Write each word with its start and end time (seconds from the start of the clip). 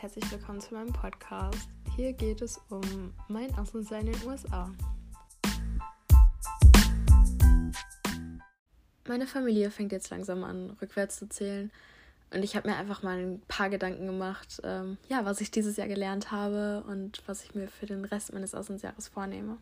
herzlich 0.00 0.30
willkommen 0.30 0.62
zu 0.62 0.72
meinem 0.72 0.94
Podcast. 0.94 1.68
Hier 1.94 2.14
geht 2.14 2.40
es 2.40 2.58
um 2.70 3.12
mein 3.28 3.54
Außensein 3.58 4.06
in 4.06 4.14
den 4.14 4.26
USA. 4.26 4.72
Meine 9.06 9.26
Familie 9.26 9.70
fängt 9.70 9.92
jetzt 9.92 10.08
langsam 10.08 10.42
an, 10.42 10.70
rückwärts 10.80 11.18
zu 11.18 11.28
zählen. 11.28 11.70
Und 12.32 12.42
ich 12.42 12.56
habe 12.56 12.70
mir 12.70 12.76
einfach 12.76 13.02
mal 13.02 13.18
ein 13.18 13.42
paar 13.46 13.68
Gedanken 13.68 14.06
gemacht, 14.06 14.62
ähm, 14.64 14.96
ja, 15.10 15.26
was 15.26 15.42
ich 15.42 15.50
dieses 15.50 15.76
Jahr 15.76 15.88
gelernt 15.88 16.30
habe 16.30 16.82
und 16.88 17.22
was 17.26 17.44
ich 17.44 17.54
mir 17.54 17.68
für 17.68 17.84
den 17.84 18.06
Rest 18.06 18.32
meines 18.32 18.54
Auslandsjahres 18.54 19.08
vornehme. 19.08 19.58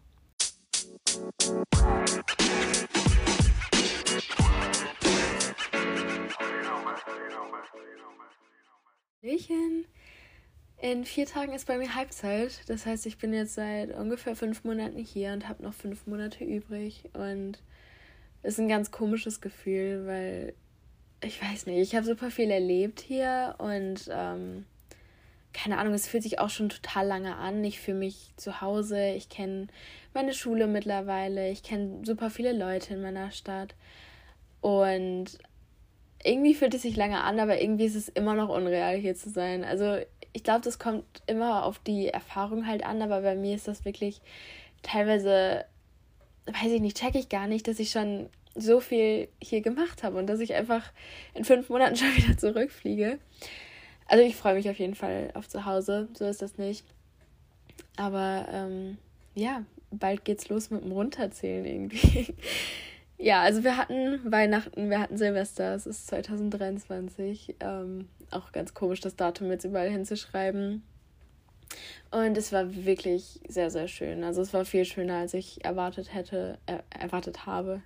Hallöchen. 9.20 9.84
In 10.80 11.04
vier 11.04 11.26
Tagen 11.26 11.52
ist 11.54 11.66
bei 11.66 11.76
mir 11.76 11.96
Halbzeit. 11.96 12.60
Das 12.68 12.86
heißt, 12.86 13.06
ich 13.06 13.18
bin 13.18 13.32
jetzt 13.32 13.54
seit 13.54 13.92
ungefähr 13.94 14.36
fünf 14.36 14.62
Monaten 14.62 14.98
hier 14.98 15.32
und 15.32 15.48
habe 15.48 15.64
noch 15.64 15.74
fünf 15.74 16.06
Monate 16.06 16.44
übrig. 16.44 17.10
Und 17.14 17.58
es 18.42 18.54
ist 18.54 18.60
ein 18.60 18.68
ganz 18.68 18.92
komisches 18.92 19.40
Gefühl, 19.40 20.06
weil 20.06 20.54
ich 21.20 21.42
weiß 21.42 21.66
nicht, 21.66 21.78
ich 21.78 21.96
habe 21.96 22.06
super 22.06 22.30
viel 22.30 22.50
erlebt 22.50 23.00
hier 23.00 23.56
und 23.58 24.08
ähm, 24.08 24.66
keine 25.52 25.78
Ahnung, 25.78 25.94
es 25.94 26.06
fühlt 26.06 26.22
sich 26.22 26.38
auch 26.38 26.50
schon 26.50 26.68
total 26.68 27.08
lange 27.08 27.34
an. 27.34 27.64
Ich 27.64 27.80
fühle 27.80 27.98
mich 27.98 28.32
zu 28.36 28.60
Hause, 28.60 29.10
ich 29.10 29.28
kenne 29.28 29.66
meine 30.14 30.32
Schule 30.32 30.68
mittlerweile, 30.68 31.50
ich 31.50 31.64
kenne 31.64 32.04
super 32.04 32.30
viele 32.30 32.52
Leute 32.52 32.94
in 32.94 33.02
meiner 33.02 33.32
Stadt. 33.32 33.74
Und 34.60 35.38
irgendwie 36.28 36.54
fühlt 36.54 36.74
es 36.74 36.82
sich 36.82 36.96
lange 36.96 37.22
an, 37.22 37.40
aber 37.40 37.60
irgendwie 37.60 37.86
ist 37.86 37.96
es 37.96 38.08
immer 38.08 38.34
noch 38.34 38.48
unreal, 38.48 38.96
hier 38.96 39.14
zu 39.14 39.30
sein. 39.30 39.64
Also 39.64 39.98
ich 40.32 40.42
glaube, 40.42 40.60
das 40.60 40.78
kommt 40.78 41.04
immer 41.26 41.64
auf 41.64 41.78
die 41.78 42.08
Erfahrung 42.08 42.66
halt 42.66 42.84
an, 42.84 43.02
aber 43.02 43.22
bei 43.22 43.34
mir 43.34 43.56
ist 43.56 43.66
das 43.66 43.84
wirklich 43.84 44.20
teilweise, 44.82 45.64
weiß 46.46 46.72
ich 46.72 46.80
nicht, 46.80 46.98
checke 46.98 47.18
ich 47.18 47.28
gar 47.28 47.46
nicht, 47.46 47.66
dass 47.66 47.78
ich 47.78 47.90
schon 47.90 48.28
so 48.54 48.80
viel 48.80 49.28
hier 49.42 49.60
gemacht 49.60 50.02
habe 50.02 50.18
und 50.18 50.26
dass 50.26 50.40
ich 50.40 50.54
einfach 50.54 50.92
in 51.34 51.44
fünf 51.44 51.68
Monaten 51.70 51.96
schon 51.96 52.14
wieder 52.16 52.36
zurückfliege. 52.36 53.18
Also 54.06 54.24
ich 54.24 54.36
freue 54.36 54.54
mich 54.54 54.68
auf 54.68 54.78
jeden 54.78 54.94
Fall 54.94 55.30
auf 55.34 55.48
zu 55.48 55.64
Hause, 55.64 56.08
so 56.14 56.26
ist 56.26 56.42
das 56.42 56.58
nicht. 56.58 56.84
Aber 57.96 58.46
ähm, 58.52 58.98
ja, 59.34 59.64
bald 59.90 60.24
geht's 60.24 60.48
los 60.48 60.70
mit 60.70 60.84
dem 60.84 60.92
Runterzählen 60.92 61.64
irgendwie. 61.64 62.34
Ja, 63.20 63.42
also 63.42 63.64
wir 63.64 63.76
hatten 63.76 64.20
Weihnachten, 64.30 64.90
wir 64.90 65.00
hatten 65.00 65.16
Silvester, 65.16 65.74
es 65.74 65.86
ist 65.86 66.06
2023. 66.06 67.56
Ähm, 67.58 68.08
auch 68.30 68.52
ganz 68.52 68.74
komisch, 68.74 69.00
das 69.00 69.16
Datum 69.16 69.50
jetzt 69.50 69.64
überall 69.64 69.90
hinzuschreiben. 69.90 70.84
Und 72.12 72.38
es 72.38 72.52
war 72.52 72.74
wirklich 72.74 73.40
sehr, 73.48 73.70
sehr 73.70 73.88
schön. 73.88 74.22
Also 74.22 74.40
es 74.40 74.54
war 74.54 74.64
viel 74.64 74.84
schöner, 74.84 75.16
als 75.16 75.34
ich 75.34 75.64
erwartet 75.64 76.14
hätte, 76.14 76.58
äh, 76.66 76.78
erwartet 76.96 77.44
habe. 77.44 77.82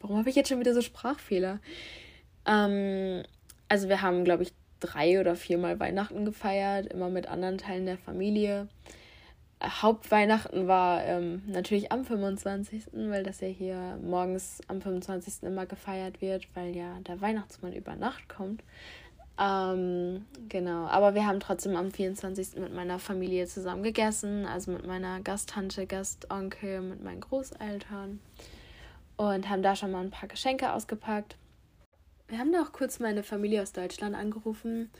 Warum 0.00 0.16
habe 0.16 0.30
ich 0.30 0.36
jetzt 0.36 0.48
schon 0.48 0.60
wieder 0.60 0.74
so 0.74 0.80
Sprachfehler? 0.80 1.58
Ähm, 2.46 3.24
also 3.68 3.88
wir 3.88 4.00
haben, 4.00 4.24
glaube 4.24 4.44
ich, 4.44 4.52
drei 4.78 5.20
oder 5.20 5.34
viermal 5.34 5.80
Weihnachten 5.80 6.24
gefeiert, 6.24 6.86
immer 6.86 7.10
mit 7.10 7.26
anderen 7.26 7.58
Teilen 7.58 7.84
der 7.84 7.98
Familie. 7.98 8.68
Hauptweihnachten 9.62 10.68
war 10.68 11.04
ähm, 11.04 11.42
natürlich 11.46 11.90
am 11.90 12.04
25., 12.04 12.84
weil 12.92 13.24
das 13.24 13.40
ja 13.40 13.48
hier 13.48 13.98
morgens 14.02 14.60
am 14.68 14.80
25. 14.80 15.42
immer 15.42 15.66
gefeiert 15.66 16.20
wird, 16.20 16.46
weil 16.54 16.76
ja 16.76 17.00
der 17.00 17.20
Weihnachtsmann 17.20 17.72
über 17.72 17.96
Nacht 17.96 18.28
kommt. 18.28 18.62
Ähm, 19.40 20.26
genau, 20.48 20.86
aber 20.86 21.14
wir 21.14 21.26
haben 21.26 21.40
trotzdem 21.40 21.76
am 21.76 21.90
24. 21.90 22.56
mit 22.56 22.74
meiner 22.74 22.98
Familie 22.98 23.46
zusammen 23.46 23.82
gegessen, 23.82 24.46
also 24.46 24.72
mit 24.72 24.86
meiner 24.86 25.20
Gasttante, 25.20 25.86
Gastonkel, 25.86 26.80
mit 26.80 27.02
meinen 27.02 27.20
Großeltern 27.20 28.20
und 29.16 29.48
haben 29.48 29.62
da 29.62 29.76
schon 29.76 29.90
mal 29.90 30.02
ein 30.02 30.10
paar 30.10 30.28
Geschenke 30.28 30.72
ausgepackt. 30.72 31.36
Wir 32.28 32.38
haben 32.38 32.52
da 32.52 32.62
auch 32.62 32.72
kurz 32.72 33.00
meine 33.00 33.22
Familie 33.22 33.62
aus 33.62 33.72
Deutschland 33.72 34.14
angerufen. 34.14 34.90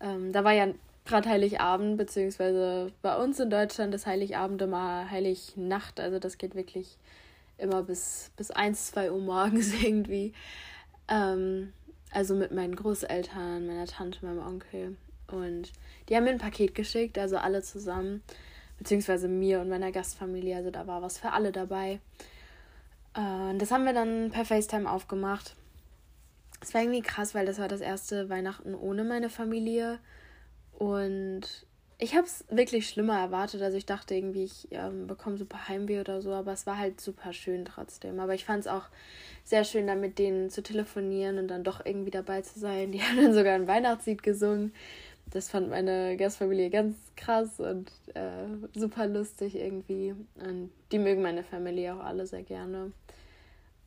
Ähm, 0.00 0.32
da 0.32 0.44
war 0.44 0.52
ja 0.52 0.68
gerade 1.08 1.28
Heiligabend, 1.28 1.96
beziehungsweise 1.96 2.92
bei 3.02 3.16
uns 3.16 3.40
in 3.40 3.50
Deutschland 3.50 3.94
ist 3.94 4.06
Heiligabend 4.06 4.62
immer 4.62 5.10
Heilignacht. 5.10 5.98
Also 5.98 6.18
das 6.18 6.38
geht 6.38 6.54
wirklich 6.54 6.96
immer 7.56 7.82
bis, 7.82 8.30
bis 8.36 8.50
1, 8.50 8.92
2 8.92 9.10
Uhr 9.10 9.20
morgens 9.20 9.74
irgendwie. 9.82 10.32
Ähm, 11.08 11.72
also 12.12 12.34
mit 12.34 12.52
meinen 12.52 12.76
Großeltern, 12.76 13.66
meiner 13.66 13.86
Tante, 13.86 14.24
meinem 14.24 14.46
Onkel. 14.46 14.96
Und 15.26 15.72
die 16.08 16.16
haben 16.16 16.24
mir 16.24 16.30
ein 16.30 16.38
Paket 16.38 16.74
geschickt, 16.74 17.18
also 17.18 17.36
alle 17.36 17.62
zusammen. 17.62 18.22
Beziehungsweise 18.78 19.26
mir 19.26 19.60
und 19.60 19.68
meiner 19.68 19.90
Gastfamilie. 19.90 20.56
Also 20.56 20.70
da 20.70 20.86
war 20.86 21.02
was 21.02 21.18
für 21.18 21.32
alle 21.32 21.50
dabei. 21.50 22.00
Äh, 23.14 23.56
das 23.56 23.70
haben 23.70 23.84
wir 23.84 23.92
dann 23.92 24.30
per 24.30 24.44
FaceTime 24.44 24.90
aufgemacht. 24.90 25.56
Es 26.60 26.74
war 26.74 26.82
irgendwie 26.82 27.02
krass, 27.02 27.34
weil 27.34 27.46
das 27.46 27.58
war 27.58 27.68
das 27.68 27.80
erste 27.80 28.28
Weihnachten 28.28 28.74
ohne 28.74 29.04
meine 29.04 29.30
Familie. 29.30 29.98
Und 30.78 31.42
ich 31.98 32.14
habe 32.14 32.24
es 32.24 32.44
wirklich 32.50 32.88
schlimmer 32.88 33.18
erwartet. 33.18 33.60
Also 33.60 33.76
ich 33.76 33.84
dachte 33.84 34.14
irgendwie, 34.14 34.44
ich 34.44 34.68
ähm, 34.70 35.08
bekomme 35.08 35.36
super 35.36 35.66
Heimweh 35.66 35.98
oder 35.98 36.22
so, 36.22 36.32
aber 36.32 36.52
es 36.52 36.66
war 36.66 36.78
halt 36.78 37.00
super 37.00 37.32
schön 37.32 37.64
trotzdem. 37.64 38.20
Aber 38.20 38.34
ich 38.34 38.44
fand 38.44 38.60
es 38.60 38.68
auch 38.68 38.84
sehr 39.42 39.64
schön, 39.64 39.88
da 39.88 39.96
mit 39.96 40.20
denen 40.20 40.50
zu 40.50 40.62
telefonieren 40.62 41.38
und 41.38 41.48
dann 41.48 41.64
doch 41.64 41.84
irgendwie 41.84 42.12
dabei 42.12 42.42
zu 42.42 42.60
sein. 42.60 42.92
Die 42.92 43.02
haben 43.02 43.16
dann 43.16 43.34
sogar 43.34 43.54
ein 43.54 43.66
Weihnachtslied 43.66 44.22
gesungen. 44.22 44.72
Das 45.32 45.50
fand 45.50 45.68
meine 45.68 46.16
Gastfamilie 46.16 46.70
ganz 46.70 46.96
krass 47.16 47.58
und 47.58 47.90
äh, 48.14 48.46
super 48.78 49.08
lustig 49.08 49.56
irgendwie. 49.56 50.14
Und 50.36 50.70
die 50.92 50.98
mögen 51.00 51.20
meine 51.20 51.42
Familie 51.42 51.94
auch 51.94 52.04
alle 52.04 52.26
sehr 52.26 52.44
gerne. 52.44 52.92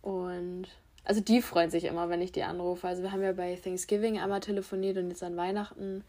Und 0.02 0.68
also 1.06 1.22
die 1.22 1.41
freuen 1.41 1.72
sich 1.72 1.85
immer, 1.85 2.09
wenn 2.09 2.22
ich 2.22 2.34
die 2.34 2.44
anrufe. 2.44 2.88
Also 2.88 3.02
wir 3.02 3.13
haben 3.13 3.23
ja 3.23 3.31
bei 3.31 3.56
Thanksgiving 3.56 4.19
einmal 4.19 4.41
telefoniert 4.41 4.97
und 4.97 5.09
jetzt 5.09 5.23
an 5.23 5.38
Weihnachten. 5.38 6.03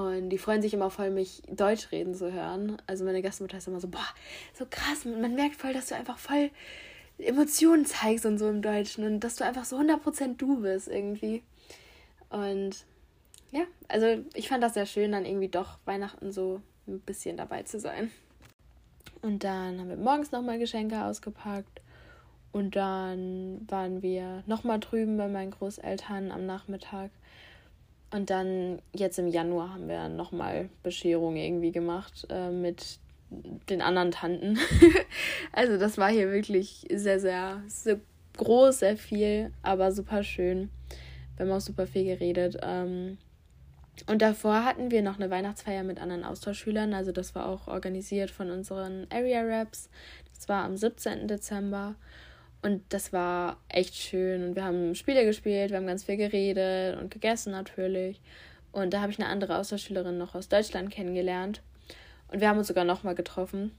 Und 0.00 0.30
die 0.30 0.38
freuen 0.38 0.62
sich 0.62 0.74
immer 0.74 0.90
voll, 0.90 1.10
mich 1.10 1.42
Deutsch 1.48 1.92
reden 1.92 2.14
zu 2.14 2.32
hören. 2.32 2.80
Also 2.86 3.04
meine 3.04 3.22
Gastmutter 3.22 3.58
ist 3.58 3.68
immer 3.68 3.80
so, 3.80 3.88
boah, 3.88 4.06
so 4.54 4.66
krass, 4.68 5.04
man 5.04 5.34
merkt 5.34 5.56
voll, 5.56 5.72
dass 5.72 5.88
du 5.88 5.94
einfach 5.94 6.18
voll 6.18 6.50
Emotionen 7.18 7.84
zeigst 7.84 8.24
und 8.24 8.38
so 8.38 8.48
im 8.48 8.62
Deutschen 8.62 9.04
und 9.04 9.20
dass 9.20 9.36
du 9.36 9.44
einfach 9.44 9.64
so 9.64 9.76
100% 9.78 10.36
du 10.36 10.62
bist 10.62 10.88
irgendwie. 10.88 11.42
Und 12.30 12.84
ja, 13.50 13.62
also 13.88 14.24
ich 14.34 14.48
fand 14.48 14.62
das 14.62 14.74
sehr 14.74 14.86
schön, 14.86 15.12
dann 15.12 15.26
irgendwie 15.26 15.48
doch 15.48 15.78
Weihnachten 15.84 16.32
so 16.32 16.60
ein 16.86 17.00
bisschen 17.00 17.36
dabei 17.36 17.62
zu 17.64 17.78
sein. 17.80 18.10
Und 19.22 19.44
dann 19.44 19.78
haben 19.78 19.88
wir 19.88 19.96
morgens 19.96 20.32
nochmal 20.32 20.58
Geschenke 20.58 21.04
ausgepackt. 21.04 21.80
Und 22.52 22.74
dann 22.74 23.64
waren 23.68 24.02
wir 24.02 24.42
nochmal 24.46 24.80
drüben 24.80 25.16
bei 25.16 25.28
meinen 25.28 25.52
Großeltern 25.52 26.32
am 26.32 26.46
Nachmittag. 26.46 27.10
Und 28.12 28.30
dann 28.30 28.82
jetzt 28.92 29.18
im 29.18 29.28
Januar 29.28 29.74
haben 29.74 29.88
wir 29.88 30.08
nochmal 30.08 30.68
Bescherung 30.82 31.36
irgendwie 31.36 31.70
gemacht 31.70 32.26
äh, 32.28 32.50
mit 32.50 32.98
den 33.68 33.80
anderen 33.80 34.10
Tanten. 34.10 34.58
also 35.52 35.78
das 35.78 35.96
war 35.96 36.10
hier 36.10 36.32
wirklich 36.32 36.86
sehr, 36.92 37.20
sehr, 37.20 37.62
sehr 37.68 38.00
groß, 38.36 38.80
sehr 38.80 38.96
viel, 38.96 39.52
aber 39.62 39.92
super 39.92 40.24
schön. 40.24 40.70
Wir 41.36 41.46
haben 41.46 41.52
auch 41.52 41.60
super 41.60 41.86
viel 41.86 42.04
geredet. 42.04 42.58
Ähm, 42.62 43.18
und 44.06 44.22
davor 44.22 44.64
hatten 44.64 44.90
wir 44.90 45.02
noch 45.02 45.16
eine 45.16 45.30
Weihnachtsfeier 45.30 45.84
mit 45.84 46.00
anderen 46.00 46.24
Austauschschülern. 46.24 46.94
Also 46.94 47.12
das 47.12 47.34
war 47.34 47.46
auch 47.46 47.68
organisiert 47.68 48.30
von 48.30 48.50
unseren 48.50 49.06
Area 49.10 49.42
Raps. 49.42 49.88
Das 50.34 50.48
war 50.48 50.64
am 50.64 50.76
17. 50.76 51.28
Dezember. 51.28 51.94
Und 52.62 52.82
das 52.90 53.12
war 53.12 53.58
echt 53.68 53.94
schön. 53.94 54.44
Und 54.44 54.56
wir 54.56 54.64
haben 54.64 54.94
Spiele 54.94 55.24
gespielt, 55.24 55.70
wir 55.70 55.78
haben 55.78 55.86
ganz 55.86 56.04
viel 56.04 56.16
geredet 56.16 56.98
und 56.98 57.10
gegessen 57.10 57.52
natürlich. 57.52 58.20
Und 58.72 58.92
da 58.92 59.00
habe 59.00 59.10
ich 59.10 59.18
eine 59.18 59.28
andere 59.28 59.56
Austauschschülerin 59.58 60.18
noch 60.18 60.34
aus 60.34 60.48
Deutschland 60.48 60.90
kennengelernt. 60.90 61.62
Und 62.28 62.40
wir 62.40 62.48
haben 62.48 62.58
uns 62.58 62.68
sogar 62.68 62.84
nochmal 62.84 63.14
getroffen. 63.14 63.72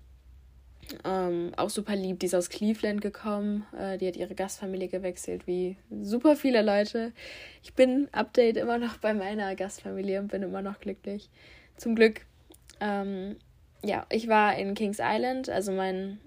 Ähm, 1.06 1.52
auch 1.56 1.70
super 1.70 1.96
lieb, 1.96 2.20
die 2.20 2.26
ist 2.26 2.36
aus 2.36 2.50
Cleveland 2.50 3.02
gekommen. 3.02 3.66
Äh, 3.78 3.98
die 3.98 4.08
hat 4.08 4.18
ihre 4.18 4.36
Gastfamilie 4.36 4.88
gewechselt, 4.88 5.48
wie 5.48 5.78
super 6.02 6.36
viele 6.36 6.62
Leute. 6.62 7.14
Ich 7.64 7.74
bin, 7.76 8.10
Update, 8.12 8.58
immer 8.58 8.78
noch 8.78 8.98
bei 8.98 9.14
meiner 9.14 9.56
Gastfamilie 9.56 10.20
und 10.20 10.30
bin 10.30 10.44
immer 10.44 10.62
noch 10.62 10.80
glücklich. 10.80 11.30
Zum 11.78 11.96
Glück. 11.96 12.22
Ähm, 12.80 13.38
ja, 13.84 14.06
ich 14.10 14.28
war 14.28 14.58
in 14.58 14.74
Kings 14.74 15.00
Island, 15.00 15.50
also 15.50 15.72
mein 15.72 16.20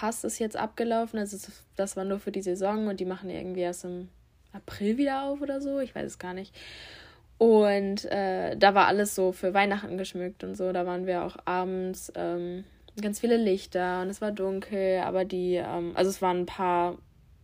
Pass 0.00 0.24
ist 0.24 0.38
jetzt 0.38 0.56
abgelaufen. 0.56 1.18
Also 1.18 1.36
das 1.76 1.96
war 1.96 2.04
nur 2.04 2.18
für 2.18 2.32
die 2.32 2.40
Saison 2.40 2.86
und 2.86 2.98
die 2.98 3.04
machen 3.04 3.28
irgendwie 3.28 3.60
erst 3.60 3.84
im 3.84 4.08
April 4.52 4.96
wieder 4.96 5.24
auf 5.24 5.42
oder 5.42 5.60
so. 5.60 5.80
Ich 5.80 5.94
weiß 5.94 6.06
es 6.06 6.18
gar 6.18 6.32
nicht. 6.32 6.54
Und 7.36 8.06
äh, 8.06 8.56
da 8.56 8.74
war 8.74 8.86
alles 8.86 9.14
so 9.14 9.32
für 9.32 9.52
Weihnachten 9.52 9.98
geschmückt 9.98 10.44
und 10.44 10.56
so. 10.56 10.72
Da 10.72 10.86
waren 10.86 11.06
wir 11.06 11.24
auch 11.24 11.36
abends 11.44 12.10
ähm, 12.14 12.64
ganz 13.00 13.20
viele 13.20 13.36
Lichter 13.36 14.00
und 14.00 14.08
es 14.08 14.22
war 14.22 14.32
dunkel, 14.32 15.00
aber 15.00 15.26
die, 15.26 15.56
ähm, 15.56 15.92
also 15.94 16.08
es 16.08 16.22
waren 16.22 16.40
ein 16.40 16.46
paar 16.46 16.96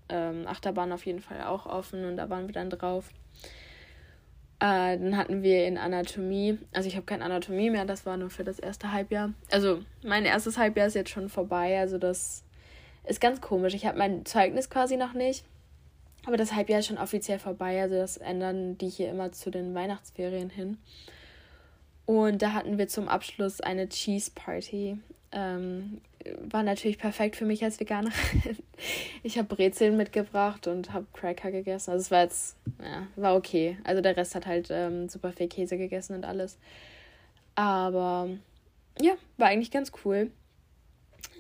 ähm, 0.09 0.47
Achterbahnen 0.47 0.93
auf 0.93 1.05
jeden 1.05 1.21
Fall 1.21 1.43
auch 1.43 1.67
offen 1.67 2.06
und 2.06 2.17
da 2.17 2.31
waren 2.31 2.47
wir 2.47 2.55
dann 2.55 2.71
drauf. 2.71 3.11
Äh, 4.60 4.99
dann 4.99 5.16
hatten 5.16 5.43
wir 5.43 5.66
in 5.66 5.78
Anatomie, 5.78 6.58
also 6.72 6.88
ich 6.88 6.96
habe 6.96 7.06
kein 7.06 7.22
Anatomie 7.22 7.70
mehr, 7.70 7.84
das 7.84 8.05
war 8.06 8.16
nur 8.16 8.28
für 8.28 8.43
das 8.43 8.58
erste 8.58 8.90
Halbjahr. 8.90 9.32
Also 9.52 9.82
mein 10.02 10.25
erstes 10.25 10.58
Halbjahr 10.58 10.88
ist 10.88 10.94
jetzt 10.94 11.10
schon 11.10 11.28
vorbei, 11.28 11.78
also 11.78 11.96
das 11.96 12.43
ist 13.05 13.20
ganz 13.20 13.40
komisch. 13.40 13.75
Ich 13.75 13.87
habe 13.87 13.99
mein 13.99 14.26
Zeugnis 14.26 14.69
quasi 14.69 14.96
noch 14.96 15.12
nicht, 15.12 15.44
aber 16.26 16.37
das 16.37 16.55
Halbjahr 16.55 16.81
ist 16.81 16.87
schon 16.87 16.99
offiziell 16.99 17.38
vorbei, 17.38 17.81
also 17.81 17.94
das 17.94 18.16
ändern 18.16 18.76
die 18.78 18.88
hier 18.88 19.10
immer 19.10 19.31
zu 19.31 19.50
den 19.50 19.75
Weihnachtsferien 19.75 20.50
hin. 20.50 20.78
Und 22.04 22.43
da 22.43 22.52
hatten 22.52 22.78
wir 22.78 22.88
zum 22.88 23.06
Abschluss 23.06 23.61
eine 23.61 23.88
Cheese 23.88 24.32
Party. 24.34 24.99
Ähm, 25.31 26.00
war 26.50 26.62
natürlich 26.62 26.98
perfekt 26.98 27.36
für 27.36 27.44
mich 27.44 27.64
als 27.64 27.80
Veganerin. 27.80 28.12
Ich 29.25 29.36
habe 29.36 29.52
Brezeln 29.52 29.96
mitgebracht 29.96 30.69
und 30.69 30.92
habe 30.92 31.06
Cracker 31.12 31.50
gegessen. 31.50 31.90
Also 31.90 32.02
es 32.02 32.10
war 32.12 32.22
jetzt, 32.22 32.56
ja, 32.80 33.08
war 33.16 33.34
okay. 33.34 33.76
Also 33.82 34.00
der 34.00 34.16
Rest 34.16 34.36
hat 34.36 34.46
halt 34.46 34.69
ähm, 34.70 35.08
super 35.08 35.32
viel 35.32 35.48
Käse 35.48 35.76
gegessen 35.76 36.14
und 36.14 36.25
alles. 36.25 36.58
Aber 37.56 38.28
ja, 39.00 39.14
war 39.36 39.48
eigentlich 39.48 39.72
ganz 39.72 39.90
cool. 40.04 40.30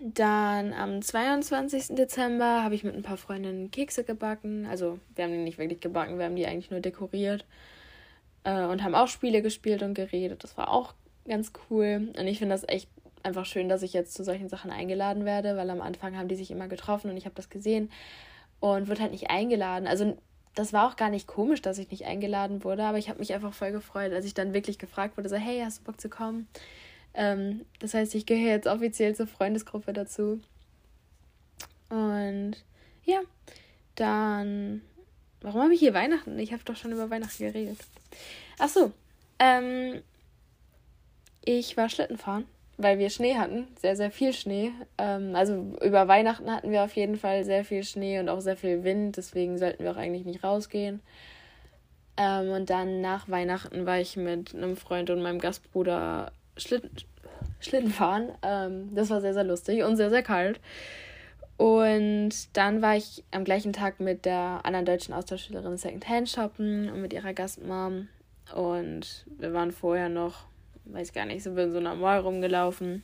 Dann 0.02 0.72
am 0.72 1.00
22. 1.00 1.94
Dezember 1.94 2.64
habe 2.64 2.74
ich 2.74 2.82
mit 2.82 2.96
ein 2.96 3.02
paar 3.02 3.16
Freundinnen 3.16 3.70
Kekse 3.70 4.02
gebacken. 4.02 4.66
Also 4.66 4.98
wir 5.14 5.24
haben 5.24 5.32
die 5.32 5.38
nicht 5.38 5.58
wirklich 5.58 5.80
gebacken, 5.80 6.18
wir 6.18 6.24
haben 6.24 6.36
die 6.36 6.46
eigentlich 6.46 6.70
nur 6.70 6.80
dekoriert. 6.80 7.46
Äh, 8.44 8.64
und 8.64 8.82
haben 8.82 8.94
auch 8.94 9.08
Spiele 9.08 9.42
gespielt 9.42 9.82
und 9.82 9.94
geredet. 9.94 10.42
Das 10.42 10.56
war 10.56 10.70
auch 10.72 10.94
ganz 11.26 11.52
cool. 11.70 12.12
Und 12.18 12.26
ich 12.26 12.38
finde 12.38 12.54
das 12.54 12.68
echt 12.68 12.88
einfach 13.22 13.46
schön, 13.46 13.68
dass 13.68 13.82
ich 13.82 13.92
jetzt 13.92 14.14
zu 14.14 14.24
solchen 14.24 14.48
Sachen 14.48 14.70
eingeladen 14.70 15.24
werde, 15.24 15.56
weil 15.56 15.70
am 15.70 15.80
Anfang 15.80 16.16
haben 16.16 16.28
die 16.28 16.36
sich 16.36 16.50
immer 16.50 16.68
getroffen 16.68 17.10
und 17.10 17.16
ich 17.16 17.24
habe 17.24 17.34
das 17.34 17.50
gesehen 17.50 17.90
und 18.60 18.88
wurde 18.88 19.02
halt 19.02 19.12
nicht 19.12 19.30
eingeladen. 19.30 19.86
Also 19.86 20.16
das 20.54 20.72
war 20.72 20.88
auch 20.88 20.96
gar 20.96 21.10
nicht 21.10 21.26
komisch, 21.26 21.62
dass 21.62 21.78
ich 21.78 21.90
nicht 21.90 22.04
eingeladen 22.06 22.64
wurde, 22.64 22.84
aber 22.84 22.98
ich 22.98 23.08
habe 23.08 23.20
mich 23.20 23.32
einfach 23.32 23.52
voll 23.52 23.72
gefreut, 23.72 24.12
als 24.12 24.24
ich 24.24 24.34
dann 24.34 24.52
wirklich 24.52 24.78
gefragt 24.78 25.16
wurde, 25.16 25.28
so 25.28 25.36
hey, 25.36 25.60
hast 25.64 25.80
du 25.80 25.84
Bock 25.84 26.00
zu 26.00 26.08
kommen? 26.08 26.48
Ähm, 27.14 27.64
das 27.78 27.94
heißt, 27.94 28.14
ich 28.14 28.26
gehöre 28.26 28.52
jetzt 28.52 28.66
offiziell 28.66 29.14
zur 29.14 29.26
Freundesgruppe 29.26 29.92
dazu. 29.92 30.40
Und 31.88 32.56
ja, 33.04 33.20
dann, 33.94 34.82
warum 35.40 35.62
habe 35.62 35.74
ich 35.74 35.80
hier 35.80 35.94
Weihnachten? 35.94 36.38
Ich 36.38 36.52
habe 36.52 36.64
doch 36.64 36.76
schon 36.76 36.92
über 36.92 37.08
Weihnachten 37.08 37.42
geredet. 37.44 37.78
Ach 38.58 38.68
so, 38.68 38.92
ähm, 39.38 40.02
ich 41.44 41.76
war 41.76 41.88
Schlitten 41.88 42.18
fahren 42.18 42.44
weil 42.78 42.98
wir 42.98 43.10
Schnee 43.10 43.34
hatten, 43.34 43.66
sehr, 43.78 43.96
sehr 43.96 44.10
viel 44.10 44.32
Schnee. 44.32 44.70
Ähm, 44.96 45.34
also 45.34 45.76
über 45.82 46.08
Weihnachten 46.08 46.50
hatten 46.50 46.70
wir 46.70 46.84
auf 46.84 46.94
jeden 46.94 47.16
Fall 47.16 47.44
sehr 47.44 47.64
viel 47.64 47.82
Schnee 47.82 48.20
und 48.20 48.28
auch 48.28 48.40
sehr 48.40 48.56
viel 48.56 48.84
Wind, 48.84 49.16
deswegen 49.16 49.58
sollten 49.58 49.82
wir 49.82 49.90
auch 49.90 49.96
eigentlich 49.96 50.24
nicht 50.24 50.44
rausgehen. 50.44 51.00
Ähm, 52.16 52.50
und 52.50 52.70
dann 52.70 53.00
nach 53.00 53.28
Weihnachten 53.28 53.84
war 53.84 53.98
ich 53.98 54.16
mit 54.16 54.54
einem 54.54 54.76
Freund 54.76 55.10
und 55.10 55.22
meinem 55.22 55.40
Gastbruder 55.40 56.32
Schlitten, 56.56 56.90
Schlitten 57.60 57.90
fahren. 57.90 58.30
Ähm, 58.42 58.94
das 58.94 59.10
war 59.10 59.20
sehr, 59.20 59.34
sehr 59.34 59.44
lustig 59.44 59.82
und 59.82 59.96
sehr, 59.96 60.10
sehr 60.10 60.22
kalt. 60.22 60.60
Und 61.56 62.56
dann 62.56 62.80
war 62.82 62.96
ich 62.96 63.24
am 63.32 63.42
gleichen 63.42 63.72
Tag 63.72 63.98
mit 63.98 64.24
der 64.24 64.60
anderen 64.62 64.86
deutschen 64.86 65.12
Austauschschülerin 65.12 65.76
Secondhand 65.76 66.28
shoppen 66.28 66.88
und 66.88 67.02
mit 67.02 67.12
ihrer 67.12 67.34
Gastmom. 67.34 68.06
Und 68.54 69.26
wir 69.38 69.52
waren 69.52 69.72
vorher 69.72 70.08
noch 70.08 70.46
weiß 70.92 71.12
gar 71.12 71.26
nicht, 71.26 71.42
sind 71.42 71.56
wir 71.56 71.64
in 71.64 71.72
so 71.72 71.78
einer 71.78 71.94
Mall 71.94 72.20
rumgelaufen. 72.20 73.02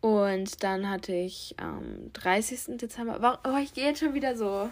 Und 0.00 0.62
dann 0.62 0.88
hatte 0.88 1.12
ich 1.12 1.54
am 1.58 2.12
30. 2.12 2.78
Dezember. 2.78 3.40
Oh, 3.44 3.56
ich 3.60 3.74
gehe 3.74 3.86
jetzt 3.86 4.00
schon 4.00 4.14
wieder 4.14 4.36
so, 4.36 4.70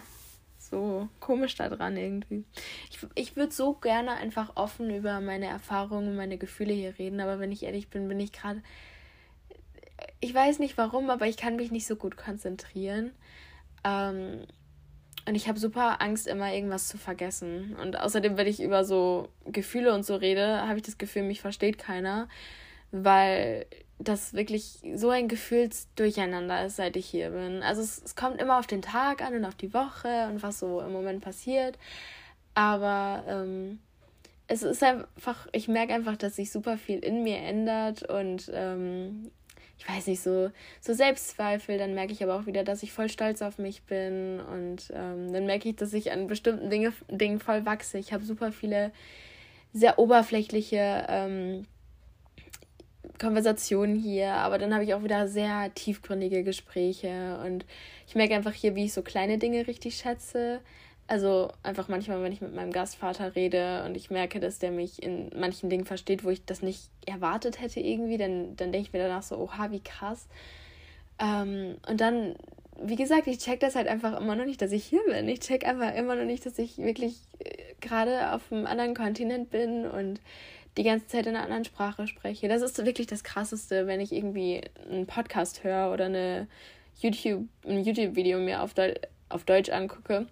so 0.57 1.09
komisch 1.19 1.55
da 1.55 1.67
dran 1.67 1.97
irgendwie. 1.97 2.45
Ich, 2.89 2.99
ich 3.15 3.35
würde 3.35 3.51
so 3.51 3.73
gerne 3.73 4.11
einfach 4.11 4.55
offen 4.55 4.89
über 4.89 5.19
meine 5.19 5.47
Erfahrungen 5.47 6.15
meine 6.15 6.37
Gefühle 6.37 6.73
hier 6.73 6.97
reden, 6.97 7.19
aber 7.19 7.39
wenn 7.39 7.51
ich 7.51 7.63
ehrlich 7.63 7.89
bin, 7.89 8.07
bin 8.07 8.19
ich 8.19 8.31
gerade. 8.31 8.63
Ich 10.19 10.33
weiß 10.33 10.59
nicht 10.59 10.77
warum, 10.77 11.09
aber 11.09 11.27
ich 11.27 11.37
kann 11.37 11.57
mich 11.57 11.71
nicht 11.71 11.87
so 11.87 11.95
gut 11.95 12.15
konzentrieren. 12.15 13.11
Ähm, 13.83 14.45
und 15.27 15.35
ich 15.35 15.49
habe 15.49 15.59
super 15.59 16.01
Angst, 16.01 16.25
immer 16.25 16.53
irgendwas 16.53 16.87
zu 16.87 16.97
vergessen. 16.97 17.75
Und 17.81 17.99
außerdem, 17.99 18.37
wenn 18.37 18.47
ich 18.47 18.61
über 18.61 18.85
so 18.85 19.27
Gefühle 19.45 19.93
und 19.93 20.05
so 20.05 20.15
rede, 20.15 20.65
habe 20.65 20.77
ich 20.77 20.83
das 20.83 20.97
Gefühl, 20.97 21.23
mich 21.23 21.41
versteht 21.41 21.77
keiner, 21.77 22.29
weil 22.91 23.65
das 23.99 24.33
wirklich 24.33 24.79
so 24.95 25.09
ein 25.09 25.27
Gefühlsdurcheinander 25.27 26.65
ist, 26.65 26.77
seit 26.77 26.95
ich 26.95 27.07
hier 27.07 27.31
bin. 27.31 27.61
Also 27.61 27.81
es, 27.81 28.01
es 28.03 28.15
kommt 28.15 28.39
immer 28.39 28.57
auf 28.57 28.67
den 28.67 28.81
Tag 28.81 29.21
an 29.21 29.35
und 29.35 29.43
auf 29.43 29.55
die 29.55 29.73
Woche 29.73 30.29
und 30.31 30.43
was 30.43 30.59
so 30.59 30.79
im 30.79 30.93
Moment 30.93 31.21
passiert. 31.21 31.77
Aber 32.53 33.23
ähm, 33.27 33.79
es 34.47 34.63
ist 34.63 34.81
einfach, 34.81 35.47
ich 35.51 35.67
merke 35.67 35.93
einfach, 35.93 36.15
dass 36.15 36.37
sich 36.37 36.51
super 36.51 36.77
viel 36.77 36.99
in 36.99 37.23
mir 37.23 37.39
ändert 37.39 38.03
und 38.03 38.49
ähm, 38.53 39.29
ich 39.77 39.87
weiß 39.87 40.07
nicht, 40.07 40.21
so, 40.21 40.49
so 40.81 40.93
Selbstzweifel. 40.93 41.77
Dann 41.77 41.93
merke 41.93 42.11
ich 42.11 42.23
aber 42.23 42.35
auch 42.35 42.45
wieder, 42.45 42.63
dass 42.63 42.83
ich 42.83 42.91
voll 42.91 43.09
stolz 43.09 43.41
auf 43.41 43.57
mich 43.57 43.83
bin. 43.83 44.39
Und 44.39 44.91
ähm, 44.93 45.31
dann 45.31 45.45
merke 45.45 45.69
ich, 45.69 45.75
dass 45.75 45.93
ich 45.93 46.11
an 46.11 46.27
bestimmten 46.27 46.69
Dinge, 46.69 46.93
Dingen 47.09 47.39
voll 47.39 47.65
wachse. 47.65 47.97
Ich 47.97 48.13
habe 48.13 48.23
super 48.23 48.51
viele 48.51 48.91
sehr 49.73 49.99
oberflächliche 49.99 51.05
ähm, 51.07 51.65
Konversationen 53.19 53.95
hier, 53.95 54.33
aber 54.33 54.57
dann 54.57 54.73
habe 54.73 54.83
ich 54.83 54.93
auch 54.93 55.03
wieder 55.03 55.27
sehr 55.27 55.73
tiefgründige 55.73 56.43
Gespräche. 56.43 57.39
Und 57.45 57.65
ich 58.07 58.15
merke 58.15 58.35
einfach 58.35 58.53
hier, 58.53 58.75
wie 58.75 58.85
ich 58.85 58.93
so 58.93 59.03
kleine 59.03 59.37
Dinge 59.37 59.67
richtig 59.67 59.97
schätze. 59.97 60.61
Also 61.09 61.49
einfach 61.63 61.87
manchmal, 61.87 62.21
wenn 62.21 62.33
ich 62.33 62.41
mit 62.41 62.53
meinem 62.53 62.73
Gastvater 62.73 63.33
rede 63.33 63.83
und 63.85 63.95
ich 63.95 64.09
merke, 64.09 64.41
dass 64.41 64.59
der 64.59 64.71
mich 64.71 65.01
in 65.01 65.29
manchen 65.33 65.69
Dingen 65.69 65.85
versteht, 65.85 66.25
wo 66.25 66.29
ich 66.29 66.43
das 66.45 66.61
nicht 66.61 66.89
erwartet 67.05 67.61
hätte 67.61 67.79
irgendwie, 67.79 68.17
dann, 68.17 68.57
dann 68.57 68.73
denke 68.73 68.87
ich 68.87 68.93
mir 68.93 68.99
danach 68.99 69.23
so, 69.23 69.37
oha, 69.37 69.71
wie 69.71 69.79
krass. 69.79 70.27
Ähm, 71.17 71.77
und 71.87 72.01
dann, 72.01 72.35
wie 72.81 72.97
gesagt, 72.97 73.27
ich 73.27 73.37
check 73.37 73.61
das 73.61 73.75
halt 73.75 73.87
einfach 73.87 74.19
immer 74.19 74.35
noch 74.35 74.43
nicht, 74.43 74.61
dass 74.61 74.73
ich 74.73 74.83
hier 74.83 75.01
bin. 75.05 75.29
Ich 75.29 75.39
check 75.39 75.65
einfach 75.65 75.95
immer 75.95 76.15
noch 76.15 76.25
nicht, 76.25 76.45
dass 76.45 76.59
ich 76.59 76.77
wirklich 76.77 77.15
äh, 77.39 77.73
gerade 77.79 78.33
auf 78.33 78.51
einem 78.51 78.65
anderen 78.67 78.93
Kontinent 78.93 79.49
bin 79.49 79.85
und 79.85 80.19
die 80.75 80.83
ganze 80.83 81.07
Zeit 81.07 81.25
in 81.25 81.35
einer 81.37 81.45
anderen 81.45 81.63
Sprache 81.63 82.05
spreche. 82.07 82.49
Das 82.49 82.61
ist 82.61 82.85
wirklich 82.85 83.07
das 83.07 83.23
Krasseste, 83.23 83.87
wenn 83.87 84.01
ich 84.01 84.11
irgendwie 84.11 84.61
einen 84.91 85.07
Podcast 85.07 85.63
höre 85.63 85.93
oder 85.93 86.05
eine 86.05 86.47
YouTube, 86.99 87.45
ein 87.65 87.83
YouTube-Video 87.85 88.39
mir 88.39 88.61
auf, 88.61 88.73
Deu 88.73 88.93
auf 89.29 89.45
Deutsch 89.45 89.69
angucke 89.69 90.27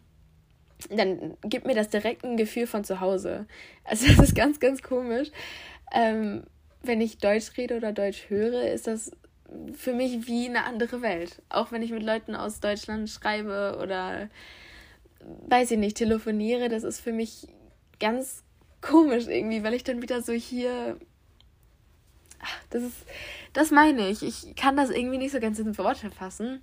dann 0.90 1.38
gibt 1.44 1.66
mir 1.66 1.76
das 1.76 1.90
direkt 1.90 2.24
ein 2.24 2.38
Gefühl 2.38 2.68
von 2.68 2.84
zu 2.84 3.00
Hause. 3.00 3.46
Also 3.84 4.08
das 4.16 4.30
ist 4.30 4.36
ganz, 4.36 4.60
ganz 4.60 4.82
komisch. 4.82 5.32
Ähm, 5.94 6.44
wenn 6.84 7.02
ich 7.02 7.18
Deutsch 7.18 7.58
rede 7.58 7.78
oder 7.78 7.92
Deutsch 7.92 8.30
höre, 8.30 8.72
ist 8.72 8.88
das 8.88 9.12
für 9.74 9.94
mich 9.94 10.28
wie 10.28 10.48
eine 10.48 10.66
andere 10.66 11.02
Welt. 11.02 11.42
Auch 11.50 11.72
wenn 11.72 11.82
ich 11.82 11.92
mit 11.92 12.04
Leuten 12.04 12.36
aus 12.36 12.60
Deutschland 12.60 13.10
schreibe 13.10 13.80
oder 13.82 14.30
weiß 15.48 15.72
ich 15.72 15.78
nicht, 15.78 15.98
telefoniere, 15.98 16.70
das 16.70 16.84
ist 16.84 17.00
für 17.00 17.14
mich 17.14 17.48
ganz 18.00 18.44
komisch 18.82 19.28
irgendwie, 19.28 19.64
weil 19.64 19.74
ich 19.74 19.84
dann 19.84 20.02
wieder 20.02 20.22
so 20.22 20.34
hier. 20.34 20.98
Ach, 22.40 22.60
das 22.70 22.84
ist. 22.84 23.06
Das 23.54 23.72
meine 23.72 24.10
ich. 24.10 24.22
Ich 24.22 24.56
kann 24.56 24.78
das 24.78 24.90
irgendwie 24.90 25.18
nicht 25.18 25.32
so 25.32 25.40
ganz 25.40 25.60
in 25.60 25.78
Worte 25.78 26.12
fassen. 26.12 26.62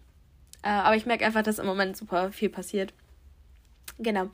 Äh, 0.63 0.69
aber 0.69 0.97
ich 0.97 1.07
merke 1.07 1.25
einfach, 1.25 1.43
dass 1.43 1.59
im 1.59 1.67
Moment 1.67 1.97
super 1.97 2.31
viel 2.31 2.51
passiert. 2.51 2.95
Genau. 3.99 4.31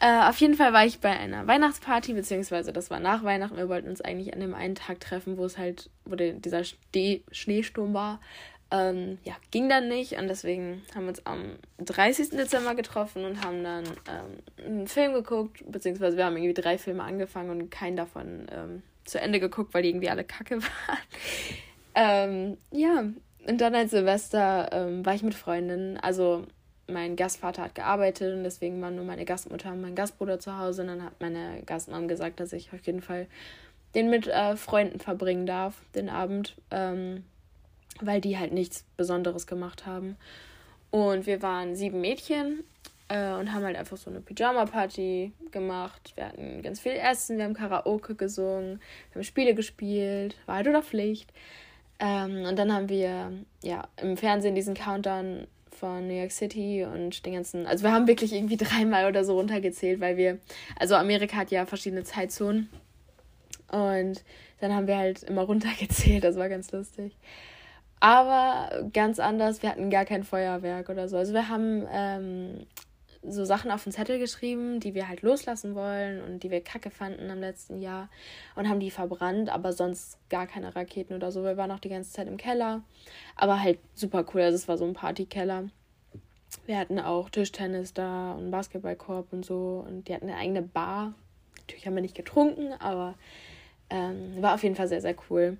Äh, 0.00 0.28
auf 0.28 0.38
jeden 0.38 0.54
Fall 0.54 0.72
war 0.72 0.84
ich 0.84 1.00
bei 1.00 1.10
einer 1.10 1.46
Weihnachtsparty, 1.46 2.12
beziehungsweise 2.12 2.72
das 2.72 2.90
war 2.90 3.00
nach 3.00 3.24
Weihnachten. 3.24 3.56
Wir 3.56 3.68
wollten 3.68 3.88
uns 3.88 4.00
eigentlich 4.00 4.34
an 4.34 4.40
dem 4.40 4.54
einen 4.54 4.74
Tag 4.74 5.00
treffen, 5.00 5.38
wo 5.38 5.44
es 5.44 5.56
halt, 5.56 5.90
wo 6.04 6.16
der, 6.16 6.32
dieser 6.34 6.64
Ste 6.64 7.22
Schneesturm 7.32 7.94
war. 7.94 8.20
Ähm, 8.70 9.18
ja, 9.22 9.34
ging 9.52 9.68
dann 9.68 9.88
nicht 9.88 10.18
und 10.18 10.26
deswegen 10.26 10.82
haben 10.94 11.04
wir 11.04 11.10
uns 11.10 11.24
am 11.24 11.56
30. 11.78 12.30
Dezember 12.30 12.74
getroffen 12.74 13.24
und 13.24 13.44
haben 13.44 13.62
dann 13.62 13.84
ähm, 13.84 14.66
einen 14.66 14.88
Film 14.88 15.14
geguckt, 15.14 15.62
beziehungsweise 15.70 16.16
wir 16.16 16.24
haben 16.24 16.36
irgendwie 16.36 16.60
drei 16.60 16.76
Filme 16.76 17.04
angefangen 17.04 17.50
und 17.50 17.70
keinen 17.70 17.96
davon 17.96 18.48
ähm, 18.50 18.82
zu 19.04 19.20
Ende 19.20 19.38
geguckt, 19.38 19.72
weil 19.72 19.82
die 19.82 19.90
irgendwie 19.90 20.10
alle 20.10 20.24
kacke 20.24 20.60
waren. 20.62 20.98
Ähm, 21.94 22.58
ja, 22.72 23.04
und 23.48 23.60
dann 23.60 23.74
als 23.74 23.92
Silvester 23.92 24.68
ähm, 24.72 25.06
war 25.06 25.14
ich 25.14 25.22
mit 25.22 25.34
Freundinnen, 25.34 25.96
also 25.96 26.44
mein 26.88 27.16
Gastvater 27.16 27.62
hat 27.62 27.74
gearbeitet 27.74 28.34
und 28.34 28.44
deswegen 28.44 28.80
waren 28.80 28.96
nur 28.96 29.04
meine 29.04 29.24
Gastmutter 29.24 29.72
und 29.72 29.80
mein 29.80 29.94
Gastbruder 29.94 30.38
zu 30.38 30.56
Hause. 30.58 30.82
Und 30.82 30.88
dann 30.88 31.02
hat 31.02 31.20
meine 31.20 31.62
Gastmam 31.66 32.08
gesagt, 32.08 32.40
dass 32.40 32.52
ich 32.52 32.72
auf 32.72 32.86
jeden 32.86 33.02
Fall 33.02 33.26
den 33.94 34.10
mit 34.10 34.26
äh, 34.26 34.56
Freunden 34.56 35.00
verbringen 35.00 35.46
darf, 35.46 35.74
den 35.94 36.08
Abend, 36.08 36.56
ähm, 36.70 37.24
weil 38.00 38.20
die 38.20 38.38
halt 38.38 38.52
nichts 38.52 38.84
Besonderes 38.96 39.46
gemacht 39.46 39.86
haben. 39.86 40.16
Und 40.90 41.26
wir 41.26 41.42
waren 41.42 41.74
sieben 41.74 42.00
Mädchen 42.00 42.62
äh, 43.08 43.32
und 43.32 43.52
haben 43.52 43.64
halt 43.64 43.76
einfach 43.76 43.96
so 43.96 44.10
eine 44.10 44.20
Pyjama-Party 44.20 45.32
gemacht. 45.50 46.12
Wir 46.14 46.26
hatten 46.26 46.62
ganz 46.62 46.80
viel 46.80 46.92
Essen, 46.92 47.38
wir 47.38 47.44
haben 47.44 47.54
Karaoke 47.54 48.14
gesungen, 48.14 48.80
wir 49.10 49.16
haben 49.16 49.24
Spiele 49.24 49.54
gespielt, 49.54 50.36
Wahrheit 50.46 50.68
oder 50.68 50.82
Pflicht. 50.82 51.32
Ähm, 51.98 52.44
und 52.44 52.58
dann 52.58 52.72
haben 52.72 52.88
wir 52.88 53.32
ja 53.62 53.88
im 54.00 54.16
Fernsehen 54.16 54.54
diesen 54.54 54.74
Countdown 54.74 55.46
von 55.78 56.06
New 56.06 56.14
York 56.14 56.32
City 56.32 56.84
und 56.84 57.24
den 57.26 57.34
ganzen, 57.34 57.66
also 57.66 57.84
wir 57.84 57.92
haben 57.92 58.06
wirklich 58.06 58.32
irgendwie 58.32 58.56
dreimal 58.58 59.06
oder 59.06 59.24
so 59.24 59.36
runtergezählt, 59.36 60.00
weil 60.00 60.16
wir, 60.16 60.38
also 60.78 60.94
Amerika 60.94 61.36
hat 61.36 61.50
ja 61.50 61.66
verschiedene 61.66 62.04
Zeitzonen 62.04 62.68
und 63.70 64.22
dann 64.60 64.74
haben 64.74 64.86
wir 64.86 64.96
halt 64.96 65.22
immer 65.22 65.42
runtergezählt, 65.44 66.24
das 66.24 66.36
war 66.36 66.48
ganz 66.48 66.72
lustig. 66.72 67.16
Aber 67.98 68.90
ganz 68.92 69.18
anders, 69.18 69.62
wir 69.62 69.70
hatten 69.70 69.88
gar 69.88 70.04
kein 70.04 70.22
Feuerwerk 70.22 70.90
oder 70.90 71.08
so. 71.08 71.16
Also 71.16 71.32
wir 71.32 71.48
haben 71.48 71.86
ähm, 71.90 72.66
so 73.28 73.44
Sachen 73.44 73.70
auf 73.70 73.84
den 73.84 73.92
Zettel 73.92 74.18
geschrieben, 74.18 74.80
die 74.80 74.94
wir 74.94 75.08
halt 75.08 75.22
loslassen 75.22 75.74
wollen 75.74 76.22
und 76.22 76.42
die 76.42 76.50
wir 76.50 76.60
kacke 76.60 76.90
fanden 76.90 77.30
am 77.30 77.40
letzten 77.40 77.80
Jahr 77.80 78.08
und 78.54 78.68
haben 78.68 78.80
die 78.80 78.90
verbrannt, 78.90 79.48
aber 79.48 79.72
sonst 79.72 80.18
gar 80.28 80.46
keine 80.46 80.74
Raketen 80.74 81.14
oder 81.14 81.32
so. 81.32 81.44
Wir 81.44 81.56
waren 81.56 81.70
auch 81.70 81.78
die 81.78 81.88
ganze 81.88 82.12
Zeit 82.12 82.28
im 82.28 82.36
Keller, 82.36 82.82
aber 83.36 83.62
halt 83.62 83.78
super 83.94 84.24
cool. 84.32 84.42
Also 84.42 84.56
es 84.56 84.68
war 84.68 84.78
so 84.78 84.84
ein 84.84 84.94
Partykeller. 84.94 85.68
Wir 86.66 86.78
hatten 86.78 86.98
auch 86.98 87.30
Tischtennis 87.30 87.94
da 87.94 88.32
und 88.32 88.50
Basketballkorb 88.50 89.32
und 89.32 89.44
so 89.44 89.84
und 89.86 90.08
die 90.08 90.14
hatten 90.14 90.28
eine 90.28 90.38
eigene 90.38 90.62
Bar. 90.62 91.14
Natürlich 91.60 91.86
haben 91.86 91.94
wir 91.94 92.02
nicht 92.02 92.16
getrunken, 92.16 92.72
aber 92.78 93.14
ähm, 93.90 94.40
war 94.40 94.54
auf 94.54 94.62
jeden 94.62 94.76
Fall 94.76 94.88
sehr, 94.88 95.00
sehr 95.00 95.16
cool. 95.30 95.58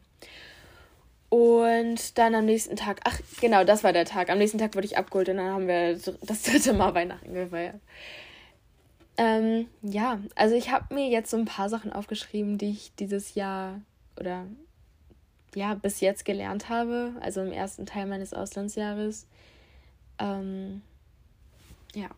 Und 1.37 2.16
dann 2.16 2.35
am 2.35 2.47
nächsten 2.47 2.76
Tag, 2.76 3.00
ach 3.05 3.21
genau, 3.43 3.62
das 3.62 3.85
war 3.85 3.93
der 3.93 4.07
Tag. 4.07 4.31
Am 4.31 4.38
nächsten 4.38 4.57
Tag 4.57 4.75
wurde 4.75 4.87
ich 4.87 4.97
abgeholt 4.97 5.28
und 5.28 5.37
dann 5.37 5.52
haben 5.52 5.69
wir 5.69 5.95
das 5.95 6.43
dritte 6.45 6.73
Mal 6.73 6.95
Weihnachten 6.95 7.35
gefeiert. 7.35 7.78
Ähm, 9.19 9.69
ja, 9.83 10.19
also 10.35 10.55
ich 10.55 10.71
habe 10.73 10.95
mir 10.95 11.11
jetzt 11.11 11.31
so 11.31 11.37
ein 11.37 11.45
paar 11.45 11.69
Sachen 11.69 11.93
aufgeschrieben, 11.93 12.57
die 12.57 12.71
ich 12.71 12.95
dieses 12.95 13.35
Jahr 13.35 13.83
oder 14.19 14.47
ja, 15.55 15.75
bis 15.75 16.00
jetzt 16.00 16.25
gelernt 16.25 16.71
habe, 16.71 17.12
also 17.21 17.43
im 17.43 17.52
ersten 17.52 17.85
Teil 17.85 18.07
meines 18.07 18.33
Auslandsjahres. 18.33 19.26
Ähm, 20.19 20.81
ja. 21.95 22.09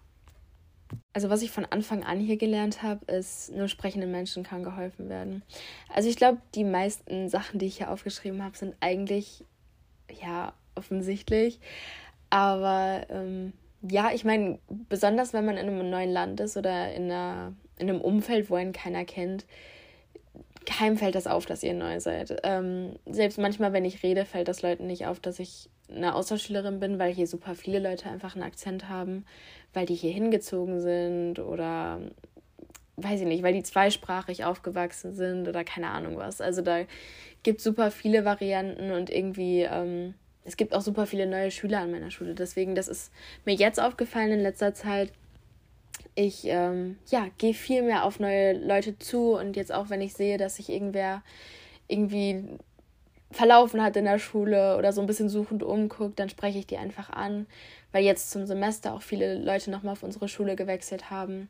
Also 1.12 1.30
was 1.30 1.42
ich 1.42 1.50
von 1.50 1.64
Anfang 1.64 2.04
an 2.04 2.20
hier 2.20 2.36
gelernt 2.36 2.82
habe, 2.82 3.04
ist, 3.12 3.52
nur 3.52 3.68
sprechenden 3.68 4.10
Menschen 4.10 4.42
kann 4.42 4.62
geholfen 4.62 5.08
werden. 5.08 5.42
Also 5.92 6.08
ich 6.08 6.16
glaube, 6.16 6.38
die 6.54 6.64
meisten 6.64 7.28
Sachen, 7.28 7.58
die 7.58 7.66
ich 7.66 7.78
hier 7.78 7.90
aufgeschrieben 7.90 8.42
habe, 8.42 8.56
sind 8.56 8.74
eigentlich, 8.80 9.44
ja, 10.22 10.52
offensichtlich. 10.74 11.60
Aber 12.30 13.06
ähm, 13.10 13.52
ja, 13.82 14.10
ich 14.12 14.24
meine, 14.24 14.58
besonders 14.88 15.32
wenn 15.32 15.44
man 15.44 15.56
in 15.56 15.68
einem 15.68 15.90
neuen 15.90 16.10
Land 16.10 16.40
ist 16.40 16.56
oder 16.56 16.92
in, 16.94 17.04
einer, 17.04 17.52
in 17.78 17.88
einem 17.88 18.00
Umfeld, 18.00 18.50
wo 18.50 18.54
einen 18.54 18.72
keiner 18.72 19.04
kennt, 19.04 19.46
keinem 20.66 20.98
fällt 20.98 21.14
das 21.14 21.26
auf, 21.26 21.46
dass 21.46 21.62
ihr 21.62 21.74
neu 21.74 22.00
seid. 22.00 22.40
Ähm, 22.42 22.96
selbst 23.06 23.38
manchmal, 23.38 23.72
wenn 23.72 23.84
ich 23.84 24.02
rede, 24.02 24.24
fällt 24.24 24.48
das 24.48 24.62
Leuten 24.62 24.86
nicht 24.86 25.06
auf, 25.06 25.20
dass 25.20 25.38
ich 25.38 25.70
eine 25.90 26.14
Austauschschülerin 26.14 26.80
bin, 26.80 26.98
weil 26.98 27.12
hier 27.12 27.26
super 27.26 27.54
viele 27.54 27.78
Leute 27.78 28.10
einfach 28.10 28.34
einen 28.34 28.44
Akzent 28.44 28.88
haben, 28.88 29.24
weil 29.72 29.86
die 29.86 29.94
hier 29.94 30.12
hingezogen 30.12 30.80
sind 30.80 31.38
oder 31.38 32.00
weiß 32.96 33.20
ich 33.20 33.26
nicht, 33.26 33.42
weil 33.42 33.54
die 33.54 33.62
zweisprachig 33.62 34.44
aufgewachsen 34.44 35.14
sind 35.14 35.48
oder 35.48 35.64
keine 35.64 35.88
Ahnung 35.90 36.16
was. 36.16 36.40
Also 36.40 36.62
da 36.62 36.84
gibt 37.42 37.60
super 37.60 37.90
viele 37.90 38.24
Varianten 38.24 38.90
und 38.90 39.10
irgendwie, 39.10 39.62
ähm, 39.62 40.14
es 40.44 40.56
gibt 40.56 40.74
auch 40.74 40.80
super 40.80 41.06
viele 41.06 41.26
neue 41.26 41.50
Schüler 41.50 41.80
an 41.80 41.90
meiner 41.90 42.10
Schule. 42.10 42.34
Deswegen, 42.34 42.74
das 42.74 42.88
ist 42.88 43.12
mir 43.44 43.54
jetzt 43.54 43.80
aufgefallen 43.80 44.32
in 44.32 44.40
letzter 44.40 44.74
Zeit. 44.74 45.12
Ich 46.14 46.44
ähm, 46.46 46.98
ja, 47.10 47.28
gehe 47.38 47.54
viel 47.54 47.82
mehr 47.82 48.04
auf 48.04 48.18
neue 48.18 48.54
Leute 48.54 48.98
zu 48.98 49.36
und 49.36 49.56
jetzt 49.56 49.72
auch, 49.72 49.90
wenn 49.90 50.00
ich 50.00 50.14
sehe, 50.14 50.36
dass 50.36 50.56
sich 50.56 50.68
irgendwer 50.68 51.22
irgendwie 51.86 52.44
verlaufen 53.30 53.82
hat 53.82 53.96
in 53.96 54.04
der 54.04 54.18
Schule 54.18 54.76
oder 54.76 54.92
so 54.92 55.00
ein 55.00 55.06
bisschen 55.06 55.28
suchend 55.28 55.62
umguckt, 55.62 56.18
dann 56.18 56.30
spreche 56.30 56.58
ich 56.58 56.66
die 56.66 56.78
einfach 56.78 57.10
an, 57.10 57.46
weil 57.92 58.04
jetzt 58.04 58.30
zum 58.30 58.46
Semester 58.46 58.94
auch 58.94 59.02
viele 59.02 59.38
Leute 59.38 59.70
nochmal 59.70 59.92
auf 59.92 60.02
unsere 60.02 60.28
Schule 60.28 60.56
gewechselt 60.56 61.10
haben. 61.10 61.48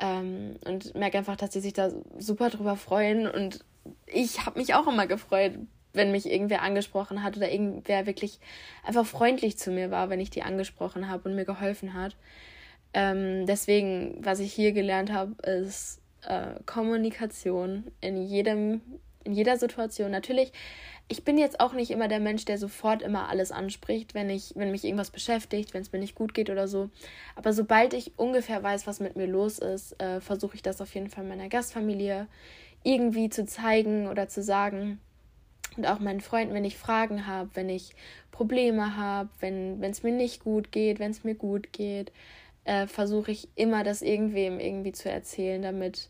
Ähm, 0.00 0.56
und 0.64 0.94
merke 0.94 1.18
einfach, 1.18 1.36
dass 1.36 1.52
sie 1.52 1.60
sich 1.60 1.72
da 1.72 1.90
super 2.18 2.50
drüber 2.50 2.76
freuen. 2.76 3.28
Und 3.28 3.64
ich 4.06 4.44
habe 4.44 4.58
mich 4.58 4.74
auch 4.74 4.86
immer 4.86 5.06
gefreut, 5.06 5.52
wenn 5.92 6.10
mich 6.10 6.30
irgendwer 6.30 6.62
angesprochen 6.62 7.22
hat 7.22 7.36
oder 7.36 7.50
irgendwer 7.50 8.06
wirklich 8.06 8.40
einfach 8.82 9.06
freundlich 9.06 9.56
zu 9.58 9.70
mir 9.70 9.90
war, 9.90 10.10
wenn 10.10 10.20
ich 10.20 10.30
die 10.30 10.42
angesprochen 10.42 11.08
habe 11.08 11.28
und 11.28 11.36
mir 11.36 11.44
geholfen 11.44 11.94
hat. 11.94 12.16
Ähm, 12.92 13.46
deswegen, 13.46 14.18
was 14.20 14.40
ich 14.40 14.52
hier 14.52 14.72
gelernt 14.72 15.12
habe, 15.12 15.34
ist 15.42 16.00
äh, 16.26 16.60
Kommunikation 16.66 17.84
in 18.00 18.22
jedem, 18.22 18.80
in 19.24 19.32
jeder 19.32 19.56
Situation. 19.56 20.10
Natürlich 20.10 20.52
ich 21.08 21.24
bin 21.24 21.36
jetzt 21.36 21.60
auch 21.60 21.74
nicht 21.74 21.90
immer 21.90 22.08
der 22.08 22.20
Mensch, 22.20 22.44
der 22.44 22.56
sofort 22.56 23.02
immer 23.02 23.28
alles 23.28 23.52
anspricht, 23.52 24.14
wenn 24.14 24.30
ich, 24.30 24.52
wenn 24.56 24.70
mich 24.70 24.84
irgendwas 24.84 25.10
beschäftigt, 25.10 25.74
wenn 25.74 25.82
es 25.82 25.92
mir 25.92 25.98
nicht 25.98 26.14
gut 26.14 26.32
geht 26.32 26.48
oder 26.48 26.66
so. 26.66 26.88
Aber 27.36 27.52
sobald 27.52 27.92
ich 27.92 28.18
ungefähr 28.18 28.62
weiß, 28.62 28.86
was 28.86 29.00
mit 29.00 29.14
mir 29.14 29.26
los 29.26 29.58
ist, 29.58 30.00
äh, 30.00 30.20
versuche 30.20 30.56
ich 30.56 30.62
das 30.62 30.80
auf 30.80 30.94
jeden 30.94 31.10
Fall 31.10 31.24
meiner 31.24 31.48
Gastfamilie 31.48 32.26
irgendwie 32.84 33.28
zu 33.28 33.44
zeigen 33.44 34.08
oder 34.08 34.28
zu 34.28 34.42
sagen. 34.42 34.98
Und 35.76 35.86
auch 35.86 35.98
meinen 35.98 36.20
Freunden, 36.20 36.54
wenn 36.54 36.64
ich 36.64 36.78
Fragen 36.78 37.26
habe, 37.26 37.50
wenn 37.54 37.68
ich 37.68 37.94
Probleme 38.30 38.96
habe, 38.96 39.28
wenn 39.40 39.82
es 39.82 40.02
mir 40.02 40.12
nicht 40.12 40.42
gut 40.42 40.72
geht, 40.72 41.00
wenn 41.00 41.10
es 41.10 41.24
mir 41.24 41.34
gut 41.34 41.72
geht, 41.72 42.12
äh, 42.64 42.86
versuche 42.86 43.30
ich 43.30 43.48
immer 43.56 43.84
das 43.84 44.00
irgendwem 44.00 44.58
irgendwie 44.58 44.92
zu 44.92 45.10
erzählen, 45.10 45.60
damit 45.60 46.08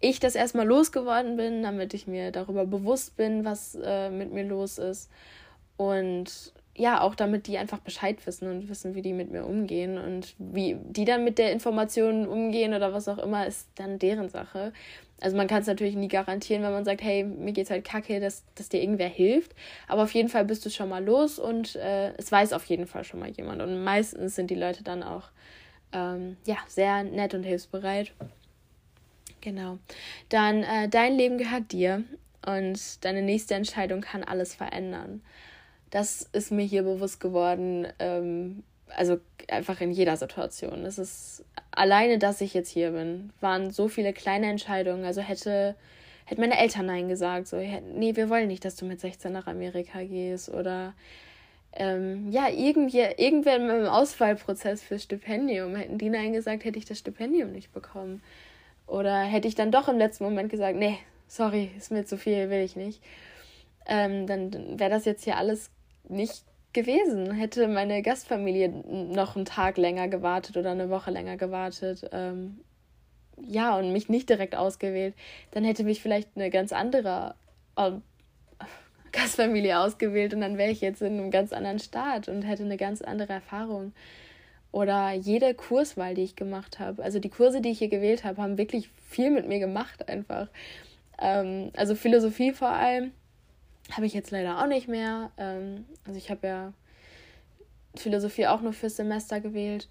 ich 0.00 0.20
das 0.20 0.34
erstmal 0.34 0.66
losgeworden 0.66 1.36
bin, 1.36 1.62
damit 1.62 1.94
ich 1.94 2.06
mir 2.06 2.30
darüber 2.30 2.66
bewusst 2.66 3.16
bin, 3.16 3.44
was 3.44 3.78
äh, 3.82 4.10
mit 4.10 4.32
mir 4.32 4.44
los 4.44 4.78
ist. 4.78 5.10
Und 5.76 6.52
ja, 6.76 7.00
auch 7.00 7.14
damit 7.14 7.46
die 7.46 7.56
einfach 7.58 7.78
Bescheid 7.78 8.26
wissen 8.26 8.48
und 8.48 8.68
wissen, 8.68 8.94
wie 8.94 9.02
die 9.02 9.12
mit 9.12 9.30
mir 9.30 9.44
umgehen. 9.44 9.96
Und 9.96 10.34
wie 10.38 10.76
die 10.82 11.04
dann 11.04 11.24
mit 11.24 11.38
der 11.38 11.52
Information 11.52 12.26
umgehen 12.26 12.74
oder 12.74 12.92
was 12.92 13.08
auch 13.08 13.18
immer, 13.18 13.46
ist 13.46 13.68
dann 13.76 13.98
deren 13.98 14.28
Sache. 14.28 14.72
Also 15.20 15.36
man 15.36 15.46
kann 15.46 15.62
es 15.62 15.68
natürlich 15.68 15.94
nie 15.94 16.08
garantieren, 16.08 16.62
wenn 16.64 16.72
man 16.72 16.84
sagt, 16.84 17.02
hey, 17.02 17.22
mir 17.24 17.52
geht's 17.52 17.70
halt 17.70 17.84
kacke, 17.84 18.18
dass, 18.18 18.44
dass 18.56 18.68
dir 18.68 18.82
irgendwer 18.82 19.08
hilft. 19.08 19.54
Aber 19.86 20.02
auf 20.02 20.12
jeden 20.12 20.28
Fall 20.28 20.44
bist 20.44 20.66
du 20.66 20.70
schon 20.70 20.88
mal 20.88 21.04
los 21.04 21.38
und 21.38 21.76
äh, 21.76 22.12
es 22.16 22.30
weiß 22.30 22.52
auf 22.52 22.64
jeden 22.64 22.86
Fall 22.86 23.04
schon 23.04 23.20
mal 23.20 23.30
jemand. 23.30 23.62
Und 23.62 23.84
meistens 23.84 24.34
sind 24.34 24.50
die 24.50 24.56
Leute 24.56 24.82
dann 24.82 25.02
auch 25.02 25.30
ähm, 25.92 26.36
ja, 26.44 26.56
sehr 26.66 27.04
nett 27.04 27.34
und 27.34 27.44
hilfsbereit. 27.44 28.12
Genau. 29.44 29.78
Dann 30.30 30.62
äh, 30.62 30.88
dein 30.88 31.14
Leben 31.16 31.36
gehört 31.36 31.70
dir 31.70 32.02
und 32.46 33.04
deine 33.04 33.20
nächste 33.20 33.54
Entscheidung 33.54 34.00
kann 34.00 34.24
alles 34.24 34.54
verändern. 34.54 35.22
Das 35.90 36.22
ist 36.32 36.50
mir 36.50 36.64
hier 36.64 36.82
bewusst 36.82 37.20
geworden. 37.20 37.86
Ähm, 37.98 38.64
also 38.96 39.18
einfach 39.48 39.82
in 39.82 39.90
jeder 39.90 40.16
Situation. 40.16 40.86
Es 40.86 40.98
ist 40.98 41.44
alleine, 41.70 42.18
dass 42.18 42.40
ich 42.40 42.54
jetzt 42.54 42.70
hier 42.70 42.92
bin, 42.92 43.32
waren 43.40 43.70
so 43.70 43.88
viele 43.88 44.14
kleine 44.14 44.48
Entscheidungen. 44.48 45.04
Also 45.04 45.20
hätte, 45.20 45.76
hätte 46.24 46.40
meine 46.40 46.58
Eltern 46.58 46.86
Nein 46.86 47.08
gesagt, 47.08 47.48
so, 47.48 47.58
nee, 47.58 48.16
wir 48.16 48.30
wollen 48.30 48.48
nicht, 48.48 48.64
dass 48.64 48.76
du 48.76 48.86
mit 48.86 49.00
16 49.00 49.30
nach 49.30 49.46
Amerika 49.46 50.02
gehst 50.02 50.48
oder 50.48 50.94
ähm, 51.74 52.30
ja, 52.30 52.48
irgendwie, 52.48 53.00
irgendwer 53.00 53.56
im 53.56 53.86
Auswahlprozess 53.86 54.82
fürs 54.82 55.02
Stipendium, 55.02 55.74
hätten 55.74 55.98
die 55.98 56.08
Nein 56.08 56.32
gesagt, 56.32 56.64
hätte 56.64 56.78
ich 56.78 56.86
das 56.86 56.98
Stipendium 56.98 57.52
nicht 57.52 57.72
bekommen. 57.72 58.22
Oder 58.86 59.22
hätte 59.22 59.48
ich 59.48 59.54
dann 59.54 59.72
doch 59.72 59.88
im 59.88 59.98
letzten 59.98 60.24
Moment 60.24 60.50
gesagt, 60.50 60.76
nee, 60.76 60.98
sorry, 61.26 61.70
ist 61.76 61.90
mir 61.90 62.04
zu 62.04 62.16
viel, 62.16 62.50
will 62.50 62.60
ich 62.60 62.76
nicht. 62.76 63.02
Ähm, 63.86 64.26
dann 64.26 64.78
wäre 64.78 64.90
das 64.90 65.04
jetzt 65.04 65.24
hier 65.24 65.36
alles 65.36 65.70
nicht 66.08 66.44
gewesen. 66.72 67.32
Hätte 67.32 67.68
meine 67.68 68.02
Gastfamilie 68.02 68.68
noch 68.68 69.36
einen 69.36 69.44
Tag 69.44 69.78
länger 69.78 70.08
gewartet 70.08 70.56
oder 70.56 70.72
eine 70.72 70.90
Woche 70.90 71.10
länger 71.10 71.36
gewartet, 71.36 72.08
ähm, 72.12 72.60
ja, 73.40 73.76
und 73.76 73.92
mich 73.92 74.08
nicht 74.08 74.28
direkt 74.28 74.54
ausgewählt, 74.54 75.14
dann 75.50 75.64
hätte 75.64 75.84
mich 75.84 76.00
vielleicht 76.00 76.30
eine 76.36 76.50
ganz 76.50 76.72
andere 76.72 77.34
Gastfamilie 79.12 79.78
ausgewählt 79.78 80.34
und 80.34 80.40
dann 80.40 80.58
wäre 80.58 80.70
ich 80.70 80.80
jetzt 80.80 81.02
in 81.02 81.18
einem 81.18 81.30
ganz 81.30 81.52
anderen 81.52 81.78
Staat 81.78 82.28
und 82.28 82.42
hätte 82.42 82.64
eine 82.64 82.76
ganz 82.76 83.02
andere 83.02 83.32
Erfahrung 83.32 83.92
oder 84.74 85.12
jede 85.12 85.54
Kurswahl, 85.54 86.14
die 86.14 86.24
ich 86.24 86.34
gemacht 86.34 86.80
habe. 86.80 87.04
Also 87.04 87.20
die 87.20 87.28
Kurse, 87.28 87.60
die 87.60 87.70
ich 87.70 87.78
hier 87.78 87.88
gewählt 87.88 88.24
habe, 88.24 88.42
haben 88.42 88.58
wirklich 88.58 88.90
viel 89.08 89.30
mit 89.30 89.46
mir 89.46 89.60
gemacht 89.60 90.08
einfach. 90.08 90.48
Ähm, 91.20 91.70
also 91.76 91.94
Philosophie 91.94 92.52
vor 92.52 92.70
allem 92.70 93.12
habe 93.92 94.06
ich 94.06 94.14
jetzt 94.14 94.32
leider 94.32 94.60
auch 94.60 94.66
nicht 94.66 94.88
mehr. 94.88 95.30
Ähm, 95.38 95.84
also 96.04 96.18
ich 96.18 96.28
habe 96.28 96.48
ja 96.48 96.72
Philosophie 97.94 98.48
auch 98.48 98.62
nur 98.62 98.72
fürs 98.72 98.96
Semester 98.96 99.40
gewählt 99.40 99.88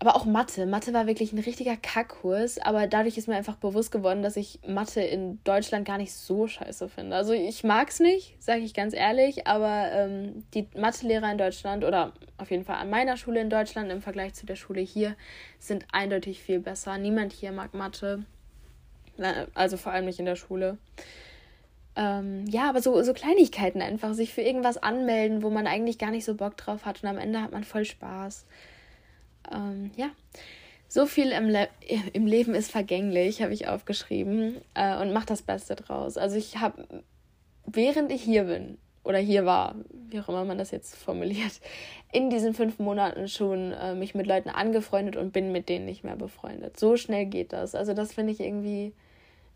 aber 0.00 0.16
auch 0.16 0.24
Mathe. 0.24 0.64
Mathe 0.64 0.94
war 0.94 1.06
wirklich 1.06 1.34
ein 1.34 1.38
richtiger 1.38 1.76
Kackkurs, 1.76 2.58
aber 2.58 2.86
dadurch 2.86 3.18
ist 3.18 3.28
mir 3.28 3.36
einfach 3.36 3.56
bewusst 3.56 3.92
geworden, 3.92 4.22
dass 4.22 4.34
ich 4.36 4.58
Mathe 4.66 5.02
in 5.02 5.44
Deutschland 5.44 5.86
gar 5.86 5.98
nicht 5.98 6.14
so 6.14 6.46
scheiße 6.46 6.88
finde. 6.88 7.14
Also 7.14 7.34
ich 7.34 7.64
mag 7.64 7.90
es 7.90 8.00
nicht, 8.00 8.42
sage 8.42 8.62
ich 8.62 8.72
ganz 8.72 8.94
ehrlich, 8.94 9.46
aber 9.46 9.92
ähm, 9.92 10.44
die 10.54 10.66
Mathelehrer 10.74 11.30
in 11.30 11.36
Deutschland 11.36 11.84
oder 11.84 12.14
auf 12.38 12.50
jeden 12.50 12.64
Fall 12.64 12.76
an 12.76 12.88
meiner 12.88 13.18
Schule 13.18 13.42
in 13.42 13.50
Deutschland 13.50 13.92
im 13.92 14.00
Vergleich 14.00 14.32
zu 14.32 14.46
der 14.46 14.56
Schule 14.56 14.80
hier 14.80 15.16
sind 15.58 15.84
eindeutig 15.92 16.40
viel 16.40 16.60
besser. 16.60 16.96
Niemand 16.96 17.34
hier 17.34 17.52
mag 17.52 17.74
Mathe, 17.74 18.24
also 19.52 19.76
vor 19.76 19.92
allem 19.92 20.06
nicht 20.06 20.18
in 20.18 20.24
der 20.24 20.36
Schule. 20.36 20.78
Ähm, 21.94 22.46
ja, 22.46 22.70
aber 22.70 22.80
so, 22.80 23.02
so 23.02 23.12
Kleinigkeiten 23.12 23.82
einfach, 23.82 24.14
sich 24.14 24.32
für 24.32 24.40
irgendwas 24.40 24.78
anmelden, 24.78 25.42
wo 25.42 25.50
man 25.50 25.66
eigentlich 25.66 25.98
gar 25.98 26.10
nicht 26.10 26.24
so 26.24 26.36
Bock 26.36 26.56
drauf 26.56 26.86
hat 26.86 27.02
und 27.02 27.08
am 27.10 27.18
Ende 27.18 27.42
hat 27.42 27.52
man 27.52 27.64
voll 27.64 27.84
Spaß. 27.84 28.46
Ähm, 29.52 29.90
ja, 29.96 30.10
so 30.88 31.06
viel 31.06 31.30
im, 31.32 31.48
Le 31.48 31.68
im 32.12 32.26
Leben 32.26 32.54
ist 32.54 32.70
vergänglich, 32.70 33.42
habe 33.42 33.52
ich 33.52 33.68
aufgeschrieben 33.68 34.56
äh, 34.74 35.00
und 35.00 35.12
mach 35.12 35.24
das 35.24 35.42
Beste 35.42 35.76
draus. 35.76 36.16
Also 36.16 36.36
ich 36.36 36.58
habe, 36.58 36.86
während 37.66 38.10
ich 38.10 38.22
hier 38.22 38.44
bin 38.44 38.78
oder 39.04 39.18
hier 39.18 39.46
war, 39.46 39.76
wie 40.08 40.20
auch 40.20 40.28
immer 40.28 40.44
man 40.44 40.58
das 40.58 40.72
jetzt 40.72 40.96
formuliert, 40.96 41.60
in 42.12 42.30
diesen 42.30 42.54
fünf 42.54 42.78
Monaten 42.78 43.28
schon 43.28 43.72
äh, 43.72 43.94
mich 43.94 44.14
mit 44.14 44.26
Leuten 44.26 44.50
angefreundet 44.50 45.16
und 45.16 45.32
bin 45.32 45.52
mit 45.52 45.68
denen 45.68 45.84
nicht 45.84 46.04
mehr 46.04 46.16
befreundet. 46.16 46.78
So 46.78 46.96
schnell 46.96 47.26
geht 47.26 47.52
das. 47.52 47.74
Also 47.74 47.94
das 47.94 48.12
finde 48.12 48.32
ich 48.32 48.40
irgendwie 48.40 48.92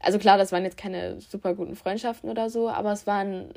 also 0.05 0.19
klar, 0.19 0.37
das 0.37 0.53
waren 0.53 0.65
jetzt 0.65 0.77
keine 0.77 1.21
super 1.21 1.55
guten 1.55 1.77
Freundschaften 1.77 2.29
oder 2.29 2.51
so, 2.51 2.69
aber 2.69 2.93
es 2.93 3.07
waren 3.07 3.55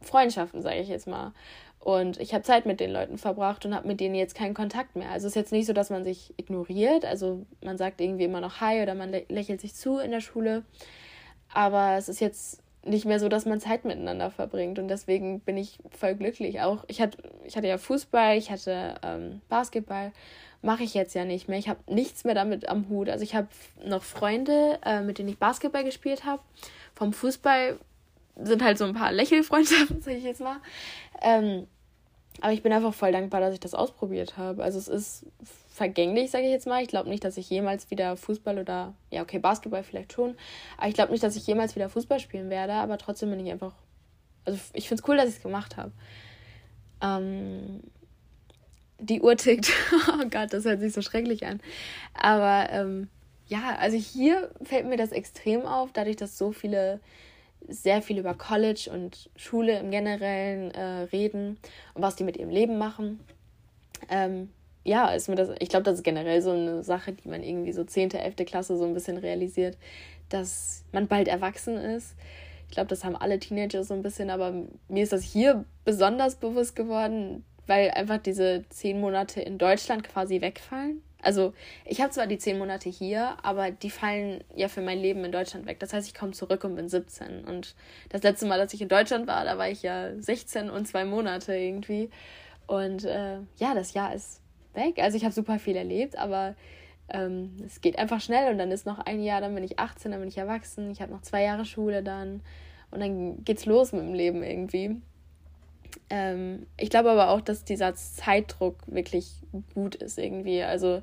Freundschaften, 0.00 0.62
sage 0.62 0.78
ich 0.78 0.88
jetzt 0.88 1.08
mal. 1.08 1.32
Und 1.80 2.20
ich 2.20 2.34
habe 2.34 2.42
Zeit 2.42 2.66
mit 2.66 2.80
den 2.80 2.90
Leuten 2.90 3.18
verbracht 3.18 3.64
und 3.64 3.74
habe 3.74 3.86
mit 3.86 4.00
denen 4.00 4.14
jetzt 4.14 4.34
keinen 4.34 4.54
Kontakt 4.54 4.96
mehr. 4.96 5.10
Also 5.10 5.26
es 5.26 5.32
ist 5.32 5.36
jetzt 5.36 5.52
nicht 5.52 5.66
so, 5.66 5.72
dass 5.72 5.90
man 5.90 6.04
sich 6.04 6.34
ignoriert. 6.36 7.04
Also 7.04 7.46
man 7.62 7.78
sagt 7.78 8.00
irgendwie 8.00 8.24
immer 8.24 8.40
noch 8.40 8.60
Hi 8.60 8.82
oder 8.82 8.94
man 8.94 9.12
lächelt 9.28 9.60
sich 9.60 9.74
zu 9.74 9.98
in 9.98 10.10
der 10.10 10.20
Schule. 10.20 10.64
Aber 11.52 11.96
es 11.96 12.08
ist 12.08 12.20
jetzt 12.20 12.62
nicht 12.84 13.04
mehr 13.04 13.20
so, 13.20 13.28
dass 13.28 13.46
man 13.46 13.60
Zeit 13.60 13.84
miteinander 13.84 14.30
verbringt. 14.30 14.78
Und 14.78 14.88
deswegen 14.88 15.40
bin 15.40 15.56
ich 15.56 15.78
voll 15.90 16.14
glücklich. 16.14 16.60
Auch 16.60 16.84
ich 16.88 17.00
hatte, 17.00 17.18
ich 17.44 17.56
hatte 17.56 17.68
ja 17.68 17.78
Fußball, 17.78 18.36
ich 18.36 18.50
hatte 18.50 18.96
ähm, 19.02 19.40
Basketball 19.48 20.12
mache 20.62 20.82
ich 20.82 20.94
jetzt 20.94 21.14
ja 21.14 21.24
nicht 21.24 21.48
mehr. 21.48 21.58
Ich 21.58 21.68
habe 21.68 21.80
nichts 21.86 22.24
mehr 22.24 22.34
damit 22.34 22.68
am 22.68 22.88
Hut. 22.88 23.08
Also 23.08 23.22
ich 23.22 23.34
habe 23.34 23.48
noch 23.84 24.02
Freunde, 24.02 24.78
äh, 24.84 25.00
mit 25.02 25.18
denen 25.18 25.28
ich 25.28 25.38
Basketball 25.38 25.84
gespielt 25.84 26.24
habe. 26.24 26.42
Vom 26.94 27.12
Fußball 27.12 27.78
sind 28.42 28.62
halt 28.62 28.78
so 28.78 28.84
ein 28.84 28.94
paar 28.94 29.12
Lächelfreundschaften, 29.12 30.00
sage 30.02 30.16
ich 30.16 30.24
jetzt 30.24 30.40
mal. 30.40 30.58
Ähm, 31.22 31.66
aber 32.40 32.52
ich 32.52 32.62
bin 32.62 32.72
einfach 32.72 32.94
voll 32.94 33.12
dankbar, 33.12 33.40
dass 33.40 33.54
ich 33.54 33.60
das 33.60 33.74
ausprobiert 33.74 34.36
habe. 34.36 34.62
Also 34.62 34.78
es 34.78 34.88
ist 34.88 35.26
vergänglich, 35.72 36.30
sage 36.30 36.44
ich 36.44 36.50
jetzt 36.50 36.66
mal. 36.66 36.82
Ich 36.82 36.88
glaube 36.88 37.08
nicht, 37.08 37.24
dass 37.24 37.36
ich 37.36 37.50
jemals 37.50 37.90
wieder 37.90 38.16
Fußball 38.16 38.58
oder, 38.58 38.94
ja, 39.10 39.22
okay, 39.22 39.38
Basketball 39.38 39.82
vielleicht 39.82 40.12
schon. 40.12 40.36
Aber 40.76 40.88
ich 40.88 40.94
glaube 40.94 41.12
nicht, 41.12 41.24
dass 41.24 41.36
ich 41.36 41.46
jemals 41.46 41.74
wieder 41.74 41.88
Fußball 41.88 42.20
spielen 42.20 42.50
werde. 42.50 42.74
Aber 42.74 42.98
trotzdem 42.98 43.30
bin 43.30 43.44
ich 43.44 43.50
einfach, 43.50 43.74
also 44.44 44.58
ich 44.72 44.88
finde 44.88 45.02
es 45.02 45.08
cool, 45.08 45.16
dass 45.16 45.28
ich 45.28 45.36
es 45.36 45.42
gemacht 45.42 45.76
habe. 45.76 45.90
Ähm, 47.02 47.82
die 49.00 49.20
Uhr 49.20 49.36
tickt. 49.36 49.72
oh 50.08 50.24
Gott, 50.30 50.52
das 50.52 50.64
hört 50.64 50.80
sich 50.80 50.92
so 50.92 51.02
schrecklich 51.02 51.44
an. 51.46 51.60
Aber 52.14 52.68
ähm, 52.70 53.08
ja, 53.46 53.76
also 53.76 53.96
hier 53.96 54.50
fällt 54.62 54.86
mir 54.86 54.96
das 54.96 55.10
extrem 55.10 55.62
auf, 55.62 55.90
dadurch, 55.92 56.16
dass 56.16 56.38
so 56.38 56.52
viele 56.52 57.00
sehr 57.66 58.02
viel 58.02 58.18
über 58.18 58.34
College 58.34 58.90
und 58.92 59.30
Schule 59.36 59.78
im 59.78 59.90
Generellen 59.90 60.70
äh, 60.70 61.02
reden 61.12 61.58
und 61.94 62.02
was 62.02 62.16
die 62.16 62.24
mit 62.24 62.36
ihrem 62.36 62.50
Leben 62.50 62.78
machen. 62.78 63.20
Ähm, 64.08 64.50
ja, 64.84 65.08
ist 65.10 65.28
mir 65.28 65.34
das, 65.34 65.50
ich 65.58 65.68
glaube, 65.68 65.84
das 65.84 65.96
ist 65.96 66.04
generell 66.04 66.40
so 66.40 66.50
eine 66.50 66.82
Sache, 66.82 67.12
die 67.12 67.28
man 67.28 67.42
irgendwie 67.42 67.72
so 67.72 67.84
10., 67.84 68.12
11. 68.12 68.36
Klasse 68.46 68.78
so 68.78 68.84
ein 68.84 68.94
bisschen 68.94 69.18
realisiert, 69.18 69.76
dass 70.28 70.84
man 70.92 71.08
bald 71.08 71.28
erwachsen 71.28 71.76
ist. 71.76 72.14
Ich 72.68 72.74
glaube, 72.74 72.88
das 72.88 73.04
haben 73.04 73.16
alle 73.16 73.38
Teenager 73.38 73.84
so 73.84 73.94
ein 73.94 74.02
bisschen, 74.02 74.30
aber 74.30 74.52
mir 74.88 75.02
ist 75.02 75.12
das 75.12 75.22
hier 75.22 75.64
besonders 75.84 76.36
bewusst 76.36 76.76
geworden, 76.76 77.44
weil 77.68 77.90
einfach 77.90 78.18
diese 78.18 78.64
zehn 78.70 79.00
Monate 79.00 79.40
in 79.40 79.58
Deutschland 79.58 80.04
quasi 80.04 80.40
wegfallen. 80.40 81.02
Also 81.20 81.52
ich 81.84 82.00
habe 82.00 82.12
zwar 82.12 82.26
die 82.26 82.38
zehn 82.38 82.58
Monate 82.58 82.88
hier, 82.88 83.36
aber 83.42 83.70
die 83.70 83.90
fallen 83.90 84.44
ja 84.54 84.68
für 84.68 84.80
mein 84.80 85.00
Leben 85.00 85.24
in 85.24 85.32
Deutschland 85.32 85.66
weg. 85.66 85.80
Das 85.80 85.92
heißt, 85.92 86.06
ich 86.06 86.14
komme 86.14 86.32
zurück 86.32 86.62
und 86.64 86.76
bin 86.76 86.88
17. 86.88 87.44
Und 87.44 87.74
das 88.08 88.22
letzte 88.22 88.46
Mal, 88.46 88.58
dass 88.58 88.72
ich 88.72 88.80
in 88.80 88.88
Deutschland 88.88 89.26
war, 89.26 89.44
da 89.44 89.58
war 89.58 89.68
ich 89.68 89.82
ja 89.82 90.12
16 90.16 90.70
und 90.70 90.86
zwei 90.86 91.04
Monate 91.04 91.54
irgendwie. 91.54 92.10
Und 92.66 93.04
äh, 93.04 93.38
ja, 93.56 93.74
das 93.74 93.94
Jahr 93.94 94.14
ist 94.14 94.40
weg. 94.74 94.98
Also 94.98 95.16
ich 95.16 95.24
habe 95.24 95.34
super 95.34 95.58
viel 95.58 95.76
erlebt, 95.76 96.16
aber 96.16 96.54
ähm, 97.08 97.56
es 97.66 97.80
geht 97.80 97.98
einfach 97.98 98.20
schnell 98.20 98.52
und 98.52 98.58
dann 98.58 98.70
ist 98.70 98.86
noch 98.86 98.98
ein 98.98 99.20
Jahr, 99.22 99.40
dann 99.40 99.54
bin 99.54 99.64
ich 99.64 99.78
18, 99.78 100.12
dann 100.12 100.20
bin 100.20 100.28
ich 100.28 100.38
erwachsen. 100.38 100.90
Ich 100.90 101.00
habe 101.00 101.12
noch 101.12 101.22
zwei 101.22 101.42
Jahre 101.42 101.64
Schule 101.64 102.02
dann 102.02 102.42
und 102.90 103.00
dann 103.00 103.44
geht's 103.44 103.66
los 103.66 103.92
mit 103.92 104.02
dem 104.02 104.14
Leben 104.14 104.42
irgendwie. 104.42 105.00
Ähm, 106.10 106.66
ich 106.76 106.90
glaube 106.90 107.10
aber 107.10 107.30
auch, 107.30 107.40
dass 107.40 107.64
dieser 107.64 107.94
Zeitdruck 107.94 108.76
wirklich 108.86 109.34
gut 109.74 109.94
ist 109.94 110.18
irgendwie. 110.18 110.62
Also 110.62 111.02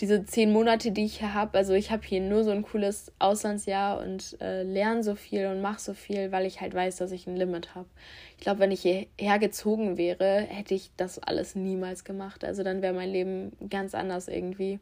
diese 0.00 0.26
zehn 0.26 0.52
Monate, 0.52 0.92
die 0.92 1.06
ich 1.06 1.18
hier 1.18 1.32
habe, 1.32 1.56
also 1.56 1.72
ich 1.72 1.90
habe 1.90 2.02
hier 2.06 2.20
nur 2.20 2.44
so 2.44 2.50
ein 2.50 2.62
cooles 2.62 3.12
Auslandsjahr 3.18 4.00
und 4.00 4.36
äh, 4.40 4.62
lerne 4.62 5.02
so 5.02 5.14
viel 5.14 5.46
und 5.46 5.62
mache 5.62 5.80
so 5.80 5.94
viel, 5.94 6.32
weil 6.32 6.44
ich 6.44 6.60
halt 6.60 6.74
weiß, 6.74 6.96
dass 6.96 7.12
ich 7.12 7.26
ein 7.26 7.36
Limit 7.36 7.74
habe. 7.74 7.88
Ich 8.36 8.42
glaube, 8.42 8.60
wenn 8.60 8.70
ich 8.70 8.82
hierher 8.82 9.38
gezogen 9.38 9.96
wäre, 9.96 10.40
hätte 10.40 10.74
ich 10.74 10.90
das 10.96 11.18
alles 11.18 11.54
niemals 11.54 12.04
gemacht. 12.04 12.44
Also 12.44 12.62
dann 12.62 12.82
wäre 12.82 12.92
mein 12.92 13.10
Leben 13.10 13.52
ganz 13.70 13.94
anders 13.94 14.28
irgendwie. 14.28 14.80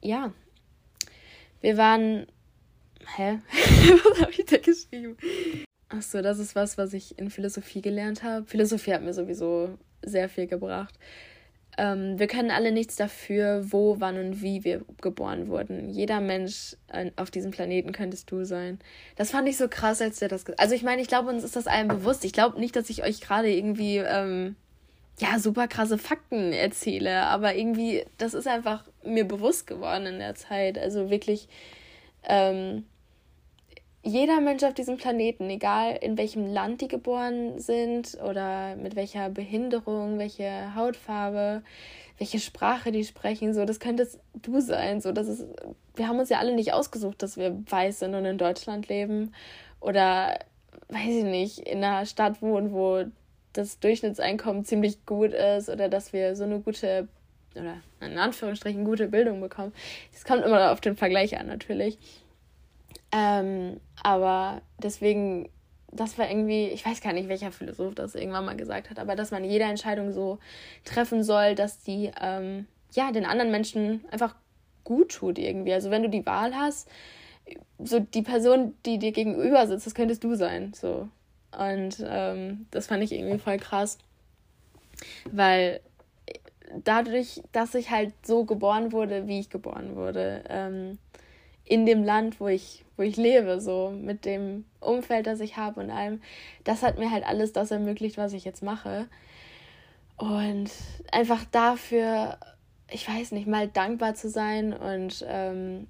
Ja. 0.00 0.32
Wir 1.60 1.76
waren. 1.76 2.26
Hä? 3.16 3.38
Was 4.10 4.20
habe 4.22 4.32
ich 4.32 4.46
da 4.46 4.56
geschrieben? 4.56 5.16
Ach 5.88 6.02
so, 6.02 6.20
das 6.20 6.38
ist 6.38 6.56
was, 6.56 6.78
was 6.78 6.92
ich 6.94 7.18
in 7.18 7.30
Philosophie 7.30 7.80
gelernt 7.80 8.22
habe. 8.22 8.44
Philosophie 8.46 8.92
hat 8.92 9.02
mir 9.02 9.14
sowieso 9.14 9.78
sehr 10.02 10.28
viel 10.28 10.46
gebracht. 10.46 10.94
Ähm, 11.78 12.18
wir 12.18 12.26
können 12.26 12.50
alle 12.50 12.72
nichts 12.72 12.96
dafür, 12.96 13.70
wo, 13.70 14.00
wann 14.00 14.16
und 14.18 14.42
wie 14.42 14.64
wir 14.64 14.84
geboren 15.00 15.48
wurden. 15.48 15.90
Jeder 15.90 16.20
Mensch 16.20 16.76
auf 17.16 17.30
diesem 17.30 17.50
Planeten 17.50 17.92
könntest 17.92 18.30
du 18.30 18.44
sein. 18.44 18.78
Das 19.16 19.30
fand 19.30 19.48
ich 19.48 19.56
so 19.56 19.68
krass, 19.68 20.00
als 20.00 20.18
der 20.18 20.28
das. 20.28 20.44
Also 20.58 20.74
ich 20.74 20.82
meine, 20.82 21.02
ich 21.02 21.08
glaube, 21.08 21.28
uns 21.28 21.44
ist 21.44 21.54
das 21.54 21.66
allen 21.66 21.88
bewusst. 21.88 22.24
Ich 22.24 22.32
glaube 22.32 22.58
nicht, 22.58 22.74
dass 22.74 22.90
ich 22.90 23.04
euch 23.04 23.20
gerade 23.20 23.52
irgendwie 23.52 23.98
ähm, 23.98 24.56
ja 25.20 25.38
super 25.38 25.68
krasse 25.68 25.98
Fakten 25.98 26.52
erzähle, 26.52 27.24
aber 27.24 27.54
irgendwie 27.54 28.04
das 28.18 28.34
ist 28.34 28.48
einfach 28.48 28.84
mir 29.04 29.26
bewusst 29.26 29.66
geworden 29.66 30.06
in 30.06 30.18
der 30.18 30.34
Zeit. 30.34 30.78
Also 30.78 31.10
wirklich. 31.10 31.46
Ähm, 32.28 32.84
jeder 34.06 34.40
Mensch 34.40 34.62
auf 34.62 34.72
diesem 34.72 34.98
Planeten, 34.98 35.50
egal 35.50 35.98
in 36.00 36.16
welchem 36.16 36.46
Land 36.46 36.80
die 36.80 36.86
geboren 36.86 37.58
sind 37.58 38.16
oder 38.22 38.76
mit 38.76 38.94
welcher 38.94 39.30
Behinderung, 39.30 40.18
welche 40.18 40.76
Hautfarbe, 40.76 41.62
welche 42.16 42.38
Sprache 42.38 42.92
die 42.92 43.04
sprechen, 43.04 43.52
so, 43.52 43.64
das 43.64 43.80
könntest 43.80 44.20
du 44.34 44.60
sein. 44.60 45.00
So, 45.00 45.10
das 45.10 45.26
ist, 45.26 45.44
wir 45.96 46.06
haben 46.06 46.20
uns 46.20 46.28
ja 46.28 46.38
alle 46.38 46.54
nicht 46.54 46.72
ausgesucht, 46.72 47.20
dass 47.20 47.36
wir 47.36 47.60
weiß 47.68 47.98
sind 47.98 48.14
und 48.14 48.24
in 48.24 48.38
Deutschland 48.38 48.88
leben 48.88 49.32
oder, 49.80 50.38
weiß 50.88 51.08
ich 51.08 51.24
nicht, 51.24 51.58
in 51.58 51.82
einer 51.82 52.06
Stadt 52.06 52.40
wohnen, 52.40 52.72
wo 52.72 53.04
das 53.54 53.80
Durchschnittseinkommen 53.80 54.64
ziemlich 54.64 55.04
gut 55.04 55.32
ist 55.32 55.68
oder 55.68 55.88
dass 55.88 56.12
wir 56.12 56.36
so 56.36 56.44
eine 56.44 56.60
gute 56.60 57.08
oder 57.56 57.78
in 58.00 58.18
Anführungsstrichen 58.18 58.84
gute 58.84 59.08
Bildung 59.08 59.40
bekommen. 59.40 59.72
Das 60.12 60.24
kommt 60.24 60.44
immer 60.44 60.70
auf 60.70 60.80
den 60.80 60.96
Vergleich 60.96 61.36
an, 61.36 61.48
natürlich. 61.48 61.98
Ähm, 63.12 63.80
aber 64.02 64.62
deswegen, 64.78 65.48
das 65.92 66.18
war 66.18 66.28
irgendwie, 66.28 66.66
ich 66.66 66.84
weiß 66.84 67.00
gar 67.00 67.12
nicht, 67.12 67.28
welcher 67.28 67.52
Philosoph 67.52 67.94
das 67.94 68.14
irgendwann 68.14 68.44
mal 68.44 68.56
gesagt 68.56 68.90
hat, 68.90 68.98
aber 68.98 69.16
dass 69.16 69.30
man 69.30 69.44
jede 69.44 69.64
Entscheidung 69.64 70.12
so 70.12 70.38
treffen 70.84 71.22
soll, 71.22 71.54
dass 71.54 71.82
die 71.82 72.10
ähm, 72.20 72.66
ja 72.92 73.12
den 73.12 73.24
anderen 73.24 73.50
Menschen 73.50 74.04
einfach 74.10 74.34
gut 74.84 75.12
tut 75.12 75.38
irgendwie. 75.38 75.72
Also 75.72 75.90
wenn 75.90 76.02
du 76.02 76.08
die 76.08 76.26
Wahl 76.26 76.54
hast, 76.54 76.88
so 77.78 78.00
die 78.00 78.22
Person, 78.22 78.74
die 78.84 78.98
dir 78.98 79.12
gegenüber 79.12 79.66
sitzt, 79.66 79.86
das 79.86 79.94
könntest 79.94 80.24
du 80.24 80.34
sein. 80.34 80.72
So. 80.74 81.08
Und 81.56 82.04
ähm, 82.06 82.66
das 82.70 82.86
fand 82.86 83.02
ich 83.02 83.12
irgendwie 83.12 83.38
voll 83.38 83.58
krass. 83.58 83.98
Weil 85.30 85.80
dadurch, 86.84 87.42
dass 87.52 87.74
ich 87.74 87.90
halt 87.90 88.12
so 88.24 88.44
geboren 88.44 88.92
wurde, 88.92 89.26
wie 89.26 89.40
ich 89.40 89.50
geboren 89.50 89.96
wurde, 89.96 90.42
ähm, 90.48 90.98
in 91.66 91.84
dem 91.84 92.04
Land, 92.04 92.40
wo 92.40 92.48
ich, 92.48 92.84
wo 92.96 93.02
ich 93.02 93.16
lebe, 93.16 93.60
so 93.60 93.90
mit 93.90 94.24
dem 94.24 94.64
Umfeld, 94.80 95.26
das 95.26 95.40
ich 95.40 95.56
habe 95.56 95.80
und 95.80 95.90
allem. 95.90 96.22
Das 96.64 96.82
hat 96.82 96.98
mir 96.98 97.10
halt 97.10 97.26
alles 97.26 97.52
das 97.52 97.72
ermöglicht, 97.72 98.16
was 98.16 98.32
ich 98.32 98.44
jetzt 98.44 98.62
mache. 98.62 99.08
Und 100.16 100.70
einfach 101.12 101.44
dafür, 101.50 102.38
ich 102.90 103.06
weiß 103.06 103.32
nicht, 103.32 103.48
mal 103.48 103.68
dankbar 103.68 104.14
zu 104.14 104.30
sein 104.30 104.72
und 104.72 105.24
ähm, 105.28 105.88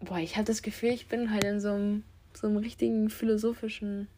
boah, 0.00 0.18
ich 0.18 0.36
habe 0.36 0.46
das 0.46 0.62
Gefühl, 0.62 0.90
ich 0.90 1.06
bin 1.06 1.32
halt 1.32 1.44
in 1.44 1.60
so 1.60 1.70
einem, 1.72 2.04
so 2.32 2.46
einem 2.46 2.56
richtigen 2.56 3.10
philosophischen, 3.10 4.08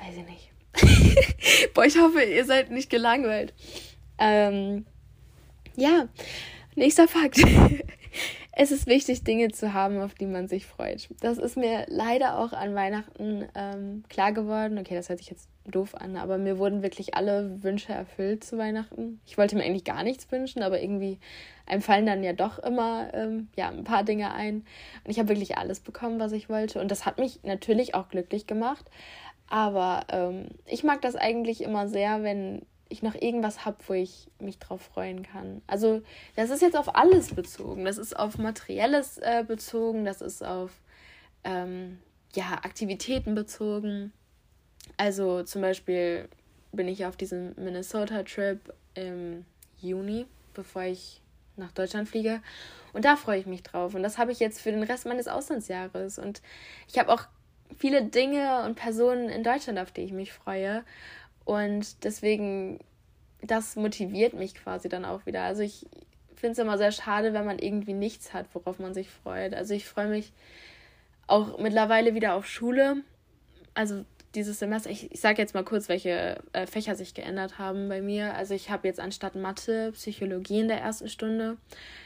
weiß 0.00 0.16
ich 0.16 0.26
nicht. 0.26 1.70
boah, 1.74 1.84
ich 1.84 1.98
hoffe, 1.98 2.22
ihr 2.22 2.44
seid 2.44 2.70
nicht 2.70 2.90
gelangweilt. 2.90 3.52
Ähm, 4.18 4.86
ja, 5.76 6.08
nächster 6.74 7.06
Fakt. 7.06 7.38
es 8.58 8.72
ist 8.72 8.86
wichtig, 8.86 9.22
Dinge 9.22 9.50
zu 9.50 9.74
haben, 9.74 10.00
auf 10.00 10.14
die 10.14 10.24
man 10.24 10.48
sich 10.48 10.64
freut. 10.64 11.10
Das 11.20 11.36
ist 11.36 11.58
mir 11.58 11.84
leider 11.88 12.38
auch 12.38 12.54
an 12.54 12.74
Weihnachten 12.74 13.44
ähm, 13.54 14.02
klar 14.08 14.32
geworden. 14.32 14.78
Okay, 14.78 14.94
das 14.94 15.10
hört 15.10 15.18
sich 15.18 15.28
jetzt 15.28 15.50
doof 15.66 15.94
an, 15.94 16.16
aber 16.16 16.38
mir 16.38 16.56
wurden 16.58 16.82
wirklich 16.82 17.14
alle 17.14 17.62
Wünsche 17.62 17.92
erfüllt 17.92 18.44
zu 18.44 18.56
Weihnachten. 18.56 19.20
Ich 19.26 19.36
wollte 19.36 19.56
mir 19.56 19.62
eigentlich 19.62 19.84
gar 19.84 20.02
nichts 20.02 20.32
wünschen, 20.32 20.62
aber 20.62 20.80
irgendwie 20.80 21.18
einem 21.66 21.82
fallen 21.82 22.06
dann 22.06 22.24
ja 22.24 22.32
doch 22.32 22.58
immer 22.58 23.12
ähm, 23.12 23.48
ja, 23.56 23.68
ein 23.68 23.84
paar 23.84 24.04
Dinge 24.04 24.32
ein. 24.32 24.64
Und 25.04 25.10
ich 25.10 25.18
habe 25.18 25.28
wirklich 25.28 25.58
alles 25.58 25.80
bekommen, 25.80 26.18
was 26.18 26.32
ich 26.32 26.48
wollte. 26.48 26.80
Und 26.80 26.90
das 26.90 27.04
hat 27.04 27.18
mich 27.18 27.40
natürlich 27.42 27.94
auch 27.94 28.08
glücklich 28.08 28.46
gemacht. 28.46 28.86
Aber 29.50 30.06
ähm, 30.08 30.46
ich 30.64 30.82
mag 30.82 31.02
das 31.02 31.14
eigentlich 31.14 31.62
immer 31.62 31.88
sehr, 31.88 32.22
wenn 32.22 32.62
ich 32.88 33.02
noch 33.02 33.14
irgendwas 33.14 33.64
habe, 33.64 33.78
wo 33.86 33.94
ich 33.94 34.28
mich 34.38 34.58
drauf 34.58 34.80
freuen 34.82 35.22
kann. 35.22 35.62
Also 35.66 36.02
das 36.36 36.50
ist 36.50 36.62
jetzt 36.62 36.76
auf 36.76 36.94
alles 36.94 37.34
bezogen. 37.34 37.84
Das 37.84 37.98
ist 37.98 38.16
auf 38.16 38.38
materielles 38.38 39.18
äh, 39.18 39.44
bezogen, 39.46 40.04
das 40.04 40.20
ist 40.20 40.44
auf 40.44 40.70
ähm, 41.44 41.98
ja, 42.34 42.52
Aktivitäten 42.62 43.34
bezogen. 43.34 44.12
Also 44.96 45.42
zum 45.42 45.62
Beispiel 45.62 46.28
bin 46.72 46.88
ich 46.88 47.06
auf 47.06 47.16
diesem 47.16 47.54
Minnesota-Trip 47.56 48.60
im 48.94 49.44
Juni, 49.80 50.26
bevor 50.54 50.82
ich 50.82 51.20
nach 51.56 51.72
Deutschland 51.72 52.08
fliege. 52.08 52.42
Und 52.92 53.04
da 53.04 53.16
freue 53.16 53.38
ich 53.38 53.46
mich 53.46 53.62
drauf. 53.62 53.94
Und 53.94 54.02
das 54.02 54.18
habe 54.18 54.32
ich 54.32 54.40
jetzt 54.40 54.60
für 54.60 54.70
den 54.70 54.82
Rest 54.82 55.06
meines 55.06 55.28
Auslandsjahres. 55.28 56.18
Und 56.18 56.40
ich 56.88 56.98
habe 56.98 57.12
auch 57.12 57.24
viele 57.76 58.04
Dinge 58.04 58.64
und 58.64 58.74
Personen 58.76 59.28
in 59.28 59.42
Deutschland, 59.42 59.78
auf 59.78 59.90
die 59.90 60.02
ich 60.02 60.12
mich 60.12 60.32
freue. 60.32 60.84
Und 61.46 62.04
deswegen, 62.04 62.80
das 63.40 63.76
motiviert 63.76 64.34
mich 64.34 64.54
quasi 64.56 64.88
dann 64.88 65.04
auch 65.04 65.24
wieder. 65.26 65.42
Also 65.42 65.62
ich 65.62 65.86
finde 66.34 66.52
es 66.52 66.58
immer 66.58 66.76
sehr 66.76 66.92
schade, 66.92 67.32
wenn 67.32 67.46
man 67.46 67.60
irgendwie 67.60 67.94
nichts 67.94 68.34
hat, 68.34 68.46
worauf 68.52 68.78
man 68.80 68.92
sich 68.92 69.08
freut. 69.08 69.54
Also 69.54 69.72
ich 69.72 69.86
freue 69.86 70.08
mich 70.08 70.32
auch 71.28 71.58
mittlerweile 71.58 72.14
wieder 72.14 72.34
auf 72.34 72.46
Schule. 72.46 72.96
Also 73.74 74.04
dieses 74.34 74.58
Semester, 74.58 74.90
ich, 74.90 75.12
ich 75.12 75.20
sage 75.20 75.40
jetzt 75.40 75.54
mal 75.54 75.64
kurz, 75.64 75.88
welche 75.88 76.42
äh, 76.52 76.66
Fächer 76.66 76.96
sich 76.96 77.14
geändert 77.14 77.60
haben 77.60 77.88
bei 77.88 78.02
mir. 78.02 78.34
Also 78.34 78.52
ich 78.52 78.68
habe 78.68 78.88
jetzt 78.88 78.98
anstatt 78.98 79.36
Mathe 79.36 79.92
Psychologie 79.92 80.60
in 80.60 80.68
der 80.68 80.80
ersten 80.80 81.08
Stunde. 81.08 81.58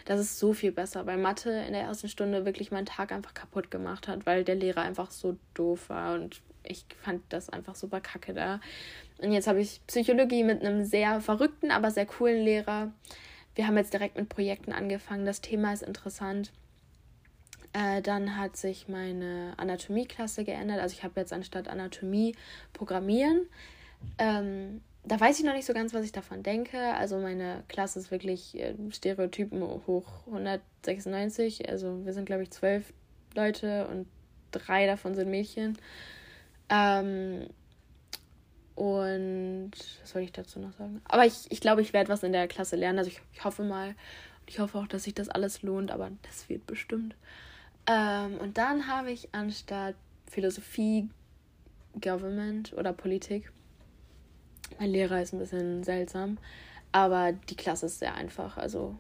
Das 0.05 0.21
ist 0.21 0.39
so 0.39 0.53
viel 0.53 0.71
besser, 0.71 1.07
weil 1.07 1.17
Mathe 1.17 1.51
in 1.51 1.73
der 1.73 1.83
ersten 1.83 2.09
Stunde 2.09 2.45
wirklich 2.45 2.71
meinen 2.71 2.87
Tag 2.87 3.11
einfach 3.11 3.33
kaputt 3.33 3.71
gemacht 3.71 4.07
hat, 4.07 4.27
weil 4.27 4.45
der 4.45 4.55
Lehrer 4.55 4.83
einfach 4.83 5.11
so 5.11 5.39
doof 5.55 5.89
war 5.89 6.15
und 6.15 6.43
ich 6.63 6.85
fand 7.03 7.23
das 7.31 7.51
einfach 7.51 7.75
super 7.75 8.01
kacke 8.01 8.35
da. 8.35 8.61
Und 9.19 9.33
jetzt 9.33 9.47
habe 9.47 9.61
ich 9.61 9.81
Psychologie 9.87 10.45
mit 10.45 10.63
einem 10.63 10.85
sehr 10.85 11.21
verrückten, 11.21 11.71
aber 11.71 11.91
sehr 11.91 12.07
coolen 12.07 12.45
Lehrer. 12.45 12.93
Wir 13.55 13.67
haben 13.67 13.77
jetzt 13.77 13.93
direkt 13.93 14.17
mit 14.17 14.29
Projekten 14.29 14.73
angefangen. 14.73 15.27
Das 15.27 15.41
Thema 15.41 15.73
ist 15.73 15.83
interessant. 15.83 16.53
Äh, 17.73 18.03
dann 18.03 18.37
hat 18.37 18.57
sich 18.57 18.89
meine 18.89 19.55
Anatomieklasse 19.57 20.45
geändert. 20.45 20.81
Also 20.81 20.95
ich 20.95 21.05
habe 21.05 21.21
jetzt 21.21 21.33
anstatt 21.33 21.69
Anatomie 21.69 22.35
Programmieren. 22.73 23.47
Ähm, 24.19 24.81
da 25.05 25.19
weiß 25.19 25.39
ich 25.39 25.45
noch 25.45 25.55
nicht 25.55 25.67
so 25.67 25.73
ganz, 25.73 25.95
was 25.95 26.05
ich 26.05 26.13
davon 26.13 26.43
denke. 26.43 26.79
Also 26.95 27.19
meine 27.19 27.63
Klasse 27.69 27.99
ist 27.99 28.11
wirklich 28.11 28.59
äh, 28.59 28.75
Stereotypen 28.91 29.63
hoch 29.63 30.27
196. 30.27 31.69
Also 31.69 32.05
wir 32.05 32.13
sind, 32.13 32.27
glaube 32.27 32.43
ich, 32.43 32.51
zwölf 32.51 32.93
Leute 33.35 33.87
und 33.89 34.07
drei 34.51 34.87
davon 34.87 35.15
sind 35.15 35.31
Mädchen. 35.31 35.79
Ähm, 36.71 37.49
und 38.77 39.73
was 40.01 40.11
soll 40.11 40.23
ich 40.23 40.33
dazu 40.33 40.59
noch 40.59 40.73
sagen? 40.73 41.03
Aber 41.05 41.27
ich, 41.27 41.51
ich 41.51 41.61
glaube, 41.61 41.83
ich 41.83 41.93
werde 41.93 42.09
was 42.09 42.23
in 42.23 42.33
der 42.33 42.49
Klasse 42.49 42.77
lernen. 42.77 42.99
Also 42.99 43.11
ich, 43.11 43.21
ich 43.35 43.45
hoffe 43.45 43.63
mal. 43.63 43.95
Ich 44.47 44.59
hoffe 44.59 44.79
auch, 44.79 44.87
dass 44.87 45.05
sich 45.05 45.15
das 45.15 45.29
alles 45.29 45.63
lohnt, 45.63 45.91
aber 45.91 46.11
das 46.23 46.49
wird 46.49 46.67
bestimmt. 46.67 47.15
Ähm, 47.87 48.39
und 48.39 48.57
dann 48.59 48.87
habe 48.87 49.11
ich 49.11 49.29
anstatt 49.33 49.95
Philosophie, 50.31 51.09
Government 52.01 52.73
oder 52.73 52.93
Politik. 52.93 53.53
Mein 54.79 54.91
Lehrer 54.91 55.21
ist 55.21 55.33
ein 55.33 55.39
bisschen 55.39 55.85
seltsam, 55.85 56.39
aber 56.91 57.33
die 57.33 57.57
Klasse 57.57 57.87
ist 57.87 57.99
sehr 57.99 58.15
einfach. 58.15 58.57
Also 58.57 58.97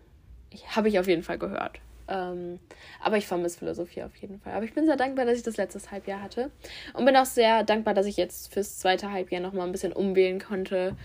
habe 0.66 0.88
ich 0.88 0.98
auf 0.98 1.06
jeden 1.06 1.22
Fall 1.22 1.38
gehört. 1.38 1.80
Ähm, 2.10 2.58
aber 3.00 3.16
ich 3.16 3.26
vermisse 3.26 3.58
Philosophie 3.58 4.02
auf 4.02 4.14
jeden 4.16 4.40
Fall. 4.40 4.52
Aber 4.52 4.64
ich 4.64 4.74
bin 4.74 4.86
sehr 4.86 4.96
dankbar, 4.96 5.24
dass 5.24 5.38
ich 5.38 5.44
das 5.44 5.56
letztes 5.56 5.90
Halbjahr 5.90 6.20
hatte. 6.20 6.50
Und 6.94 7.04
bin 7.04 7.16
auch 7.16 7.24
sehr 7.24 7.62
dankbar, 7.62 7.94
dass 7.94 8.06
ich 8.06 8.16
jetzt 8.16 8.52
fürs 8.52 8.78
zweite 8.78 9.10
Halbjahr 9.12 9.40
nochmal 9.40 9.66
ein 9.66 9.72
bisschen 9.72 9.92
umwählen 9.92 10.40
konnte. 10.40 10.96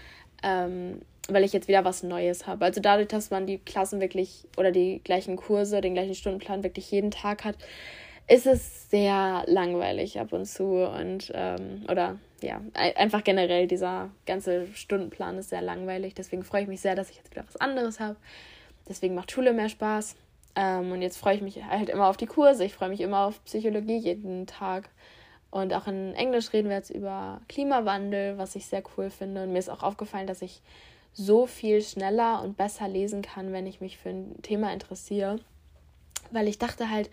Ähm, 0.43 1.01
weil 1.27 1.43
ich 1.43 1.53
jetzt 1.53 1.67
wieder 1.67 1.85
was 1.85 2.03
Neues 2.03 2.45
habe. 2.45 2.65
Also 2.65 2.81
dadurch, 2.81 3.07
dass 3.07 3.31
man 3.31 3.47
die 3.47 3.57
Klassen 3.57 3.99
wirklich 3.99 4.43
oder 4.57 4.71
die 4.71 5.01
gleichen 5.03 5.37
Kurse, 5.37 5.81
den 5.81 5.93
gleichen 5.93 6.13
Stundenplan 6.13 6.63
wirklich 6.63 6.91
jeden 6.91 7.11
Tag 7.11 7.45
hat, 7.45 7.55
ist 8.27 8.47
es 8.47 8.89
sehr 8.89 9.43
langweilig 9.47 10.19
ab 10.19 10.33
und 10.33 10.45
zu 10.45 10.65
und 10.65 11.31
ähm, 11.33 11.85
oder 11.89 12.17
ja, 12.41 12.61
einfach 12.73 13.23
generell 13.23 13.67
dieser 13.67 14.09
ganze 14.25 14.67
Stundenplan 14.73 15.37
ist 15.37 15.49
sehr 15.49 15.61
langweilig. 15.61 16.13
Deswegen 16.15 16.43
freue 16.43 16.63
ich 16.63 16.67
mich 16.67 16.81
sehr, 16.81 16.95
dass 16.95 17.09
ich 17.09 17.17
jetzt 17.17 17.31
wieder 17.31 17.45
was 17.47 17.57
anderes 17.57 17.99
habe. 17.99 18.17
Deswegen 18.87 19.15
macht 19.15 19.31
Schule 19.31 19.53
mehr 19.53 19.69
Spaß. 19.69 20.15
Ähm, 20.55 20.91
und 20.91 21.01
jetzt 21.01 21.17
freue 21.17 21.35
ich 21.35 21.41
mich 21.41 21.63
halt 21.63 21.89
immer 21.89 22.07
auf 22.07 22.17
die 22.17 22.25
Kurse. 22.25 22.63
Ich 22.63 22.73
freue 22.73 22.89
mich 22.89 23.01
immer 23.01 23.25
auf 23.25 23.43
Psychologie 23.45 23.97
jeden 23.97 24.47
Tag. 24.47 24.89
Und 25.51 25.73
auch 25.73 25.87
in 25.87 26.13
Englisch 26.15 26.51
reden 26.53 26.69
wir 26.69 26.75
jetzt 26.75 26.89
über 26.89 27.41
Klimawandel, 27.47 28.37
was 28.37 28.55
ich 28.55 28.65
sehr 28.65 28.83
cool 28.97 29.09
finde. 29.09 29.43
Und 29.43 29.53
mir 29.53 29.59
ist 29.59 29.69
auch 29.69 29.83
aufgefallen, 29.83 30.27
dass 30.27 30.41
ich 30.41 30.61
so 31.13 31.45
viel 31.45 31.81
schneller 31.81 32.41
und 32.43 32.57
besser 32.57 32.87
lesen 32.87 33.21
kann, 33.21 33.53
wenn 33.53 33.65
ich 33.65 33.79
mich 33.79 33.97
für 33.97 34.09
ein 34.09 34.41
Thema 34.41 34.73
interessiere. 34.73 35.39
Weil 36.31 36.47
ich 36.47 36.57
dachte 36.59 36.89
halt, 36.89 37.09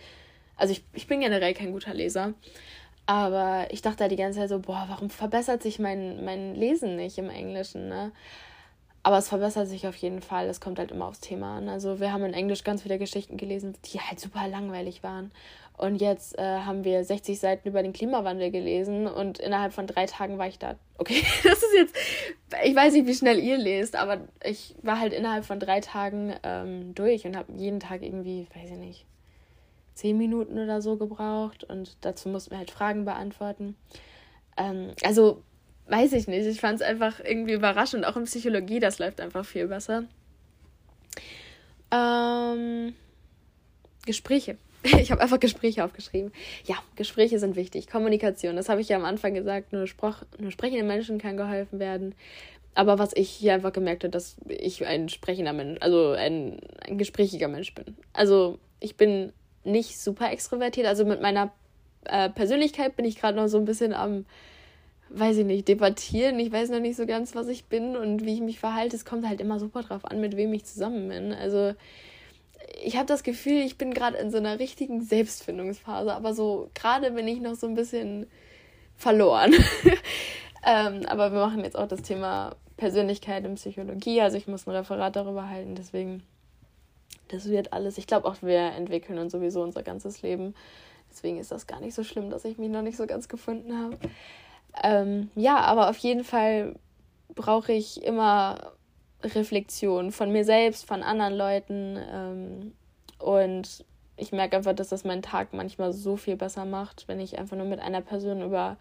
also 0.57 0.73
ich, 0.73 0.85
ich 0.93 1.07
bin 1.07 1.21
generell 1.21 1.55
kein 1.55 1.73
guter 1.73 1.95
Leser, 1.95 2.35
aber 3.07 3.67
ich 3.71 3.83
dachte 3.83 4.03
halt 4.03 4.13
die 4.13 4.17
ganze 4.17 4.41
Zeit 4.41 4.49
so, 4.49 4.59
boah, 4.59 4.87
warum 4.89 5.11
verbessert 5.11 5.63
sich 5.63 5.79
mein, 5.79 6.25
mein 6.25 6.55
Lesen 6.55 6.97
nicht 6.97 7.19
im 7.19 7.31
Englischen, 7.31 7.89
ne? 7.89 8.13
Aber 9.05 9.19
es 9.19 9.29
verbessert 9.29 9.69
sich 9.69 9.87
auf 9.89 9.97
jeden 9.97 10.23
Fall. 10.23 10.49
Es 10.49 10.61
kommt 10.61 10.79
halt 10.79 10.93
immer 10.93 11.07
aufs 11.07 11.21
Thema 11.21 11.57
an. 11.57 11.69
Also 11.69 11.99
wir 11.99 12.13
haben 12.13 12.25
in 12.25 12.35
Englisch 12.35 12.63
ganz 12.63 12.83
viele 12.83 12.99
Geschichten 12.99 13.37
gelesen, 13.37 13.75
die 13.87 14.01
halt 14.01 14.21
super 14.21 14.47
langweilig 14.47 15.03
waren. 15.03 15.33
Und 15.77 16.01
jetzt 16.01 16.39
äh, 16.39 16.61
haben 16.61 16.85
wir 16.85 17.03
60 17.03 17.41
Seiten 17.41 17.69
über 17.69 17.83
den 17.83 17.93
Klimawandel 17.93 18.51
gelesen 18.51 19.09
und 19.09 19.39
innerhalb 19.39 19.73
von 19.73 19.87
drei 19.87 20.07
Tagen 20.07 20.39
war 20.39 20.47
ich 20.47 20.59
da. 20.59 20.77
Okay, 20.99 21.23
das 21.43 21.59
ist 21.63 21.75
jetzt, 21.75 21.97
ich 22.63 22.77
weiß 22.77 22.93
nicht, 22.93 23.07
wie 23.07 23.15
schnell 23.15 23.41
ihr 23.41 23.57
lest, 23.59 23.97
aber 23.97 24.21
ich 24.45 24.77
war 24.83 25.01
halt 25.01 25.13
innerhalb 25.13 25.45
von 25.45 25.59
drei 25.59 25.81
Tagen 25.81 26.35
ähm, 26.45 26.95
durch 26.95 27.27
und 27.27 27.37
habe 27.37 27.53
jeden 27.55 27.81
Tag 27.81 28.03
irgendwie, 28.03 28.47
weiß 28.55 28.71
ich 28.71 28.77
nicht, 28.77 29.07
zehn 29.95 30.17
Minuten 30.17 30.59
oder 30.59 30.81
so 30.81 30.97
gebraucht 30.97 31.65
und 31.65 31.97
dazu 32.03 32.29
mussten 32.29 32.53
wir 32.53 32.59
halt 32.59 32.71
Fragen 32.71 33.05
beantworten. 33.05 33.77
Ähm, 34.57 34.93
also, 35.03 35.43
weiß 35.87 36.13
ich 36.13 36.29
nicht, 36.29 36.47
ich 36.47 36.61
fand 36.61 36.81
es 36.81 36.87
einfach 36.87 37.21
irgendwie 37.25 37.55
überraschend. 37.55 38.07
Auch 38.07 38.17
in 38.17 38.25
Psychologie, 38.25 38.81
das 38.81 38.99
läuft 38.99 39.21
einfach 39.21 39.45
viel 39.45 39.69
besser. 39.69 40.05
Ähm, 41.91 42.95
Gespräche. 44.07 44.57
Ich 45.01 45.13
habe 45.13 45.21
einfach 45.21 45.39
Gespräche 45.39 45.85
aufgeschrieben. 45.85 46.33
Ja, 46.65 46.75
Gespräche 46.97 47.39
sind 47.39 47.55
wichtig. 47.55 47.87
Kommunikation, 47.87 48.57
das 48.57 48.69
habe 48.69 48.81
ich 48.81 48.89
ja 48.89 48.97
am 48.97 49.05
Anfang 49.05 49.33
gesagt. 49.33 49.73
Nur, 49.73 49.87
Spruch, 49.87 50.17
nur 50.39 50.51
sprechenden 50.51 50.89
Menschen 50.89 51.19
kann 51.19 51.37
geholfen 51.37 51.79
werden. 51.79 52.17
Aber 52.75 52.99
was 52.99 53.15
ich 53.15 53.31
hier 53.31 53.55
einfach 53.55 53.73
gemerkt 53.73 54.03
habe, 54.03 54.11
dass 54.11 54.37
ich 54.49 54.85
ein 54.85 55.09
sprechender 55.09 55.53
Mensch, 55.53 55.79
also 55.83 56.13
ein, 56.13 56.59
ein 56.85 56.99
gesprächiger 56.99 57.49
Mensch 57.49 57.75
bin. 57.75 57.97
Also 58.13 58.59
ich 58.81 58.97
bin 58.97 59.33
nicht 59.63 60.01
super 60.01 60.33
extrovertiert. 60.33 60.87
Also 60.87 61.05
mit 61.05 61.21
meiner 61.21 61.53
äh, 62.05 62.31
Persönlichkeit 62.31 62.97
bin 62.97 63.05
ich 63.05 63.17
gerade 63.17 63.37
noch 63.37 63.49
so 63.49 63.59
ein 63.59 63.67
bisschen 63.67 63.93
am, 63.93 64.25
weiß 65.15 65.39
ich 65.39 65.47
nicht, 65.47 65.69
debattieren. 65.69 66.39
Ich 66.39 66.53
weiß 66.53 66.71
noch 66.71 66.81
nicht 66.81 66.97
so 66.97 67.07
ganz, 67.07 67.35
was 67.35 67.49
ich 67.49 67.67
bin 67.67 67.97
und 67.97 68.25
wie 68.25 68.35
ich 68.35 68.41
mich 68.41 68.59
verhalte. 68.59 68.97
Es 68.97 69.05
kommt 69.05 69.27
halt 69.27 69.41
immer 69.41 69.59
super 69.59 69.83
drauf 69.83 70.05
an, 70.05 70.21
mit 70.21 70.37
wem 70.37 70.53
ich 70.53 70.65
zusammen 70.65 71.09
bin. 71.09 71.33
Also 71.33 71.75
ich 72.83 72.97
habe 72.97 73.07
das 73.07 73.23
Gefühl, 73.23 73.63
ich 73.63 73.79
bin 73.79 73.93
gerade 73.93 74.17
in 74.17 74.31
so 74.31 74.39
einer 74.39 74.59
richtigen 74.59 75.03
Selbstfindungsphase, 75.03 76.13
aber 76.13 76.35
so 76.35 76.71
gerade 76.75 77.11
bin 77.11 77.29
ich 77.29 77.41
noch 77.41 77.55
so 77.55 77.67
ein 77.67 77.75
bisschen 77.75 78.27
verloren. 78.97 79.53
ähm, 80.67 81.05
aber 81.07 81.33
wir 81.33 81.41
machen 81.41 81.65
jetzt 81.65 81.77
auch 81.77 81.89
das 81.89 82.03
Thema 82.03 82.57
Persönlichkeit 82.77 83.45
und 83.45 83.57
Psychologie, 83.57 84.21
also 84.21 84.37
ich 84.37 84.49
muss 84.49 84.67
ein 84.67 84.75
Referat 84.75 85.15
darüber 85.17 85.49
halten, 85.49 85.75
deswegen, 85.75 86.23
das 87.29 87.49
wird 87.49 87.73
alles, 87.73 87.99
ich 87.99 88.07
glaube 88.07 88.27
auch, 88.27 88.37
wir 88.43 88.59
entwickeln 88.59 89.19
uns 89.19 89.33
sowieso 89.33 89.63
unser 89.63 89.83
ganzes 89.83 90.23
Leben. 90.23 90.55
Deswegen 91.11 91.39
ist 91.39 91.53
das 91.53 91.67
gar 91.67 91.79
nicht 91.81 91.95
so 91.95 92.05
schlimm, 92.05 92.31
dass 92.31 92.47
ich 92.47 92.57
mich 92.57 92.71
noch 92.71 92.81
nicht 92.81 92.97
so 92.97 93.07
ganz 93.07 93.29
gefunden 93.29 93.79
habe. 93.79 93.99
Ähm, 94.83 95.31
ja, 95.35 95.59
aber 95.59 95.91
auf 95.91 95.99
jeden 95.99 96.25
Fall 96.25 96.77
brauche 97.35 97.73
ich 97.73 98.03
immer 98.05 98.73
Reflexion 99.23 100.13
von 100.13 100.31
mir 100.31 100.45
selbst, 100.45 100.87
von 100.87 101.03
anderen 101.03 101.35
Leuten. 101.35 101.99
Ähm, 102.11 102.73
und 103.19 103.85
ich 104.17 104.33
merke 104.33 104.57
einfach, 104.57 104.75
dass 104.75 104.89
das 104.89 105.05
meinen 105.05 105.23
Tag 105.23 105.53
manchmal 105.53 105.93
so 105.93 106.17
viel 106.17 106.37
besser 106.37 106.65
macht, 106.65 107.09
wenn 107.09 107.21
ich 107.21 107.39
einfach 107.39 107.57
nur 107.57 107.67
mit 107.67 107.81
einer 107.81 108.01
Person 108.01 108.43
über 108.43 108.77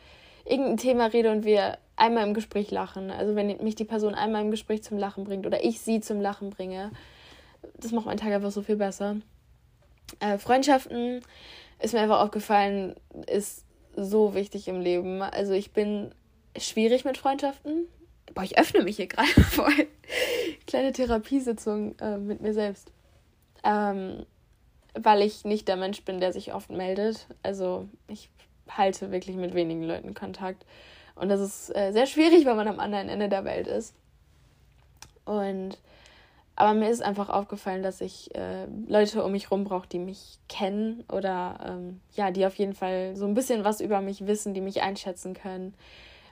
irgendein 0.46 0.78
Thema 0.78 1.06
rede 1.06 1.32
und 1.32 1.46
wir 1.46 1.78
einmal 1.96 2.28
im 2.28 2.34
Gespräch 2.34 2.72
lachen. 2.72 3.12
Also 3.12 3.36
wenn 3.36 3.48
mich 3.64 3.76
die 3.76 3.86
Person 3.86 4.16
einmal 4.16 4.42
im 4.42 4.52
Gespräch 4.52 4.84
zum 4.84 4.98
Lachen 4.98 5.24
bringt 5.24 5.46
oder 5.46 5.64
ich 5.64 5.82
sie 5.82 6.02
zum 6.02 6.20
Lachen 6.20 6.50
bringe, 6.50 6.92
das 7.76 7.92
macht 7.92 8.06
meinen 8.06 8.18
Tag 8.18 8.32
einfach 8.32 8.52
so 8.52 8.62
viel 8.62 8.76
besser. 8.76 9.18
Äh, 10.20 10.38
Freundschaften 10.38 11.22
ist 11.80 11.94
mir 11.94 12.02
einfach 12.02 12.22
aufgefallen, 12.22 12.96
ist 13.28 13.66
so 14.04 14.34
wichtig 14.34 14.68
im 14.68 14.80
Leben. 14.80 15.22
Also 15.22 15.54
ich 15.54 15.72
bin 15.72 16.14
schwierig 16.58 17.06
mit 17.06 17.18
Freundschaften. 17.18 17.88
Boah, 18.34 18.44
ich 18.44 18.58
öffne 18.58 18.84
mich 18.84 18.98
hier 18.98 19.08
gerade 19.08 19.28
voll. 19.50 19.88
Kleine 20.68 20.92
Therapiesitzung 20.92 21.98
äh, 22.00 22.18
mit 22.18 22.42
mir 22.42 22.54
selbst. 22.54 22.92
Ähm, 23.64 24.26
weil 24.94 25.22
ich 25.22 25.46
nicht 25.46 25.68
der 25.68 25.78
Mensch 25.78 26.04
bin, 26.04 26.20
der 26.20 26.34
sich 26.34 26.54
oft 26.54 26.70
meldet. 26.70 27.28
Also 27.44 27.88
ich 28.08 28.30
halte 28.70 29.12
wirklich 29.12 29.36
mit 29.36 29.54
wenigen 29.54 29.84
Leuten 29.84 30.14
Kontakt. 30.14 30.66
Und 31.16 31.30
das 31.30 31.40
ist 31.40 31.76
äh, 31.76 31.92
sehr 31.92 32.08
schwierig, 32.08 32.46
wenn 32.46 32.56
man 32.56 32.68
am 32.68 32.80
anderen 32.80 33.10
Ende 33.10 33.30
der 33.30 33.46
Welt 33.46 33.68
ist. 33.68 33.94
Und 35.26 35.78
aber 36.56 36.74
mir 36.74 36.90
ist 36.90 37.02
einfach 37.02 37.30
aufgefallen, 37.30 37.82
dass 37.82 38.02
ich 38.02 38.34
äh, 38.36 38.68
Leute 38.88 39.24
um 39.24 39.32
mich 39.32 39.46
herum 39.46 39.64
brauche, 39.64 39.88
die 39.88 40.00
mich 40.00 40.40
kennen 40.48 41.04
oder 41.12 41.60
ähm, 41.66 42.02
ja, 42.14 42.32
die 42.32 42.46
auf 42.46 42.56
jeden 42.56 42.74
Fall 42.74 43.16
so 43.16 43.26
ein 43.26 43.34
bisschen 43.34 43.64
was 43.64 43.82
über 43.82 44.02
mich 44.02 44.28
wissen, 44.28 44.54
die 44.54 44.62
mich 44.62 44.82
einschätzen 44.82 45.34
können, 45.34 45.74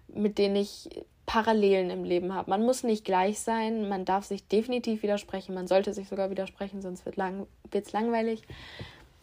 mit 0.07 0.37
denen 0.37 0.55
ich 0.55 0.89
Parallelen 1.25 1.89
im 1.89 2.03
Leben 2.03 2.33
habe. 2.33 2.49
Man 2.49 2.65
muss 2.65 2.83
nicht 2.83 3.05
gleich 3.05 3.39
sein, 3.39 3.87
man 3.87 4.03
darf 4.03 4.25
sich 4.25 4.47
definitiv 4.47 5.03
widersprechen, 5.03 5.53
man 5.53 5.67
sollte 5.67 5.93
sich 5.93 6.07
sogar 6.09 6.31
widersprechen, 6.31 6.81
sonst 6.81 7.05
wird 7.05 7.15
es 7.15 7.17
lang, 7.17 7.47
langweilig. 7.91 8.41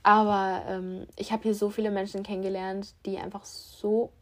Aber 0.02 0.62
ähm, 0.68 1.06
ich 1.16 1.32
habe 1.32 1.42
hier 1.42 1.54
so 1.54 1.68
viele 1.68 1.90
Menschen 1.90 2.22
kennengelernt, 2.22 2.94
die 3.04 3.18
einfach 3.18 3.44
so 3.44 4.12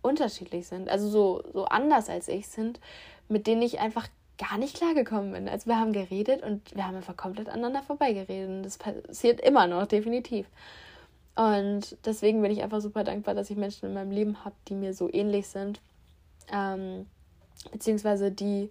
unterschiedlich 0.00 0.66
sind, 0.66 0.88
also 0.88 1.08
so, 1.08 1.42
so 1.52 1.66
anders 1.66 2.08
als 2.08 2.28
ich 2.28 2.48
sind, 2.48 2.80
mit 3.28 3.46
denen 3.46 3.60
ich 3.60 3.80
einfach 3.80 4.08
gar 4.48 4.58
nicht 4.58 4.76
klargekommen 4.76 5.32
bin. 5.32 5.48
Also 5.48 5.66
wir 5.66 5.78
haben 5.78 5.92
geredet 5.92 6.42
und 6.42 6.74
wir 6.74 6.86
haben 6.86 6.96
einfach 6.96 7.16
komplett 7.16 7.48
aneinander 7.48 7.82
vorbeigeredet. 7.82 8.48
Und 8.48 8.62
das 8.62 8.78
passiert 8.78 9.40
immer 9.40 9.66
noch, 9.66 9.86
definitiv. 9.86 10.46
Und 11.36 11.96
deswegen 12.04 12.42
bin 12.42 12.50
ich 12.50 12.62
einfach 12.62 12.80
super 12.80 13.04
dankbar, 13.04 13.34
dass 13.34 13.50
ich 13.50 13.56
Menschen 13.56 13.86
in 13.86 13.94
meinem 13.94 14.10
Leben 14.10 14.44
habe, 14.44 14.56
die 14.68 14.74
mir 14.74 14.94
so 14.94 15.08
ähnlich 15.12 15.46
sind 15.48 15.80
ähm, 16.52 17.06
beziehungsweise 17.70 18.30
die, 18.30 18.70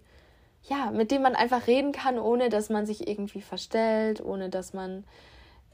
ja, 0.68 0.90
mit 0.90 1.10
denen 1.10 1.22
man 1.22 1.34
einfach 1.34 1.66
reden 1.66 1.92
kann, 1.92 2.18
ohne 2.18 2.48
dass 2.48 2.68
man 2.68 2.86
sich 2.86 3.08
irgendwie 3.08 3.40
verstellt, 3.40 4.24
ohne 4.24 4.50
dass 4.50 4.72
man 4.72 5.04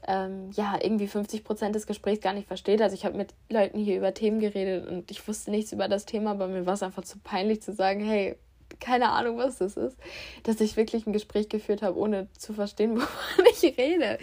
ähm, 0.07 0.51
ja 0.53 0.77
irgendwie 0.81 1.07
50 1.07 1.43
Prozent 1.43 1.75
des 1.75 1.87
Gesprächs 1.87 2.21
gar 2.21 2.33
nicht 2.33 2.47
versteht. 2.47 2.81
Also 2.81 2.95
ich 2.95 3.05
habe 3.05 3.17
mit 3.17 3.33
Leuten 3.49 3.79
hier 3.79 3.97
über 3.97 4.13
Themen 4.13 4.39
geredet 4.39 4.87
und 4.87 5.11
ich 5.11 5.27
wusste 5.27 5.51
nichts 5.51 5.71
über 5.71 5.87
das 5.87 6.05
Thema, 6.05 6.31
aber 6.31 6.47
mir 6.47 6.65
war 6.65 6.75
es 6.75 6.83
einfach 6.83 7.03
zu 7.03 7.19
peinlich 7.19 7.61
zu 7.61 7.73
sagen, 7.73 8.01
hey, 8.01 8.37
keine 8.79 9.09
Ahnung, 9.09 9.37
was 9.37 9.57
das 9.57 9.77
ist, 9.77 9.97
dass 10.43 10.61
ich 10.61 10.77
wirklich 10.77 11.07
ein 11.07 11.13
Gespräch 11.13 11.49
geführt 11.49 11.81
habe, 11.81 11.97
ohne 11.97 12.27
zu 12.37 12.53
verstehen, 12.53 12.95
wovon 12.97 13.45
ich 13.51 13.77
rede. 13.77 14.17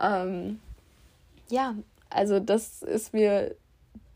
Ähm, 0.00 0.60
ja, 1.48 1.74
also 2.10 2.40
das 2.40 2.82
ist 2.82 3.12
mir 3.12 3.54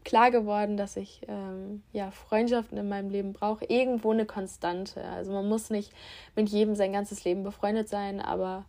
klar 0.05 0.31
geworden, 0.31 0.77
dass 0.77 0.97
ich 0.97 1.23
ähm, 1.27 1.83
ja, 1.92 2.12
Freundschaften 2.12 2.79
in 2.79 2.88
meinem 2.88 3.11
Leben 3.11 3.33
brauche. 3.33 3.64
Irgendwo 3.64 4.12
eine 4.12 4.25
Konstante. 4.25 5.03
Also 5.03 5.33
man 5.33 5.49
muss 5.49 5.69
nicht 5.69 5.92
mit 6.37 6.49
jedem 6.49 6.77
sein 6.77 6.92
ganzes 6.92 7.25
Leben 7.25 7.42
befreundet 7.42 7.88
sein, 7.88 8.21
aber 8.21 8.64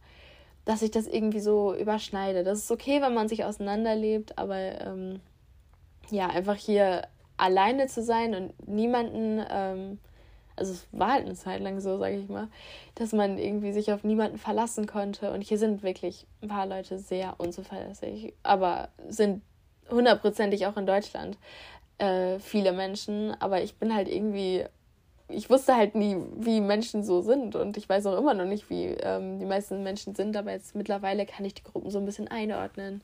dass 0.66 0.82
ich 0.82 0.92
das 0.92 1.06
irgendwie 1.06 1.40
so 1.40 1.76
überschneide. 1.76 2.44
Das 2.44 2.58
ist 2.58 2.72
okay, 2.72 3.02
wenn 3.02 3.14
man 3.14 3.30
sich 3.30 3.46
auseinanderlebt, 3.46 4.38
aber 4.38 4.82
ähm, 4.82 5.22
ja, 6.10 6.28
einfach 6.28 6.56
hier 6.56 7.08
alleine 7.38 7.86
zu 7.88 8.02
sein 8.04 8.34
und 8.34 8.68
niemanden, 8.68 9.46
ähm, 9.50 10.00
also 10.58 10.74
es 10.74 10.88
war 10.92 11.14
halt 11.14 11.26
eine 11.26 11.36
Zeit 11.36 11.62
lang 11.62 11.80
so, 11.80 11.98
sage 11.98 12.18
ich 12.18 12.28
mal, 12.28 12.50
dass 12.96 13.14
man 13.14 13.38
irgendwie 13.38 13.72
sich 13.72 13.92
auf 13.92 14.04
niemanden 14.04 14.38
verlassen 14.38 14.88
konnte. 14.88 15.32
Und 15.32 15.42
hier 15.42 15.58
sind 15.58 15.84
wirklich 15.84 16.26
ein 16.42 16.50
paar 16.50 16.66
Leute 16.66 17.00
sehr 17.00 17.36
unzuverlässig, 17.38 18.34
aber 18.44 18.90
sind 19.08 19.42
hundertprozentig 19.90 20.66
auch 20.66 20.76
in 20.78 20.86
Deutschland 20.86 21.38
äh, 21.98 22.40
viele 22.40 22.74
Menschen, 22.74 23.36
aber 23.40 23.62
ich 23.62 23.76
bin 23.76 23.94
halt 23.94 24.08
irgendwie, 24.08 24.66
ich 25.30 25.50
wusste 25.50 25.76
halt 25.76 25.96
nie, 25.96 26.18
wie 26.36 26.62
Menschen 26.62 27.04
so 27.04 27.22
sind. 27.22 27.56
Und 27.56 27.78
ich 27.78 27.88
weiß 27.88 28.06
auch 28.08 28.18
immer 28.18 28.34
noch 28.34 28.46
nicht, 28.46 28.70
wie 28.70 28.86
ähm, 28.86 29.40
die 29.40 29.46
meisten 29.46 29.84
Menschen 29.84 30.16
sind, 30.16 30.36
aber 30.38 30.52
jetzt 30.52 30.76
mittlerweile 30.76 31.26
kann 31.26 31.46
ich 31.46 31.54
die 31.54 31.64
Gruppen 31.64 31.92
so 31.92 32.00
ein 32.00 32.06
bisschen 32.06 32.28
einordnen. 32.28 33.02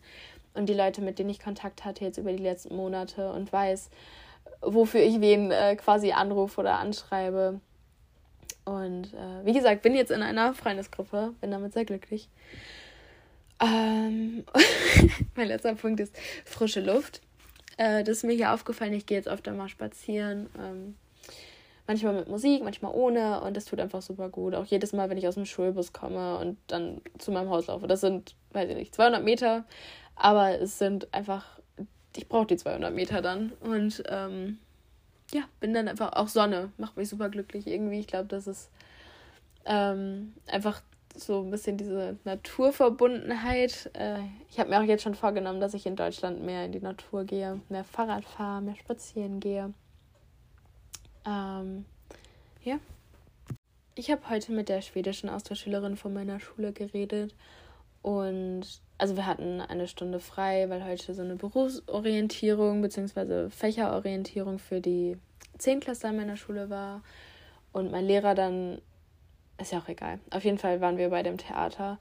Und 0.53 0.69
die 0.69 0.73
Leute, 0.73 1.01
mit 1.01 1.17
denen 1.17 1.31
ich 1.31 1.39
Kontakt 1.39 1.83
hatte 1.83 2.05
jetzt 2.05 2.17
über 2.17 2.31
die 2.31 2.43
letzten 2.43 2.75
Monate 2.75 3.31
und 3.31 3.51
weiß, 3.51 3.89
wofür 4.65 5.02
ich 5.02 5.21
wen 5.21 5.52
äh, 5.52 5.76
quasi 5.76 6.12
anrufe 6.12 6.62
oder 6.62 6.80
anschreibe. 6.80 7.60
Und 8.65 9.13
äh, 9.13 9.45
wie 9.45 9.54
gesagt, 9.54 9.82
bin 9.82 9.95
jetzt 9.95 10.12
in 10.12 10.21
einer 10.21 10.54
Freundesgruppe, 10.54 11.34
bin 11.41 11.52
damit 11.52 11.73
sehr 11.73 11.86
glücklich. 11.86 12.30
Ähm, 13.62 14.45
mein 15.36 15.47
letzter 15.47 15.76
Punkt 15.76 15.99
ist 15.99 16.15
frische 16.45 16.82
Luft. 16.82 17.21
Äh, 17.78 18.04
das 18.04 18.17
ist 18.17 18.23
mir 18.23 18.34
hier 18.34 18.54
aufgefallen. 18.54 18.93
Ich 18.93 19.06
gehe 19.06 19.17
jetzt 19.17 19.28
öfter 19.28 19.54
mal 19.54 19.69
spazieren. 19.69 20.49
Ähm, 20.58 20.95
manchmal 21.88 22.13
mit 22.13 22.28
Musik, 22.28 22.63
manchmal 22.63 22.93
ohne. 22.93 23.41
Und 23.41 23.58
das 23.58 23.65
tut 23.65 23.80
einfach 23.80 24.02
super 24.02 24.30
gut. 24.30 24.56
Auch 24.56 24.65
jedes 24.65 24.93
Mal, 24.93 25.10
wenn 25.10 25.17
ich 25.17 25.28
aus 25.28 25.36
dem 25.36 25.45
Schulbus 25.45 25.93
komme 25.93 26.38
und 26.38 26.58
dann 26.67 27.02
zu 27.17 27.32
meinem 27.32 27.49
Haus 27.49 27.67
laufe. 27.67 27.88
Das 27.88 28.02
sind, 28.02 28.36
weiß 28.52 28.69
ich 28.69 28.76
nicht, 28.76 28.95
200 28.95 29.23
Meter. 29.23 29.65
Aber 30.15 30.60
es 30.60 30.78
sind 30.78 31.13
einfach, 31.13 31.52
ich 32.15 32.28
brauche 32.28 32.47
die 32.47 32.58
200 32.58 32.93
Meter 32.93 33.21
dann. 33.21 33.54
Und 33.62 34.04
ähm, 34.08 34.60
ja, 35.34 35.43
bin 35.60 35.73
dann 35.73 35.88
einfach 35.88 36.13
auch 36.13 36.28
Sonne. 36.28 36.71
Macht 36.78 36.97
mich 36.97 37.10
super 37.10 37.30
glücklich 37.30 37.67
irgendwie. 37.67 37.99
Ich 37.99 38.08
glaube, 38.08 38.28
das 38.28 38.47
ist 38.47 38.69
ähm, 39.65 40.34
einfach 40.47 40.82
so 41.15 41.41
ein 41.41 41.52
bisschen 41.52 41.78
diese 41.78 42.17
Naturverbundenheit. 42.23 43.91
Äh, 43.93 44.19
ich 44.49 44.60
habe 44.60 44.69
mir 44.69 44.80
auch 44.80 44.84
jetzt 44.84 45.04
schon 45.04 45.15
vorgenommen, 45.15 45.60
dass 45.60 45.73
ich 45.73 45.86
in 45.86 45.95
Deutschland 45.95 46.43
mehr 46.43 46.65
in 46.65 46.71
die 46.71 46.80
Natur 46.80 47.23
gehe, 47.23 47.62
mehr 47.69 47.84
Fahrrad 47.84 48.26
fahre, 48.26 48.62
mehr 48.62 48.76
spazieren 48.76 49.39
gehe. 49.39 49.73
Ähm, 51.26 51.86
ja. 52.63 52.80
Ich 53.95 54.10
habe 54.10 54.28
heute 54.30 54.52
mit 54.52 54.69
der 54.69 54.82
schwedischen 54.82 55.30
Austauschschülerin 55.30 55.97
von 55.97 56.13
meiner 56.13 56.39
Schule 56.39 56.73
geredet 56.73 57.36
und 58.02 58.82
also 58.97 59.15
wir 59.15 59.25
hatten 59.25 59.62
eine 59.62 59.88
Stunde 59.88 60.19
frei, 60.19 60.69
weil 60.69 60.86
heute 60.86 61.13
so 61.13 61.21
eine 61.21 61.36
Berufsorientierung 61.36 62.82
bzw. 62.82 63.49
Fächerorientierung 63.49 64.60
für 64.60 64.82
die 64.82 65.17
Zehnklässler 65.58 66.12
in 66.12 66.17
meiner 66.17 66.38
Schule 66.38 66.69
war 66.69 67.01
und 67.71 67.91
mein 67.91 68.06
Lehrer 68.06 68.36
dann 68.36 68.82
ist 69.60 69.71
ja 69.71 69.79
auch 69.79 69.88
egal. 69.88 70.19
Auf 70.32 70.43
jeden 70.43 70.58
Fall 70.58 70.82
waren 70.82 70.97
wir 70.97 71.10
bei 71.10 71.23
dem 71.23 71.38
Theater 71.38 71.99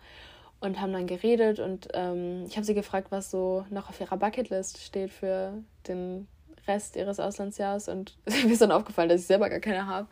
und 0.60 0.80
haben 0.80 0.92
dann 0.92 1.06
geredet 1.06 1.58
und 1.58 1.88
ähm, 1.92 2.44
ich 2.46 2.56
habe 2.56 2.64
sie 2.64 2.74
gefragt, 2.74 3.08
was 3.10 3.30
so 3.30 3.66
noch 3.70 3.88
auf 3.88 4.00
ihrer 4.00 4.16
Bucketlist 4.16 4.78
steht 4.78 5.10
für 5.10 5.54
den 5.88 6.28
Rest 6.66 6.96
ihres 6.96 7.18
Auslandsjahres 7.18 7.88
und 7.88 8.16
mir 8.26 8.52
ist 8.52 8.62
dann 8.62 8.72
aufgefallen, 8.72 9.08
dass 9.08 9.22
ich 9.22 9.26
selber 9.26 9.50
gar 9.50 9.60
keine 9.60 9.86
habe. 9.86 10.08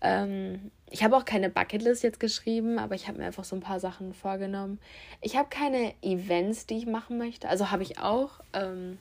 Ähm, 0.00 0.70
ich 0.90 1.04
habe 1.04 1.16
auch 1.16 1.24
keine 1.24 1.50
Bucketlist 1.50 2.02
jetzt 2.02 2.20
geschrieben, 2.20 2.78
aber 2.78 2.94
ich 2.94 3.08
habe 3.08 3.18
mir 3.18 3.26
einfach 3.26 3.44
so 3.44 3.56
ein 3.56 3.60
paar 3.60 3.80
Sachen 3.80 4.14
vorgenommen. 4.14 4.78
Ich 5.20 5.36
habe 5.36 5.48
keine 5.48 5.92
Events, 6.02 6.66
die 6.66 6.78
ich 6.78 6.86
machen 6.86 7.18
möchte. 7.18 7.48
Also 7.48 7.70
habe 7.70 7.82
ich 7.82 7.98
auch, 7.98 8.40
ähm, 8.52 8.98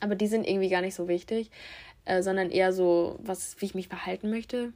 aber 0.00 0.14
die 0.14 0.26
sind 0.26 0.46
irgendwie 0.46 0.68
gar 0.68 0.80
nicht 0.80 0.94
so 0.94 1.08
wichtig, 1.08 1.50
äh, 2.04 2.22
sondern 2.22 2.50
eher 2.50 2.72
so, 2.72 3.18
was, 3.20 3.60
wie 3.60 3.66
ich 3.66 3.74
mich 3.74 3.88
verhalten 3.88 4.30
möchte. 4.30 4.72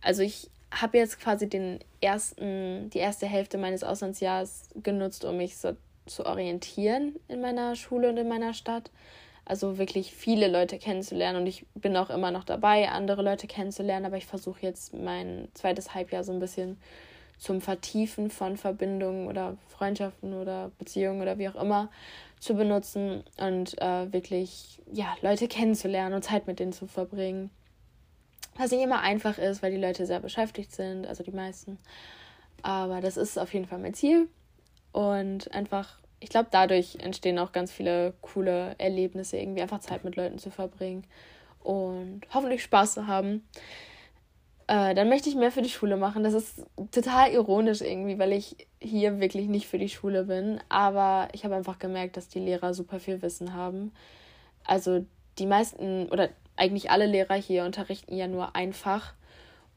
Also 0.00 0.22
ich 0.22 0.48
habe 0.70 0.98
jetzt 0.98 1.20
quasi 1.20 1.48
den 1.48 1.80
ersten, 2.00 2.90
die 2.90 2.98
erste 2.98 3.26
Hälfte 3.26 3.58
meines 3.58 3.84
Auslandsjahres 3.84 4.68
genutzt, 4.82 5.24
um 5.24 5.36
mich 5.36 5.56
so 5.56 5.76
zu 6.06 6.26
orientieren 6.26 7.16
in 7.28 7.40
meiner 7.40 7.76
Schule 7.76 8.08
und 8.08 8.16
in 8.16 8.28
meiner 8.28 8.54
Stadt. 8.54 8.90
Also 9.44 9.78
wirklich 9.78 10.14
viele 10.14 10.48
Leute 10.48 10.78
kennenzulernen 10.78 11.40
und 11.40 11.46
ich 11.46 11.66
bin 11.74 11.96
auch 11.96 12.10
immer 12.10 12.30
noch 12.30 12.44
dabei, 12.44 12.88
andere 12.88 13.22
Leute 13.22 13.46
kennenzulernen, 13.46 14.06
aber 14.06 14.16
ich 14.16 14.26
versuche 14.26 14.60
jetzt 14.62 14.94
mein 14.94 15.48
zweites 15.54 15.94
Halbjahr 15.94 16.22
so 16.22 16.32
ein 16.32 16.38
bisschen 16.38 16.80
zum 17.38 17.60
Vertiefen 17.60 18.30
von 18.30 18.56
Verbindungen 18.56 19.26
oder 19.26 19.56
Freundschaften 19.68 20.34
oder 20.34 20.70
Beziehungen 20.78 21.22
oder 21.22 21.38
wie 21.38 21.48
auch 21.48 21.60
immer 21.60 21.90
zu 22.38 22.54
benutzen 22.54 23.24
und 23.36 23.80
äh, 23.82 24.12
wirklich 24.12 24.80
ja 24.92 25.16
Leute 25.22 25.48
kennenzulernen 25.48 26.14
und 26.14 26.22
Zeit 26.22 26.46
mit 26.46 26.60
denen 26.60 26.72
zu 26.72 26.86
verbringen 26.86 27.50
was 28.56 28.70
nicht 28.70 28.82
immer 28.82 29.00
einfach 29.00 29.38
ist, 29.38 29.62
weil 29.62 29.72
die 29.72 29.80
Leute 29.80 30.06
sehr 30.06 30.20
beschäftigt 30.20 30.72
sind, 30.72 31.06
also 31.06 31.24
die 31.24 31.32
meisten. 31.32 31.78
Aber 32.62 33.00
das 33.00 33.16
ist 33.16 33.38
auf 33.38 33.52
jeden 33.54 33.66
Fall 33.66 33.78
mein 33.78 33.94
Ziel. 33.94 34.28
Und 34.92 35.52
einfach, 35.54 35.98
ich 36.22 36.28
glaube, 36.28 36.48
dadurch 36.50 36.96
entstehen 37.00 37.38
auch 37.38 37.52
ganz 37.52 37.72
viele 37.72 38.14
coole 38.20 38.76
Erlebnisse, 38.78 39.38
irgendwie 39.38 39.62
einfach 39.62 39.80
Zeit 39.80 40.04
mit 40.04 40.14
Leuten 40.14 40.38
zu 40.38 40.50
verbringen 40.50 41.04
und 41.60 42.22
hoffentlich 42.32 42.62
Spaß 42.62 42.94
zu 42.94 43.06
haben. 43.08 43.46
Äh, 44.68 44.94
dann 44.94 45.08
möchte 45.08 45.28
ich 45.28 45.34
mehr 45.34 45.50
für 45.50 45.62
die 45.62 45.68
Schule 45.68 45.96
machen. 45.96 46.22
Das 46.22 46.34
ist 46.34 46.64
total 46.92 47.32
ironisch 47.32 47.80
irgendwie, 47.80 48.18
weil 48.20 48.32
ich 48.32 48.56
hier 48.80 49.18
wirklich 49.18 49.48
nicht 49.48 49.66
für 49.66 49.78
die 49.78 49.88
Schule 49.88 50.24
bin. 50.24 50.60
Aber 50.68 51.28
ich 51.32 51.44
habe 51.44 51.56
einfach 51.56 51.80
gemerkt, 51.80 52.16
dass 52.16 52.28
die 52.28 52.38
Lehrer 52.38 52.72
super 52.72 53.00
viel 53.00 53.20
Wissen 53.20 53.54
haben. 53.54 53.92
Also 54.64 55.04
die 55.38 55.46
meisten 55.46 56.08
oder 56.08 56.28
eigentlich 56.54 56.90
alle 56.90 57.06
Lehrer 57.06 57.34
hier 57.34 57.64
unterrichten 57.64 58.14
ja 58.14 58.28
nur 58.28 58.54
einfach 58.54 59.14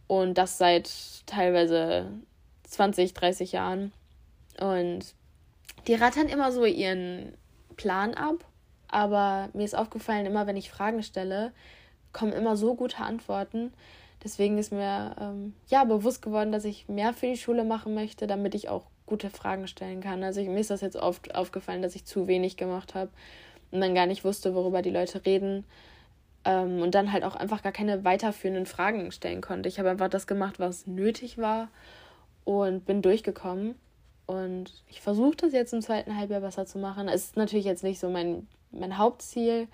und 0.07 0.37
das 0.37 0.59
seit 0.59 0.91
teilweise 1.25 2.05
20, 2.67 3.15
30 3.15 3.51
Jahren. 3.53 3.91
Und 4.59 5.15
die 5.87 5.95
rattern 5.95 6.27
immer 6.27 6.51
so 6.51 6.65
ihren 6.65 7.33
Plan 7.77 8.13
ab, 8.13 8.45
aber 8.87 9.49
mir 9.53 9.63
ist 9.63 9.75
aufgefallen, 9.75 10.25
immer 10.25 10.47
wenn 10.47 10.57
ich 10.57 10.69
Fragen 10.69 11.03
stelle, 11.03 11.51
kommen 12.13 12.33
immer 12.33 12.55
so 12.55 12.75
gute 12.75 12.99
Antworten. 12.99 13.73
Deswegen 14.23 14.57
ist 14.57 14.71
mir 14.71 15.15
ähm, 15.19 15.53
ja 15.67 15.83
bewusst 15.83 16.21
geworden, 16.21 16.51
dass 16.51 16.65
ich 16.65 16.87
mehr 16.87 17.13
für 17.13 17.27
die 17.27 17.37
Schule 17.37 17.63
machen 17.63 17.93
möchte, 17.93 18.25
damit 18.25 18.55
ich 18.55 18.69
auch 18.69 18.85
gute 19.05 19.29
Fragen 19.29 19.67
stellen 19.67 20.01
kann. 20.01 20.23
Also 20.23 20.41
ich, 20.41 20.47
mir 20.47 20.59
ist 20.59 20.71
das 20.71 20.81
jetzt 20.81 20.95
oft 20.95 21.35
aufgefallen, 21.35 21.81
dass 21.81 21.95
ich 21.95 22.05
zu 22.05 22.27
wenig 22.27 22.57
gemacht 22.57 22.95
habe 22.95 23.11
und 23.71 23.81
dann 23.81 23.93
gar 23.93 24.07
nicht 24.07 24.23
wusste, 24.23 24.55
worüber 24.55 24.81
die 24.81 24.89
Leute 24.89 25.25
reden 25.25 25.65
ähm, 26.43 26.81
und 26.81 26.95
dann 26.95 27.11
halt 27.11 27.23
auch 27.23 27.35
einfach 27.35 27.61
gar 27.61 27.71
keine 27.71 28.03
weiterführenden 28.03 28.65
Fragen 28.65 29.11
stellen 29.11 29.41
konnte. 29.41 29.69
Ich 29.69 29.77
habe 29.77 29.89
einfach 29.89 30.09
das 30.09 30.25
gemacht, 30.25 30.59
was 30.59 30.87
nötig 30.87 31.37
war 31.37 31.67
und 32.45 32.85
bin 32.85 33.01
durchgekommen. 33.01 33.75
Und 34.25 34.73
ich 34.89 35.01
versuche 35.01 35.35
das 35.37 35.53
jetzt 35.53 35.73
im 35.73 35.81
zweiten 35.81 36.17
Halbjahr 36.17 36.41
besser 36.41 36.65
zu 36.65 36.79
machen. 36.79 37.07
Es 37.07 37.25
ist 37.25 37.37
natürlich 37.37 37.65
jetzt 37.65 37.83
nicht 37.83 37.99
so 37.99 38.09
mein, 38.09 38.47
mein 38.71 38.97
Hauptziel, 38.97 39.67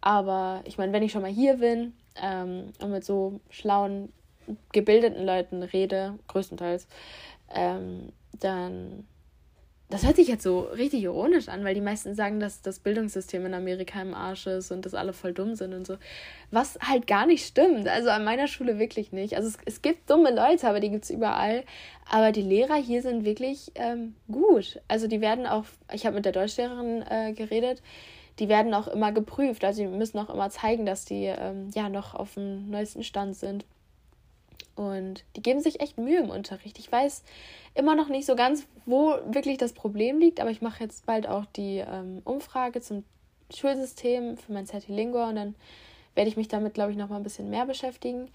aber 0.00 0.62
ich 0.64 0.78
meine, 0.78 0.92
wenn 0.92 1.02
ich 1.02 1.12
schon 1.12 1.22
mal 1.22 1.30
hier 1.30 1.56
bin 1.56 1.94
ähm, 2.22 2.72
und 2.80 2.90
mit 2.90 3.04
so 3.04 3.40
schlauen, 3.50 4.12
gebildeten 4.72 5.26
Leuten 5.26 5.62
rede, 5.62 6.18
größtenteils, 6.28 6.86
ähm, 7.54 8.12
dann 8.32 9.06
das 9.90 10.04
hört 10.04 10.16
sich 10.16 10.28
jetzt 10.28 10.42
so 10.42 10.60
richtig 10.60 11.02
ironisch 11.02 11.48
an, 11.48 11.64
weil 11.64 11.74
die 11.74 11.80
meisten 11.80 12.14
sagen, 12.14 12.40
dass 12.40 12.60
das 12.60 12.78
Bildungssystem 12.78 13.46
in 13.46 13.54
Amerika 13.54 14.02
im 14.02 14.12
Arsch 14.12 14.46
ist 14.46 14.70
und 14.70 14.84
dass 14.84 14.92
alle 14.92 15.14
voll 15.14 15.32
dumm 15.32 15.54
sind 15.54 15.72
und 15.72 15.86
so. 15.86 15.96
Was 16.50 16.78
halt 16.80 17.06
gar 17.06 17.24
nicht 17.24 17.46
stimmt. 17.46 17.88
Also 17.88 18.10
an 18.10 18.22
meiner 18.22 18.48
Schule 18.48 18.78
wirklich 18.78 19.12
nicht. 19.12 19.34
Also 19.36 19.48
es, 19.48 19.56
es 19.64 19.80
gibt 19.80 20.10
dumme 20.10 20.34
Leute, 20.34 20.68
aber 20.68 20.80
die 20.80 20.90
gibt 20.90 21.04
es 21.04 21.10
überall. 21.10 21.64
Aber 22.10 22.32
die 22.32 22.42
Lehrer 22.42 22.74
hier 22.74 23.00
sind 23.00 23.24
wirklich 23.24 23.72
ähm, 23.76 24.14
gut. 24.30 24.78
Also 24.88 25.06
die 25.08 25.22
werden 25.22 25.46
auch, 25.46 25.64
ich 25.90 26.04
habe 26.04 26.16
mit 26.16 26.26
der 26.26 26.32
Deutschlehrerin 26.32 27.02
äh, 27.08 27.32
geredet, 27.32 27.82
die 28.38 28.50
werden 28.50 28.74
auch 28.74 28.88
immer 28.88 29.12
geprüft. 29.12 29.64
Also 29.64 29.82
die 29.82 29.88
müssen 29.88 30.18
auch 30.18 30.28
immer 30.28 30.50
zeigen, 30.50 30.84
dass 30.84 31.06
die 31.06 31.24
ähm, 31.24 31.70
ja 31.74 31.88
noch 31.88 32.14
auf 32.14 32.34
dem 32.34 32.68
neuesten 32.68 33.04
Stand 33.04 33.36
sind. 33.36 33.64
Und 34.78 35.24
die 35.34 35.42
geben 35.42 35.60
sich 35.60 35.80
echt 35.80 35.98
Mühe 35.98 36.20
im 36.20 36.30
Unterricht. 36.30 36.78
Ich 36.78 36.90
weiß 36.90 37.24
immer 37.74 37.96
noch 37.96 38.08
nicht 38.08 38.26
so 38.26 38.36
ganz, 38.36 38.64
wo 38.86 39.16
wirklich 39.26 39.58
das 39.58 39.72
Problem 39.72 40.20
liegt, 40.20 40.38
aber 40.40 40.50
ich 40.50 40.62
mache 40.62 40.84
jetzt 40.84 41.04
bald 41.04 41.26
auch 41.26 41.46
die 41.56 41.78
ähm, 41.78 42.22
Umfrage 42.22 42.80
zum 42.80 43.02
Schulsystem 43.52 44.36
für 44.36 44.52
mein 44.52 44.66
Certilingua 44.66 45.30
und 45.30 45.34
dann 45.34 45.54
werde 46.14 46.30
ich 46.30 46.36
mich 46.36 46.46
damit, 46.46 46.74
glaube 46.74 46.92
ich, 46.92 46.96
noch 46.96 47.08
mal 47.08 47.16
ein 47.16 47.24
bisschen 47.24 47.50
mehr 47.50 47.66
beschäftigen. 47.66 48.28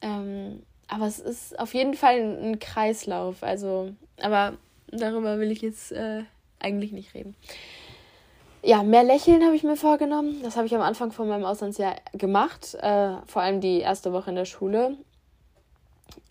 Ähm, 0.00 0.64
aber 0.88 1.06
es 1.06 1.20
ist 1.20 1.56
auf 1.60 1.74
jeden 1.74 1.94
Fall 1.94 2.16
ein, 2.16 2.42
ein, 2.42 2.58
Kreislauf. 2.58 3.44
Also, 3.44 3.90
aber 4.20 4.54
darüber 4.90 5.38
will 5.38 5.52
ich 5.52 5.62
jetzt 5.62 5.92
äh, 5.92 6.24
eigentlich 6.58 6.90
nicht 6.90 7.14
reden. 7.14 7.36
Ja, 8.64 8.82
mehr 8.82 9.04
Lächeln 9.04 9.44
habe 9.44 9.54
ich 9.54 9.62
mir 9.62 9.76
vorgenommen. 9.76 10.42
Das 10.42 10.56
habe 10.56 10.66
ich 10.66 10.74
am 10.74 10.80
Anfang 10.80 11.12
von 11.12 11.28
meinem 11.28 11.44
Auslandsjahr 11.44 11.94
gemacht. 12.14 12.74
Äh, 12.74 13.12
vor 13.26 13.42
allem 13.42 13.60
die 13.60 13.78
erste 13.78 14.12
Woche 14.12 14.30
in 14.30 14.36
der 14.36 14.44
Schule 14.44 14.96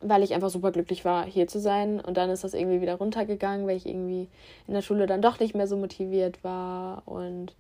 weil 0.02 0.24
ich 0.24 0.34
einfach 0.34 0.50
super 0.50 0.72
glücklich 0.72 1.06
war, 1.06 1.26
hier 1.26 1.48
zu 1.48 1.60
sein. 1.60 2.00
Und 2.00 2.18
dann 2.18 2.30
ist 2.30 2.44
das 2.44 2.54
irgendwie 2.54 2.82
wieder 2.82 2.96
runtergegangen, 2.96 3.68
weil 3.68 3.78
ich 3.78 3.86
irgendwie 3.86 4.28
in 4.68 4.74
der 4.74 4.82
Schule 4.82 5.08
dann 5.08 5.22
doch 5.22 5.40
nicht 5.40 5.56
mehr 5.56 5.68
so 5.68 5.78
motiviert 5.78 6.44
war 6.44 7.04
und 7.06 7.54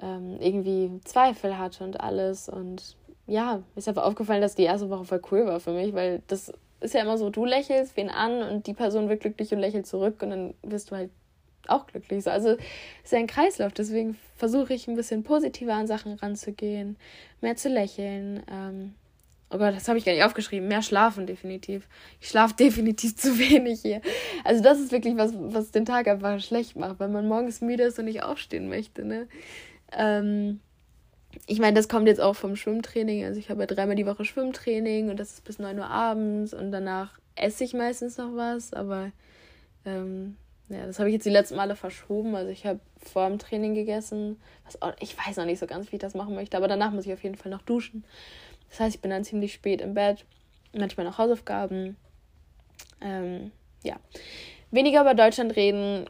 ähm, 0.00 0.36
irgendwie 0.40 0.90
Zweifel 1.04 1.58
hatte 1.58 1.84
und 1.84 2.00
alles. 2.00 2.48
Und 2.48 2.96
ja, 3.26 3.62
ist 3.74 3.88
einfach 3.88 4.04
aufgefallen, 4.04 4.42
dass 4.42 4.54
die 4.54 4.64
erste 4.64 4.90
Woche 4.90 5.04
voll 5.04 5.22
cool 5.30 5.46
war 5.46 5.60
für 5.60 5.72
mich, 5.72 5.94
weil 5.94 6.22
das 6.28 6.52
ist 6.80 6.94
ja 6.94 7.02
immer 7.02 7.18
so, 7.18 7.30
du 7.30 7.44
lächelst 7.44 7.96
wen 7.96 8.10
an 8.10 8.42
und 8.42 8.66
die 8.66 8.74
Person 8.74 9.08
wird 9.08 9.20
glücklich 9.20 9.52
und 9.52 9.60
lächelt 9.60 9.86
zurück 9.86 10.22
und 10.22 10.30
dann 10.30 10.54
wirst 10.62 10.90
du 10.90 10.96
halt 10.96 11.10
auch 11.68 11.86
glücklich. 11.86 12.24
So, 12.24 12.30
also 12.30 12.50
ist 13.02 13.12
ja 13.12 13.18
ein 13.18 13.26
Kreislauf, 13.26 13.72
deswegen 13.72 14.16
versuche 14.36 14.74
ich 14.74 14.86
ein 14.88 14.96
bisschen 14.96 15.22
positiver 15.24 15.74
an 15.74 15.86
Sachen 15.86 16.14
ranzugehen, 16.14 16.96
mehr 17.40 17.56
zu 17.56 17.68
lächeln. 17.68 18.42
Ähm, 18.50 18.94
Oh 19.48 19.58
Gott, 19.58 19.76
das 19.76 19.86
habe 19.86 19.96
ich 19.96 20.04
gar 20.04 20.12
nicht 20.12 20.24
aufgeschrieben. 20.24 20.66
Mehr 20.66 20.82
schlafen, 20.82 21.26
definitiv. 21.26 21.88
Ich 22.20 22.28
schlafe 22.28 22.54
definitiv 22.58 23.16
zu 23.16 23.38
wenig 23.38 23.80
hier. 23.82 24.00
Also, 24.44 24.62
das 24.62 24.80
ist 24.80 24.92
wirklich 24.92 25.16
was, 25.16 25.32
was 25.34 25.70
den 25.70 25.84
Tag 25.84 26.08
einfach 26.08 26.40
schlecht 26.40 26.76
macht, 26.76 26.98
weil 26.98 27.08
man 27.08 27.28
morgens 27.28 27.60
müde 27.60 27.84
ist 27.84 27.98
und 27.98 28.06
nicht 28.06 28.22
aufstehen 28.22 28.68
möchte. 28.68 29.04
Ne? 29.04 29.28
Ähm, 29.92 30.60
ich 31.46 31.60
meine, 31.60 31.74
das 31.74 31.88
kommt 31.88 32.08
jetzt 32.08 32.20
auch 32.20 32.34
vom 32.34 32.56
Schwimmtraining. 32.56 33.24
Also, 33.24 33.38
ich 33.38 33.48
habe 33.48 33.60
ja 33.60 33.66
dreimal 33.66 33.94
die 33.94 34.06
Woche 34.06 34.24
Schwimmtraining 34.24 35.10
und 35.10 35.20
das 35.20 35.34
ist 35.34 35.44
bis 35.44 35.60
9 35.60 35.78
Uhr 35.78 35.88
abends 35.88 36.52
und 36.52 36.72
danach 36.72 37.18
esse 37.36 37.62
ich 37.62 37.74
meistens 37.74 38.16
noch 38.16 38.34
was, 38.34 38.72
aber 38.72 39.12
ähm, 39.84 40.36
ja, 40.68 40.86
das 40.86 40.98
habe 40.98 41.10
ich 41.10 41.12
jetzt 41.12 41.26
die 41.26 41.30
letzten 41.30 41.54
Male 41.54 41.76
verschoben. 41.76 42.34
Also, 42.34 42.50
ich 42.50 42.66
habe 42.66 42.80
vor 42.98 43.28
dem 43.28 43.38
Training 43.38 43.74
gegessen. 43.74 44.40
Was, 44.64 44.76
ich 44.98 45.16
weiß 45.16 45.36
noch 45.36 45.44
nicht 45.44 45.60
so 45.60 45.68
ganz, 45.68 45.92
wie 45.92 45.96
ich 45.96 46.02
das 46.02 46.14
machen 46.14 46.34
möchte, 46.34 46.56
aber 46.56 46.66
danach 46.66 46.90
muss 46.90 47.06
ich 47.06 47.12
auf 47.12 47.22
jeden 47.22 47.36
Fall 47.36 47.52
noch 47.52 47.62
duschen. 47.62 48.04
Das 48.70 48.80
heißt, 48.80 48.96
ich 48.96 49.02
bin 49.02 49.10
dann 49.10 49.24
ziemlich 49.24 49.52
spät 49.52 49.80
im 49.80 49.94
Bett, 49.94 50.24
manchmal 50.72 51.06
noch 51.06 51.18
Hausaufgaben. 51.18 51.96
Ähm, 53.00 53.52
ja. 53.82 53.96
Weniger 54.70 55.00
über 55.02 55.14
Deutschland 55.14 55.56
reden. 55.56 56.06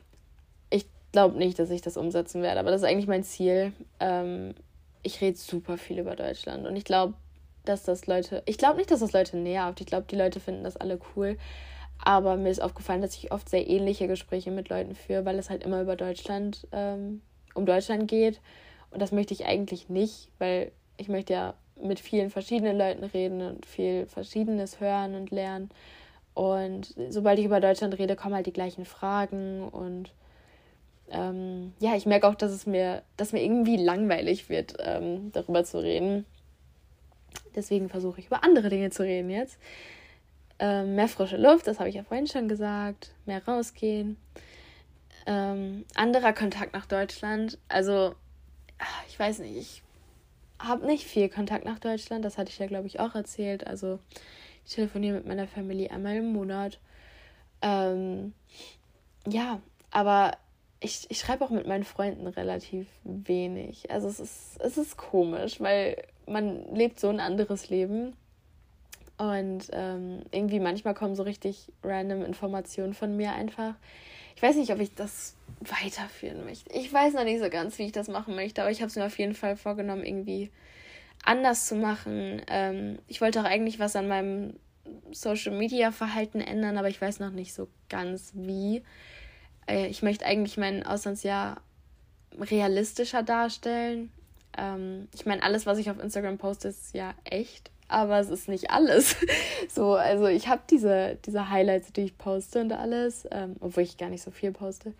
Ich 0.71 0.87
glaube 1.13 1.37
nicht, 1.37 1.59
dass 1.59 1.71
ich 1.71 1.83
das 1.83 1.97
umsetzen 1.97 2.43
werde, 2.43 2.61
aber 2.61 2.71
das 2.71 2.83
ist 2.83 2.89
eigentlich 2.89 3.07
mein 3.07 3.25
Ziel. 3.25 3.73
Ähm, 4.01 4.55
ich 5.03 5.21
rede 5.21 5.37
super 5.37 5.79
viel 5.79 5.99
über 5.99 6.17
Deutschland 6.17 6.67
und 6.67 6.75
ich 6.77 6.85
glaube, 6.85 7.15
dass 7.65 7.83
das 7.85 8.07
Leute. 8.07 8.43
Ich 8.47 8.59
glaube 8.59 8.79
nicht, 8.79 8.91
dass 8.91 9.01
das 9.01 9.13
Leute 9.13 9.37
nervt. 9.37 9.81
Ich 9.81 9.87
glaube, 9.87 10.07
die 10.11 10.17
Leute 10.17 10.41
finden 10.41 10.65
das 10.65 10.77
alle 10.77 10.99
cool. 11.15 11.37
Aber 11.99 12.37
mir 12.37 12.51
ist 12.51 12.61
aufgefallen, 12.61 13.03
dass 13.03 13.17
ich 13.17 13.33
oft 13.33 13.49
sehr 13.49 13.69
ähnliche 13.69 14.07
Gespräche 14.07 14.51
mit 14.51 14.69
Leuten 14.69 14.95
führe, 14.95 15.25
weil 15.25 15.39
es 15.39 15.51
halt 15.51 15.65
immer 15.65 15.81
über 15.81 15.97
Deutschland, 15.97 16.67
ähm, 16.73 17.23
um 17.55 17.67
Deutschland 17.67 18.09
geht. 18.09 18.41
Und 18.91 19.01
das 19.01 19.13
möchte 19.13 19.35
ich 19.35 19.47
eigentlich 19.47 19.89
nicht, 19.89 20.29
weil 20.39 20.73
ich 20.97 21.09
möchte 21.09 21.33
ja 21.33 21.55
mit 21.81 22.01
vielen 22.01 22.31
verschiedenen 22.31 22.79
Leuten 22.79 23.05
reden 23.05 23.43
und 23.43 23.67
viel 23.67 24.07
Verschiedenes 24.07 24.81
hören 24.81 25.15
und 25.15 25.31
lernen. 25.31 25.71
Und 26.35 26.95
sobald 27.09 27.39
ich 27.39 27.47
über 27.47 27.61
Deutschland 27.61 27.99
rede, 27.99 28.17
kommen 28.17 28.35
halt 28.35 28.47
die 28.47 28.53
gleichen 28.53 28.85
Fragen 28.85 29.69
und 29.69 30.13
ähm, 31.11 31.73
ja, 31.79 31.95
ich 31.95 32.05
merke 32.05 32.27
auch, 32.27 32.35
dass 32.35 32.53
es 32.53 32.67
mir, 32.67 33.03
dass 33.17 33.33
mir 33.33 33.43
irgendwie 33.43 33.77
langweilig 33.77 34.49
wird, 34.49 34.75
ähm, 34.81 35.31
darüber 35.33 35.65
zu 35.65 35.79
reden. 35.79 36.27
Deswegen 37.55 37.89
versuche 37.89 38.21
ich 38.21 38.27
über 38.27 38.45
andere 38.45 38.69
Dinge 38.69 38.91
zu 38.91 39.03
reden 39.03 39.31
jetzt. 39.31 39.59
Ähm, 40.59 40.95
mehr 40.95 41.09
frische 41.09 41.37
Luft, 41.37 41.67
das 41.67 41.79
habe 41.79 41.89
ich 41.89 41.95
ja 41.95 42.03
vorhin 42.03 42.27
schon 42.27 42.49
gesagt. 42.49 43.13
Mehr 43.25 43.47
rausgehen. 43.47 44.17
Ähm, 45.27 45.85
anderer 45.95 46.33
Kontakt 46.33 46.73
nach 46.73 46.87
Deutschland. 46.87 47.59
Also, 47.69 48.15
ich 49.09 49.19
weiß 49.19 49.41
nicht, 49.41 49.57
ich 49.57 49.83
habe 50.59 50.87
nicht 50.87 51.05
viel 51.05 51.29
Kontakt 51.29 51.65
nach 51.65 51.79
Deutschland, 51.79 52.25
das 52.25 52.39
hatte 52.39 52.51
ich 52.51 52.59
ja, 52.59 52.67
glaube 52.67 52.87
ich, 52.87 53.01
auch 53.01 53.15
erzählt. 53.15 53.67
Also 53.67 53.99
ich 54.65 54.75
telefoniere 54.75 55.17
mit 55.17 55.27
meiner 55.27 55.47
Familie 55.47 55.91
einmal 55.91 56.17
im 56.17 56.33
Monat. 56.33 56.79
Ähm, 57.63 58.33
ja, 59.27 59.61
aber 59.91 60.37
ich, 60.81 61.07
ich 61.11 61.19
schreibe 61.19 61.45
auch 61.45 61.51
mit 61.51 61.67
meinen 61.67 61.85
Freunden 61.85 62.27
relativ 62.27 62.87
wenig. 63.05 63.91
Also 63.91 64.09
es 64.09 64.21
ist, 64.21 64.61
es 64.61 64.77
ist 64.77 64.97
komisch, 64.97 65.61
weil 65.61 66.03
man 66.27 66.75
lebt 66.75 67.01
so 67.01 67.09
ein 67.09 67.21
anderes 67.21 67.71
Leben. 67.71 68.15
Und 69.19 69.71
ähm, 69.73 70.23
irgendwie 70.31 70.61
manchmal 70.61 70.93
kommen 70.93 71.15
so 71.15 71.23
richtig 71.23 71.73
random 71.83 72.23
Informationen 72.23 72.93
von 72.93 73.17
mir 73.17 73.33
einfach. 73.33 73.75
Ich 74.37 74.43
weiß 74.43 74.57
nicht, 74.57 74.71
ob 74.71 74.79
ich 74.81 74.95
das 74.95 75.35
weiterführen 75.61 76.45
möchte. 76.45 76.71
Ich 76.73 76.93
weiß 76.93 77.15
noch 77.15 77.25
nicht 77.25 77.43
so 77.43 77.49
ganz, 77.49 77.79
wie 77.79 77.85
ich 77.85 77.93
das 77.93 78.09
machen 78.09 78.37
möchte, 78.37 78.61
aber 78.61 78.71
ich 78.71 78.81
habe 78.81 78.89
es 78.89 78.97
mir 78.97 79.07
auf 79.07 79.19
jeden 79.19 79.35
Fall 79.35 79.57
vorgenommen, 79.57 80.05
irgendwie 80.05 80.51
anders 81.25 81.67
zu 81.67 81.75
machen. 81.75 82.43
Ähm, 82.49 82.99
ich 83.09 83.21
wollte 83.21 83.41
auch 83.41 83.45
eigentlich 83.45 83.79
was 83.79 83.97
an 83.97 84.09
meinem 84.09 84.55
Social 85.11 85.57
Media 85.57 85.91
Verhalten 85.91 86.41
ändern, 86.41 86.77
aber 86.77 86.89
ich 86.89 87.01
weiß 87.01 87.19
noch 87.19 87.31
nicht 87.31 87.55
so 87.55 87.69
ganz 87.89 88.33
wie. 88.35 88.83
Äh, 89.67 89.87
ich 89.87 90.03
möchte 90.03 90.27
eigentlich 90.27 90.59
mein 90.59 90.85
Auslandsjahr 90.85 91.63
realistischer 92.39 93.23
darstellen. 93.23 94.13
Ähm, 94.57 95.09
ich 95.15 95.25
meine, 95.25 95.43
alles, 95.43 95.65
was 95.65 95.79
ich 95.79 95.91
auf 95.91 95.99
Instagram 95.99 96.37
poste, 96.37 96.69
ist 96.69 96.95
ja 96.95 97.15
echt, 97.25 97.71
aber 97.89 98.19
es 98.19 98.31
ist 98.31 98.49
nicht 98.49 98.71
alles. 98.71 99.17
so, 99.69 99.95
also 99.95 100.27
ich 100.27 100.49
habe 100.49 100.63
diese, 100.71 101.19
diese 101.25 101.51
Highlights, 101.51 101.93
die 101.93 102.03
ich 102.03 102.19
poste 102.19 102.61
und 102.61 102.73
alles, 102.73 103.27
ähm, 103.31 103.57
obwohl 103.61 103.83
ich 103.83 103.97
gar 103.97 104.09
nicht 104.09 104.23
so 104.23 104.31
viel 104.31 104.53
poste. 104.53 104.93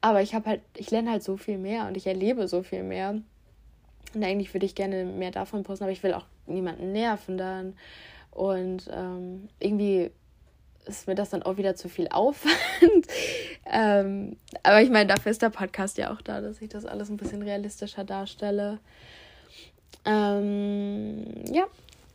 Aber 0.00 0.22
ich 0.22 0.34
habe 0.34 0.48
halt, 0.48 0.60
ich 0.76 0.90
lerne 0.90 1.10
halt 1.10 1.22
so 1.22 1.36
viel 1.36 1.58
mehr 1.58 1.86
und 1.86 1.96
ich 1.96 2.06
erlebe 2.06 2.46
so 2.46 2.62
viel 2.62 2.82
mehr. 2.82 3.20
Und 4.14 4.24
eigentlich 4.24 4.54
würde 4.54 4.66
ich 4.66 4.74
gerne 4.74 5.04
mehr 5.04 5.30
davon 5.30 5.64
posten, 5.64 5.84
aber 5.84 5.92
ich 5.92 6.02
will 6.02 6.14
auch 6.14 6.26
niemanden 6.46 6.92
nerven 6.92 7.36
dann. 7.36 7.74
Und 8.30 8.88
ähm, 8.92 9.48
irgendwie 9.58 10.10
ist 10.86 11.06
mir 11.06 11.14
das 11.14 11.30
dann 11.30 11.42
auch 11.42 11.56
wieder 11.56 11.74
zu 11.74 11.88
viel 11.88 12.08
Aufwand. 12.08 12.54
ähm, 13.66 14.36
aber 14.62 14.80
ich 14.82 14.90
meine, 14.90 15.06
dafür 15.06 15.30
ist 15.30 15.42
der 15.42 15.50
Podcast 15.50 15.98
ja 15.98 16.12
auch 16.12 16.22
da, 16.22 16.40
dass 16.40 16.62
ich 16.62 16.68
das 16.68 16.86
alles 16.86 17.10
ein 17.10 17.16
bisschen 17.16 17.42
realistischer 17.42 18.04
darstelle. 18.04 18.78
Ähm, 20.04 21.44
ja, 21.52 21.64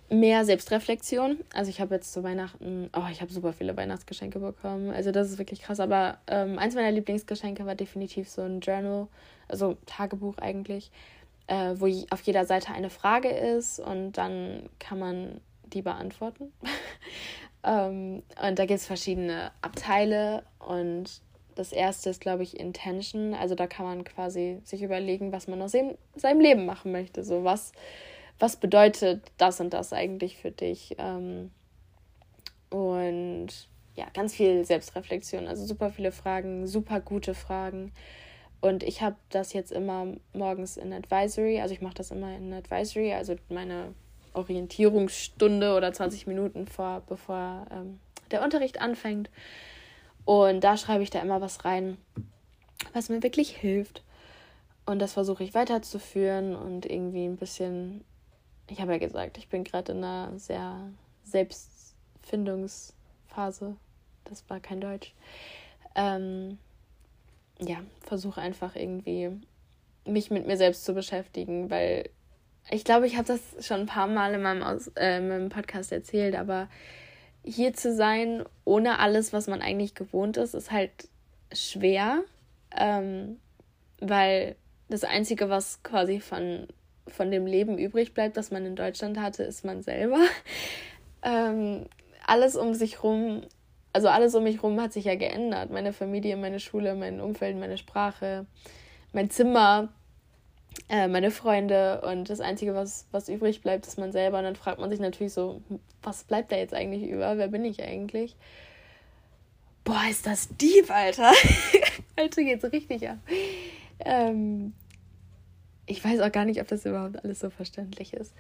mehr 0.09 0.45
Selbstreflexion. 0.45 1.39
Also 1.53 1.69
ich 1.69 1.81
habe 1.81 1.95
jetzt 1.95 2.13
zu 2.13 2.23
Weihnachten, 2.23 2.89
oh, 2.95 3.07
ich 3.11 3.21
habe 3.21 3.31
super 3.31 3.53
viele 3.53 3.75
Weihnachtsgeschenke 3.75 4.39
bekommen. 4.39 4.91
Also 4.91 5.11
das 5.11 5.29
ist 5.29 5.37
wirklich 5.37 5.61
krass. 5.61 5.79
Aber 5.79 6.17
ähm, 6.27 6.59
eins 6.59 6.75
meiner 6.75 6.91
Lieblingsgeschenke 6.91 7.65
war 7.65 7.75
definitiv 7.75 8.29
so 8.29 8.41
ein 8.41 8.59
Journal, 8.59 9.07
also 9.47 9.77
Tagebuch 9.85 10.37
eigentlich, 10.37 10.91
äh, 11.47 11.75
wo 11.75 11.87
auf 12.09 12.21
jeder 12.21 12.45
Seite 12.45 12.73
eine 12.73 12.89
Frage 12.89 13.29
ist 13.29 13.79
und 13.79 14.13
dann 14.13 14.69
kann 14.79 14.99
man 14.99 15.41
die 15.65 15.81
beantworten. 15.81 16.51
ähm, 17.63 18.23
und 18.41 18.59
da 18.59 18.65
gibt 18.65 18.79
es 18.79 18.87
verschiedene 18.87 19.51
Abteile 19.61 20.43
und 20.59 21.21
das 21.55 21.71
erste 21.71 22.09
ist, 22.09 22.21
glaube 22.21 22.43
ich, 22.43 22.59
Intention. 22.59 23.33
Also 23.33 23.55
da 23.55 23.67
kann 23.67 23.85
man 23.85 24.03
quasi 24.03 24.59
sich 24.63 24.81
überlegen, 24.81 25.31
was 25.31 25.47
man 25.47 25.61
aus 25.61 25.73
seinem 26.15 26.39
Leben 26.39 26.65
machen 26.65 26.91
möchte. 26.91 27.23
So 27.23 27.43
was, 27.43 27.71
was 28.39 28.55
bedeutet 28.55 29.31
das 29.37 29.59
und 29.59 29.71
das 29.73 29.93
eigentlich 29.93 30.37
für 30.37 30.51
dich? 30.51 30.95
Ähm, 30.97 31.51
und 32.69 33.47
ja, 33.95 34.07
ganz 34.13 34.33
viel 34.33 34.65
Selbstreflexion. 34.65 35.47
Also 35.47 35.65
super 35.65 35.91
viele 35.91 36.11
Fragen, 36.11 36.67
super 36.67 36.99
gute 36.99 37.35
Fragen. 37.35 37.91
Und 38.61 38.81
ich 38.83 39.01
habe 39.01 39.17
das 39.29 39.53
jetzt 39.53 39.71
immer 39.71 40.07
morgens 40.33 40.77
in 40.77 40.93
Advisory. 40.93 41.59
Also 41.61 41.73
ich 41.73 41.81
mache 41.81 41.95
das 41.95 42.11
immer 42.11 42.35
in 42.35 42.53
Advisory, 42.53 43.13
also 43.13 43.35
meine 43.49 43.93
Orientierungsstunde 44.33 45.75
oder 45.75 45.93
20 45.93 46.27
Minuten 46.27 46.67
vor, 46.67 47.03
bevor 47.07 47.65
ähm, 47.71 47.99
der 48.31 48.43
Unterricht 48.43 48.81
anfängt. 48.81 49.29
Und 50.25 50.63
da 50.63 50.77
schreibe 50.77 51.03
ich 51.03 51.09
da 51.09 51.21
immer 51.21 51.41
was 51.41 51.65
rein, 51.65 51.97
was 52.93 53.09
mir 53.09 53.21
wirklich 53.21 53.55
hilft. 53.55 54.03
Und 54.85 54.99
das 54.99 55.13
versuche 55.13 55.43
ich 55.43 55.53
weiterzuführen 55.53 56.55
und 56.55 56.85
irgendwie 56.85 57.25
ein 57.25 57.37
bisschen, 57.37 58.03
ich 58.67 58.81
habe 58.81 58.93
ja 58.93 58.97
gesagt, 58.97 59.37
ich 59.37 59.49
bin 59.49 59.63
gerade 59.63 59.91
in 59.91 60.03
einer 60.03 60.31
sehr 60.37 60.89
Selbstfindungsphase. 61.23 63.75
Das 64.25 64.49
war 64.49 64.59
kein 64.59 64.81
Deutsch. 64.81 65.13
Ähm, 65.95 66.57
ja, 67.59 67.77
versuche 68.01 68.41
einfach 68.41 68.75
irgendwie 68.75 69.29
mich 70.05 70.31
mit 70.31 70.47
mir 70.47 70.57
selbst 70.57 70.85
zu 70.85 70.93
beschäftigen, 70.93 71.69
weil 71.69 72.09
ich 72.69 72.83
glaube, 72.83 73.07
ich 73.07 73.17
habe 73.17 73.27
das 73.27 73.65
schon 73.65 73.81
ein 73.81 73.87
paar 73.87 74.07
Mal 74.07 74.33
in 74.33 74.41
meinem, 74.41 74.63
Aus 74.63 74.87
äh, 74.95 75.17
in 75.17 75.27
meinem 75.27 75.49
Podcast 75.49 75.91
erzählt, 75.91 76.35
aber 76.35 76.69
hier 77.43 77.73
zu 77.73 77.93
sein, 77.93 78.43
ohne 78.63 78.99
alles, 78.99 79.33
was 79.33 79.47
man 79.47 79.61
eigentlich 79.61 79.95
gewohnt 79.95 80.37
ist, 80.37 80.53
ist 80.53 80.71
halt 80.71 81.09
schwer, 81.51 82.23
ähm, 82.75 83.37
weil 83.99 84.55
das 84.89 85.03
Einzige, 85.03 85.49
was 85.49 85.83
quasi 85.83 86.21
von, 86.21 86.67
von 87.07 87.31
dem 87.31 87.45
Leben 87.45 87.77
übrig 87.77 88.13
bleibt, 88.13 88.37
das 88.37 88.51
man 88.51 88.65
in 88.65 88.75
Deutschland 88.75 89.19
hatte, 89.19 89.43
ist 89.43 89.65
man 89.65 89.81
selber. 89.81 90.19
ähm, 91.23 91.85
alles 92.25 92.55
um 92.55 92.73
sich 92.73 93.03
rum, 93.03 93.41
also 93.91 94.07
alles 94.07 94.33
um 94.35 94.43
mich 94.43 94.63
rum 94.63 94.79
hat 94.81 94.93
sich 94.93 95.05
ja 95.05 95.15
geändert. 95.15 95.69
Meine 95.71 95.93
Familie, 95.93 96.37
meine 96.37 96.59
Schule, 96.59 96.95
mein 96.95 97.21
Umfeld, 97.21 97.57
meine 97.57 97.77
Sprache, 97.77 98.45
mein 99.11 99.29
Zimmer, 99.29 99.89
äh, 100.89 101.07
meine 101.07 101.31
Freunde 101.31 102.01
und 102.01 102.29
das 102.29 102.39
Einzige, 102.39 102.73
was, 102.73 103.07
was 103.11 103.29
übrig 103.29 103.61
bleibt, 103.61 103.85
ist 103.85 103.97
man 103.97 104.11
selber. 104.11 104.39
Und 104.39 104.45
dann 104.45 104.55
fragt 104.55 104.79
man 104.79 104.89
sich 104.89 104.99
natürlich 104.99 105.33
so, 105.33 105.61
was 106.01 106.23
bleibt 106.23 106.51
da 106.51 106.57
jetzt 106.57 106.73
eigentlich 106.73 107.03
über? 107.03 107.37
Wer 107.37 107.47
bin 107.47 107.65
ich 107.65 107.83
eigentlich? 107.83 108.35
Boah, 109.83 110.03
ist 110.09 110.25
das 110.25 110.49
deep, 110.57 110.89
Alter. 110.89 111.31
Alter, 112.15 112.43
geht's 112.43 112.63
richtig 112.71 113.09
ab. 113.09 113.17
Ähm, 113.99 114.73
ich 115.85 116.03
weiß 116.03 116.19
auch 116.21 116.31
gar 116.31 116.45
nicht, 116.45 116.61
ob 116.61 116.67
das 116.67 116.85
überhaupt 116.85 117.23
alles 117.23 117.39
so 117.39 117.49
verständlich 117.49 118.13
ist. 118.13 118.33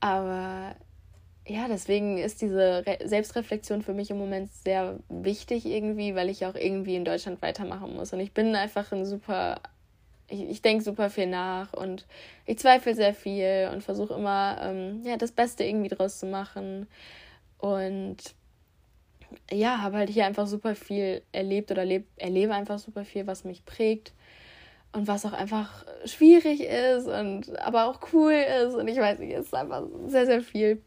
Aber 0.00 0.74
ja, 1.46 1.68
deswegen 1.68 2.18
ist 2.18 2.40
diese 2.40 2.84
Re 2.86 2.98
Selbstreflexion 3.04 3.82
für 3.82 3.92
mich 3.92 4.10
im 4.10 4.18
Moment 4.18 4.50
sehr 4.52 4.98
wichtig 5.08 5.66
irgendwie, 5.66 6.14
weil 6.14 6.30
ich 6.30 6.46
auch 6.46 6.54
irgendwie 6.54 6.96
in 6.96 7.04
Deutschland 7.04 7.42
weitermachen 7.42 7.94
muss. 7.94 8.12
Und 8.12 8.20
ich 8.20 8.32
bin 8.32 8.54
einfach 8.56 8.92
ein 8.92 9.04
super 9.04 9.60
ich, 10.28 10.42
ich 10.48 10.62
denke 10.62 10.82
super 10.82 11.10
viel 11.10 11.26
nach 11.26 11.72
und 11.72 12.06
ich 12.46 12.58
zweifle 12.58 12.94
sehr 12.94 13.14
viel 13.14 13.70
und 13.72 13.82
versuche 13.82 14.14
immer, 14.14 14.58
ähm, 14.62 15.02
ja, 15.04 15.16
das 15.16 15.32
Beste 15.32 15.64
irgendwie 15.64 15.88
draus 15.88 16.18
zu 16.18 16.26
machen. 16.26 16.86
Und 17.58 18.16
ja, 19.50 19.82
habe 19.82 19.98
halt 19.98 20.10
hier 20.10 20.26
einfach 20.26 20.46
super 20.46 20.74
viel 20.74 21.22
erlebt 21.32 21.70
oder 21.70 21.84
leb, 21.84 22.06
erlebe 22.16 22.54
einfach 22.54 22.78
super 22.78 23.04
viel, 23.04 23.26
was 23.26 23.44
mich 23.44 23.64
prägt 23.64 24.12
und 24.94 25.08
was 25.08 25.26
auch 25.26 25.32
einfach 25.32 25.84
schwierig 26.04 26.60
ist 26.60 27.06
und 27.06 27.58
aber 27.58 27.86
auch 27.86 28.00
cool 28.12 28.32
ist. 28.32 28.74
Und 28.74 28.88
ich 28.88 28.98
weiß 28.98 29.18
nicht, 29.18 29.32
es 29.32 29.46
ist 29.46 29.54
einfach 29.54 29.82
sehr, 30.06 30.26
sehr 30.26 30.40
viel. 30.40 30.80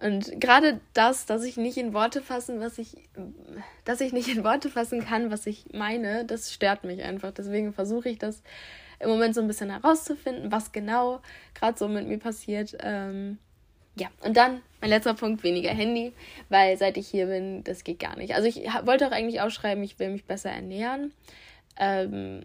Und 0.00 0.40
gerade 0.40 0.80
das, 0.94 1.26
dass 1.26 1.44
ich 1.44 1.56
nicht 1.56 1.76
in 1.76 1.94
Worte 1.94 2.22
fassen, 2.22 2.60
was 2.60 2.78
ich, 2.78 2.96
dass 3.84 4.00
ich 4.00 4.12
nicht 4.12 4.28
in 4.28 4.42
Worte 4.44 4.68
fassen 4.68 5.04
kann, 5.04 5.30
was 5.30 5.46
ich 5.46 5.66
meine, 5.72 6.24
das 6.24 6.52
stört 6.52 6.84
mich 6.84 7.02
einfach. 7.02 7.32
Deswegen 7.32 7.72
versuche 7.72 8.08
ich 8.08 8.18
das 8.18 8.42
im 8.98 9.10
Moment 9.10 9.34
so 9.34 9.40
ein 9.40 9.48
bisschen 9.48 9.70
herauszufinden, 9.70 10.50
was 10.50 10.72
genau 10.72 11.20
gerade 11.54 11.78
so 11.78 11.88
mit 11.88 12.06
mir 12.08 12.18
passiert. 12.18 12.76
Ähm, 12.80 13.38
ja, 13.94 14.08
und 14.24 14.36
dann 14.36 14.62
mein 14.80 14.90
letzter 14.90 15.14
Punkt, 15.14 15.42
weniger 15.42 15.70
Handy, 15.70 16.12
weil 16.48 16.76
seit 16.78 16.96
ich 16.96 17.08
hier 17.08 17.26
bin, 17.26 17.62
das 17.62 17.84
geht 17.84 17.98
gar 17.98 18.16
nicht. 18.16 18.34
Also 18.34 18.48
ich 18.48 18.56
wollte 18.84 19.06
auch 19.06 19.12
eigentlich 19.12 19.40
aufschreiben, 19.40 19.84
ich 19.84 19.98
will 19.98 20.10
mich 20.10 20.24
besser 20.24 20.50
ernähren. 20.50 21.12
Ähm, 21.76 22.44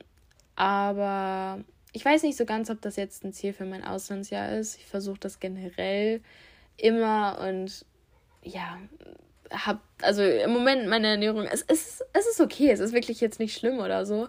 aber 0.56 1.64
ich 1.94 2.04
weiß 2.04 2.24
nicht 2.24 2.38
so 2.38 2.46
ganz, 2.46 2.70
ob 2.70 2.82
das 2.82 2.96
jetzt 2.96 3.24
ein 3.24 3.34
Ziel 3.34 3.54
für 3.54 3.66
mein 3.66 3.84
Auslandsjahr 3.84 4.52
ist. 4.58 4.78
Ich 4.78 4.86
versuche 4.86 5.20
das 5.20 5.40
generell 5.40 6.22
immer 6.78 7.40
und 7.48 7.86
ja, 8.44 8.78
hab, 9.52 9.82
also 10.02 10.24
im 10.24 10.52
Moment 10.52 10.88
meine 10.88 11.08
Ernährung, 11.08 11.46
es 11.46 11.62
ist, 11.62 12.04
es 12.14 12.28
ist 12.28 12.42
okay, 12.42 12.70
es 12.72 12.80
ist 12.80 12.94
wirklich 12.94 13.22
jetzt 13.22 13.40
nicht 13.40 13.58
schlimm 13.58 13.80
oder 13.80 14.06
so. 14.06 14.28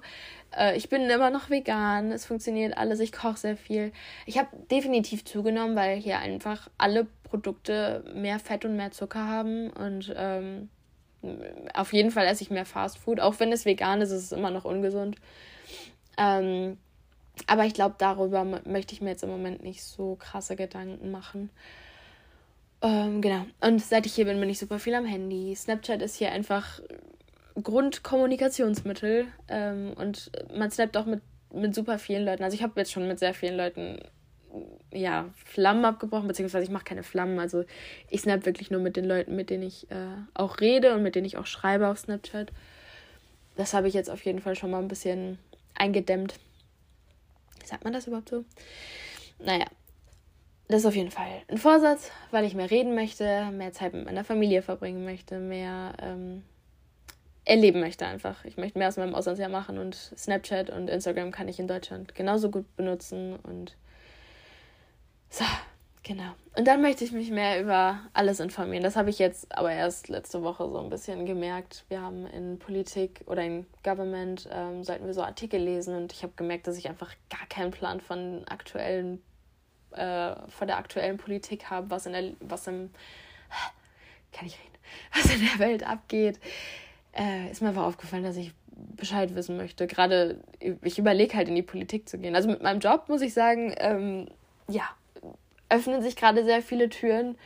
Äh, 0.57 0.77
ich 0.77 0.89
bin 0.89 1.03
immer 1.11 1.31
noch 1.31 1.51
vegan, 1.51 2.13
es 2.13 2.27
funktioniert 2.27 2.77
alles, 2.77 3.01
ich 3.01 3.13
koche 3.13 3.37
sehr 3.37 3.57
viel. 3.57 3.93
Ich 4.27 4.39
habe 4.39 4.49
definitiv 4.71 5.25
zugenommen, 5.25 5.77
weil 5.77 5.97
hier 5.99 6.19
einfach 6.19 6.69
alle 6.79 7.07
Produkte 7.25 8.05
mehr 8.15 8.39
Fett 8.39 8.65
und 8.65 8.77
mehr 8.77 8.91
Zucker 8.91 9.27
haben 9.27 9.71
und 9.71 10.13
ähm, 10.17 10.69
auf 11.75 11.93
jeden 11.93 12.11
Fall 12.11 12.27
esse 12.27 12.43
ich 12.43 12.51
mehr 12.51 12.65
Fast 12.65 12.99
Food. 12.99 13.21
Auch 13.21 13.41
wenn 13.41 13.53
es 13.53 13.65
vegan 13.65 14.01
ist, 14.01 14.11
ist 14.11 14.25
es 14.25 14.33
immer 14.33 14.51
noch 14.51 14.65
ungesund. 14.65 15.17
Ähm, 16.17 16.79
aber 17.47 17.65
ich 17.65 17.75
glaube, 17.75 17.95
darüber 17.99 18.45
möchte 18.45 18.95
ich 18.95 19.01
mir 19.01 19.11
jetzt 19.11 19.23
im 19.23 19.31
Moment 19.31 19.63
nicht 19.63 19.83
so 19.83 20.17
krasse 20.17 20.57
Gedanken 20.57 21.11
machen. 21.11 21.51
Ähm, 22.83 23.21
genau. 23.21 23.47
Und 23.61 23.81
seit 23.83 24.07
ich 24.07 24.15
hier 24.15 24.25
bin, 24.25 24.41
bin 24.41 24.51
ich 24.51 24.59
super 24.59 24.79
viel 24.79 24.95
am 24.95 25.05
Handy. 25.05 25.55
Snapchat 25.55 26.03
ist 26.03 26.17
hier 26.17 26.33
einfach 26.33 26.81
Grundkommunikationsmittel. 27.61 29.27
Ähm, 29.49 29.95
und 29.97 30.31
man 30.55 30.71
snappt 30.71 30.97
auch 30.97 31.07
mit, 31.07 31.23
mit 31.53 31.75
super 31.75 31.99
vielen 31.99 32.25
Leuten. 32.25 32.43
Also 32.45 32.55
ich 32.55 32.63
habe 32.63 32.75
jetzt 32.77 32.93
schon 32.93 33.09
mit 33.09 33.19
sehr 33.19 33.35
vielen 33.35 33.57
Leuten 33.57 33.99
ja, 34.93 35.31
Flammen 35.45 35.85
abgebrochen, 35.85 36.29
beziehungsweise 36.29 36.65
ich 36.65 36.71
mache 36.71 36.85
keine 36.85 37.03
Flammen. 37.03 37.39
Also 37.39 37.65
ich 38.09 38.23
snap 38.23 38.47
wirklich 38.47 38.71
nur 38.71 38.81
mit 38.81 38.97
den 38.97 39.05
Leuten, 39.05 39.37
mit 39.37 39.51
denen 39.51 39.65
ich 39.65 39.91
äh, 39.91 40.17
auch 40.35 40.61
rede 40.61 40.95
und 40.95 41.03
mit 41.03 41.15
denen 41.15 41.27
ich 41.27 41.37
auch 41.37 41.47
schreibe 41.47 41.89
auf 41.89 41.99
Snapchat. 41.99 42.53
Das 43.57 43.75
habe 43.75 43.89
ich 43.89 43.95
jetzt 43.95 44.11
auf 44.11 44.25
jeden 44.25 44.41
Fall 44.41 44.55
schon 44.55 44.71
mal 44.71 44.81
ein 44.81 44.89
bisschen 44.89 45.39
eingedämmt. 45.75 46.35
Sagt 47.65 47.85
man 47.85 47.93
das 47.93 48.07
überhaupt 48.07 48.29
so? 48.29 48.45
Naja, 49.39 49.67
das 50.69 50.81
ist 50.81 50.87
auf 50.87 50.97
jeden 50.97 51.11
Fall 51.11 51.43
ein 51.49 51.59
Vorsatz, 51.59 52.11
weil 52.31 52.45
ich 52.45 52.55
mehr 52.55 52.71
reden 52.71 52.95
möchte, 52.95 53.51
mehr 53.53 53.73
Zeit 53.73 53.95
mit 53.95 54.05
meiner 54.05 54.25
Familie 54.25 54.63
verbringen 54.63 55.05
möchte, 55.05 55.39
mehr 55.39 55.95
ähm, 56.01 56.43
erleben 57.45 57.81
möchte 57.81 58.07
einfach. 58.07 58.45
Ich 58.45 58.57
möchte 58.57 58.79
mehr 58.79 58.89
aus 58.89 58.97
meinem 58.97 59.15
Auslandsjahr 59.15 59.49
machen 59.49 59.79
und 59.79 59.95
Snapchat 59.95 60.71
und 60.71 60.89
Instagram 60.89 61.31
kann 61.31 61.49
ich 61.49 61.59
in 61.59 61.69
Deutschland 61.69 62.15
genauso 62.15 62.51
gut 62.51 62.77
benutzen 62.77 63.37
und 63.37 63.77
so, 65.31 65.45
genau. 66.03 66.33
Und 66.57 66.67
dann 66.67 66.83
möchte 66.83 67.05
ich 67.05 67.13
mich 67.13 67.31
mehr 67.31 67.61
über 67.61 68.01
alles 68.13 68.41
informieren. 68.41 68.83
Das 68.83 68.97
habe 68.97 69.11
ich 69.11 69.19
jetzt 69.19 69.57
aber 69.57 69.73
erst 69.73 70.09
letzte 70.09 70.43
Woche 70.43 70.69
so 70.69 70.79
ein 70.81 70.91
bisschen 70.91 71.27
gemerkt. 71.27 71.85
Wir 71.89 72.01
haben 72.01 72.27
in 72.27 72.59
Politik 72.59 73.23
oder 73.27 73.43
in 73.43 73.67
Government 73.85 74.49
ähm, 74.53 74.83
sollten 74.83 75.07
wir 75.07 75.15
so 75.15 75.23
Artikel 75.23 75.61
lesen 75.61 75.97
und 75.97 76.13
ich 76.13 76.23
habe 76.23 76.33
gemerkt, 76.37 76.67
dass 76.67 76.77
ich 76.77 76.89
einfach 76.89 77.15
gar 77.31 77.47
keinen 77.49 77.71
Plan 77.71 78.01
von 78.01 78.47
aktuellen 78.49 79.23
äh, 79.93 80.35
von 80.49 80.67
der 80.67 80.77
aktuellen 80.77 81.17
Politik 81.17 81.71
habe, 81.71 81.91
was 81.91 82.07
in 82.07 82.13
der, 82.13 82.33
was 82.41 82.67
im, 82.67 82.91
kann 84.33 84.47
ich 84.47 84.59
reden, 84.59 84.79
was 85.15 85.35
in 85.35 85.41
der 85.41 85.59
Welt 85.59 85.87
abgeht, 85.87 86.39
äh, 87.13 87.51
ist 87.51 87.63
mir 87.63 87.69
einfach 87.69 87.85
aufgefallen, 87.85 88.23
dass 88.23 88.37
ich 88.37 88.53
Bescheid 88.97 89.35
wissen 89.35 89.57
möchte. 89.57 89.87
Gerade, 89.87 90.41
ich 90.61 90.99
überlege 90.99 91.37
halt 91.37 91.49
in 91.49 91.55
die 91.55 91.63
Politik 91.63 92.09
zu 92.09 92.19
gehen. 92.19 92.37
Also 92.37 92.49
mit 92.49 92.63
meinem 92.63 92.81
Job 92.81 93.09
muss 93.09 93.23
ich 93.23 93.35
sagen, 93.35 93.75
ähm, 93.79 94.29
ja, 94.69 94.89
öffnen 95.69 96.03
sich 96.03 96.17
gerade 96.17 96.45
sehr 96.45 96.63
viele 96.63 96.89
Türen. 96.89 97.37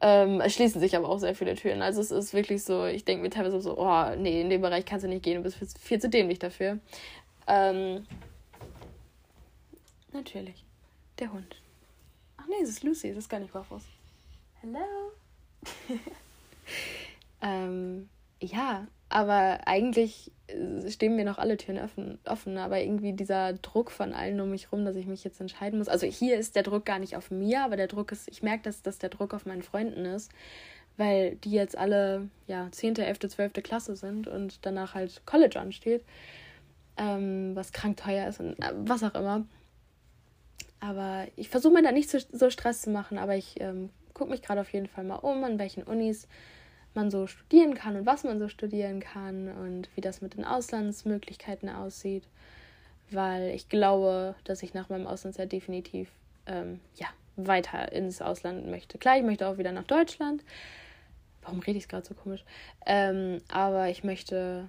Ähm, 0.00 0.40
es 0.40 0.54
schließen 0.54 0.80
sich 0.80 0.96
aber 0.96 1.08
auch 1.08 1.18
sehr 1.18 1.34
viele 1.34 1.54
Türen. 1.54 1.82
Also 1.82 2.00
es 2.00 2.10
ist 2.10 2.34
wirklich 2.34 2.64
so, 2.64 2.84
ich 2.84 3.04
denke 3.04 3.22
mir 3.22 3.30
teilweise 3.30 3.60
so, 3.60 3.78
oh, 3.78 4.14
nee, 4.16 4.40
in 4.40 4.50
dem 4.50 4.60
Bereich 4.60 4.84
kannst 4.84 5.04
du 5.04 5.08
nicht 5.08 5.22
gehen, 5.22 5.42
du 5.42 5.48
bist 5.48 5.78
viel 5.78 6.00
zu 6.00 6.08
dämlich 6.08 6.38
dafür. 6.38 6.78
Ähm, 7.46 8.06
natürlich. 10.12 10.64
Der 11.18 11.32
Hund. 11.32 11.56
Ach 12.36 12.46
nee, 12.48 12.62
es 12.62 12.68
ist 12.68 12.82
Lucy, 12.82 13.08
es 13.08 13.16
ist 13.16 13.28
gar 13.28 13.40
nicht 13.40 13.54
Waffles. 13.54 13.84
Hello. 14.60 14.80
ähm, 17.42 18.08
ja, 18.40 18.86
aber 19.08 19.66
eigentlich 19.66 20.32
äh, 20.46 20.90
stehen 20.90 21.16
mir 21.16 21.24
noch 21.24 21.38
alle 21.38 21.56
Türen 21.56 21.78
offen, 21.78 22.18
offen, 22.24 22.58
aber 22.58 22.80
irgendwie 22.80 23.12
dieser 23.12 23.54
Druck 23.54 23.90
von 23.90 24.12
allen 24.12 24.40
um 24.40 24.50
mich 24.50 24.72
rum, 24.72 24.84
dass 24.84 24.96
ich 24.96 25.06
mich 25.06 25.24
jetzt 25.24 25.40
entscheiden 25.40 25.78
muss. 25.78 25.88
Also 25.88 26.06
hier 26.06 26.38
ist 26.38 26.56
der 26.56 26.62
Druck 26.62 26.84
gar 26.84 26.98
nicht 26.98 27.16
auf 27.16 27.30
mir, 27.30 27.64
aber 27.64 27.76
der 27.76 27.88
Druck 27.88 28.12
ist, 28.12 28.28
ich 28.28 28.42
merke, 28.42 28.64
dass, 28.64 28.82
dass 28.82 28.98
der 28.98 29.10
Druck 29.10 29.34
auf 29.34 29.46
meinen 29.46 29.62
Freunden 29.62 30.04
ist, 30.04 30.30
weil 30.96 31.36
die 31.36 31.52
jetzt 31.52 31.76
alle, 31.76 32.28
ja, 32.46 32.68
10., 32.70 32.96
11., 32.96 33.18
12. 33.30 33.52
Klasse 33.62 33.96
sind 33.96 34.28
und 34.28 34.58
danach 34.62 34.94
halt 34.94 35.22
College 35.26 35.58
ansteht, 35.58 36.04
ähm, 36.96 37.56
was 37.56 37.72
krank 37.72 37.96
teuer 37.96 38.28
ist 38.28 38.40
und 38.40 38.58
äh, 38.60 38.72
was 38.76 39.02
auch 39.02 39.14
immer. 39.14 39.44
Aber 40.80 41.26
ich 41.36 41.48
versuche 41.48 41.72
mir 41.72 41.82
da 41.82 41.92
nicht 41.92 42.10
so, 42.10 42.18
so 42.30 42.50
Stress 42.50 42.82
zu 42.82 42.90
machen, 42.90 43.16
aber 43.16 43.36
ich 43.36 43.60
ähm, 43.60 43.90
gucke 44.12 44.30
mich 44.30 44.42
gerade 44.42 44.60
auf 44.60 44.72
jeden 44.72 44.86
Fall 44.86 45.04
mal 45.04 45.16
um, 45.16 45.42
an 45.42 45.58
welchen 45.58 45.82
Unis 45.82 46.28
man 46.94 47.10
so 47.10 47.26
studieren 47.26 47.74
kann 47.74 47.96
und 47.96 48.06
was 48.06 48.24
man 48.24 48.38
so 48.38 48.48
studieren 48.48 49.00
kann 49.00 49.48
und 49.48 49.88
wie 49.94 50.00
das 50.00 50.20
mit 50.20 50.34
den 50.34 50.44
Auslandsmöglichkeiten 50.44 51.68
aussieht, 51.68 52.24
weil 53.10 53.50
ich 53.50 53.68
glaube, 53.68 54.34
dass 54.44 54.62
ich 54.62 54.74
nach 54.74 54.88
meinem 54.88 55.06
Auslandsjahr 55.06 55.46
definitiv 55.46 56.08
ähm, 56.46 56.80
ja, 56.96 57.06
weiter 57.36 57.92
ins 57.92 58.22
Ausland 58.22 58.66
möchte. 58.66 58.98
Klar, 58.98 59.18
ich 59.18 59.24
möchte 59.24 59.46
auch 59.48 59.58
wieder 59.58 59.72
nach 59.72 59.84
Deutschland. 59.84 60.44
Warum 61.42 61.60
rede 61.60 61.78
ich 61.78 61.84
es 61.84 61.88
gerade 61.88 62.06
so 62.06 62.14
komisch? 62.14 62.44
Ähm, 62.86 63.40
aber 63.48 63.88
ich 63.90 64.04
möchte 64.04 64.68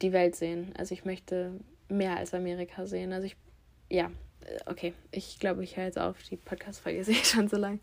die 0.00 0.12
Welt 0.12 0.36
sehen. 0.36 0.72
Also 0.78 0.94
ich 0.94 1.04
möchte 1.04 1.52
mehr 1.88 2.16
als 2.16 2.34
Amerika 2.34 2.86
sehen. 2.86 3.12
Also 3.12 3.26
ich, 3.26 3.36
ja, 3.90 4.10
okay, 4.66 4.94
ich 5.10 5.38
glaube, 5.38 5.64
ich 5.64 5.76
höre 5.76 5.84
jetzt 5.84 5.98
auf. 5.98 6.22
Die 6.30 6.36
Podcast-Folge 6.36 7.04
sehe 7.04 7.14
ich 7.14 7.26
schon 7.26 7.48
so 7.48 7.56
lang. 7.56 7.80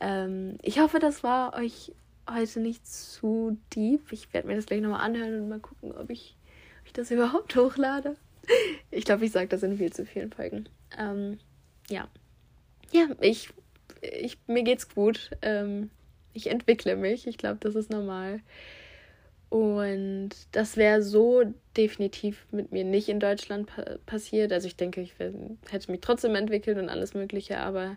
Ähm, 0.00 0.58
ich 0.62 0.78
hoffe, 0.78 0.98
das 1.00 1.22
war 1.22 1.54
euch 1.54 1.92
heute 2.32 2.60
nicht 2.60 2.86
zu 2.86 3.58
deep. 3.74 4.12
Ich 4.12 4.32
werde 4.32 4.48
mir 4.48 4.56
das 4.56 4.66
gleich 4.66 4.80
nochmal 4.80 5.00
anhören 5.00 5.40
und 5.40 5.48
mal 5.48 5.60
gucken, 5.60 5.92
ob 5.92 6.10
ich, 6.10 6.36
ob 6.80 6.86
ich 6.86 6.92
das 6.92 7.10
überhaupt 7.10 7.56
hochlade. 7.56 8.16
Ich 8.90 9.04
glaube, 9.04 9.24
ich 9.24 9.32
sage 9.32 9.48
das 9.48 9.62
in 9.62 9.76
viel 9.76 9.92
zu 9.92 10.06
vielen 10.06 10.32
Folgen. 10.32 10.68
Ähm, 10.98 11.38
ja. 11.90 12.08
Ja, 12.92 13.08
ich, 13.20 13.50
ich, 14.00 14.38
mir 14.46 14.62
geht's 14.62 14.88
gut. 14.88 15.30
Ähm, 15.42 15.90
ich 16.32 16.50
entwickle 16.50 16.96
mich. 16.96 17.26
Ich 17.26 17.36
glaube, 17.36 17.58
das 17.60 17.74
ist 17.74 17.90
normal. 17.90 18.40
Und 19.50 20.30
das 20.52 20.76
wäre 20.76 21.02
so 21.02 21.42
definitiv 21.76 22.46
mit 22.50 22.70
mir 22.70 22.84
nicht 22.84 23.08
in 23.08 23.20
Deutschland 23.20 23.66
pa 23.66 23.96
passiert. 24.04 24.52
Also 24.52 24.66
ich 24.66 24.76
denke, 24.76 25.00
ich 25.00 25.14
hätte 25.18 25.90
mich 25.90 26.00
trotzdem 26.00 26.34
entwickelt 26.34 26.76
und 26.78 26.90
alles 26.90 27.14
Mögliche, 27.14 27.58
aber 27.58 27.96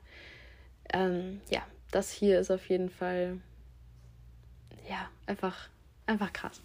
ähm, 0.93 1.41
ja, 1.49 1.61
das 1.91 2.11
hier 2.11 2.39
ist 2.39 2.51
auf 2.51 2.69
jeden 2.69 2.89
Fall 2.89 3.37
ja, 4.87 5.09
einfach, 5.25 5.69
einfach 6.05 6.31
krass. 6.33 6.61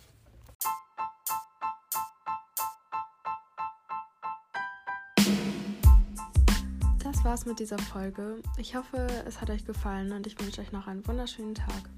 Das 7.02 7.24
war's 7.24 7.46
mit 7.46 7.58
dieser 7.58 7.78
Folge. 7.78 8.42
Ich 8.58 8.74
hoffe, 8.74 8.98
es 9.26 9.40
hat 9.40 9.50
euch 9.50 9.64
gefallen 9.64 10.12
und 10.12 10.26
ich 10.26 10.38
wünsche 10.40 10.60
euch 10.60 10.72
noch 10.72 10.86
einen 10.86 11.06
wunderschönen 11.06 11.54
Tag. 11.54 11.88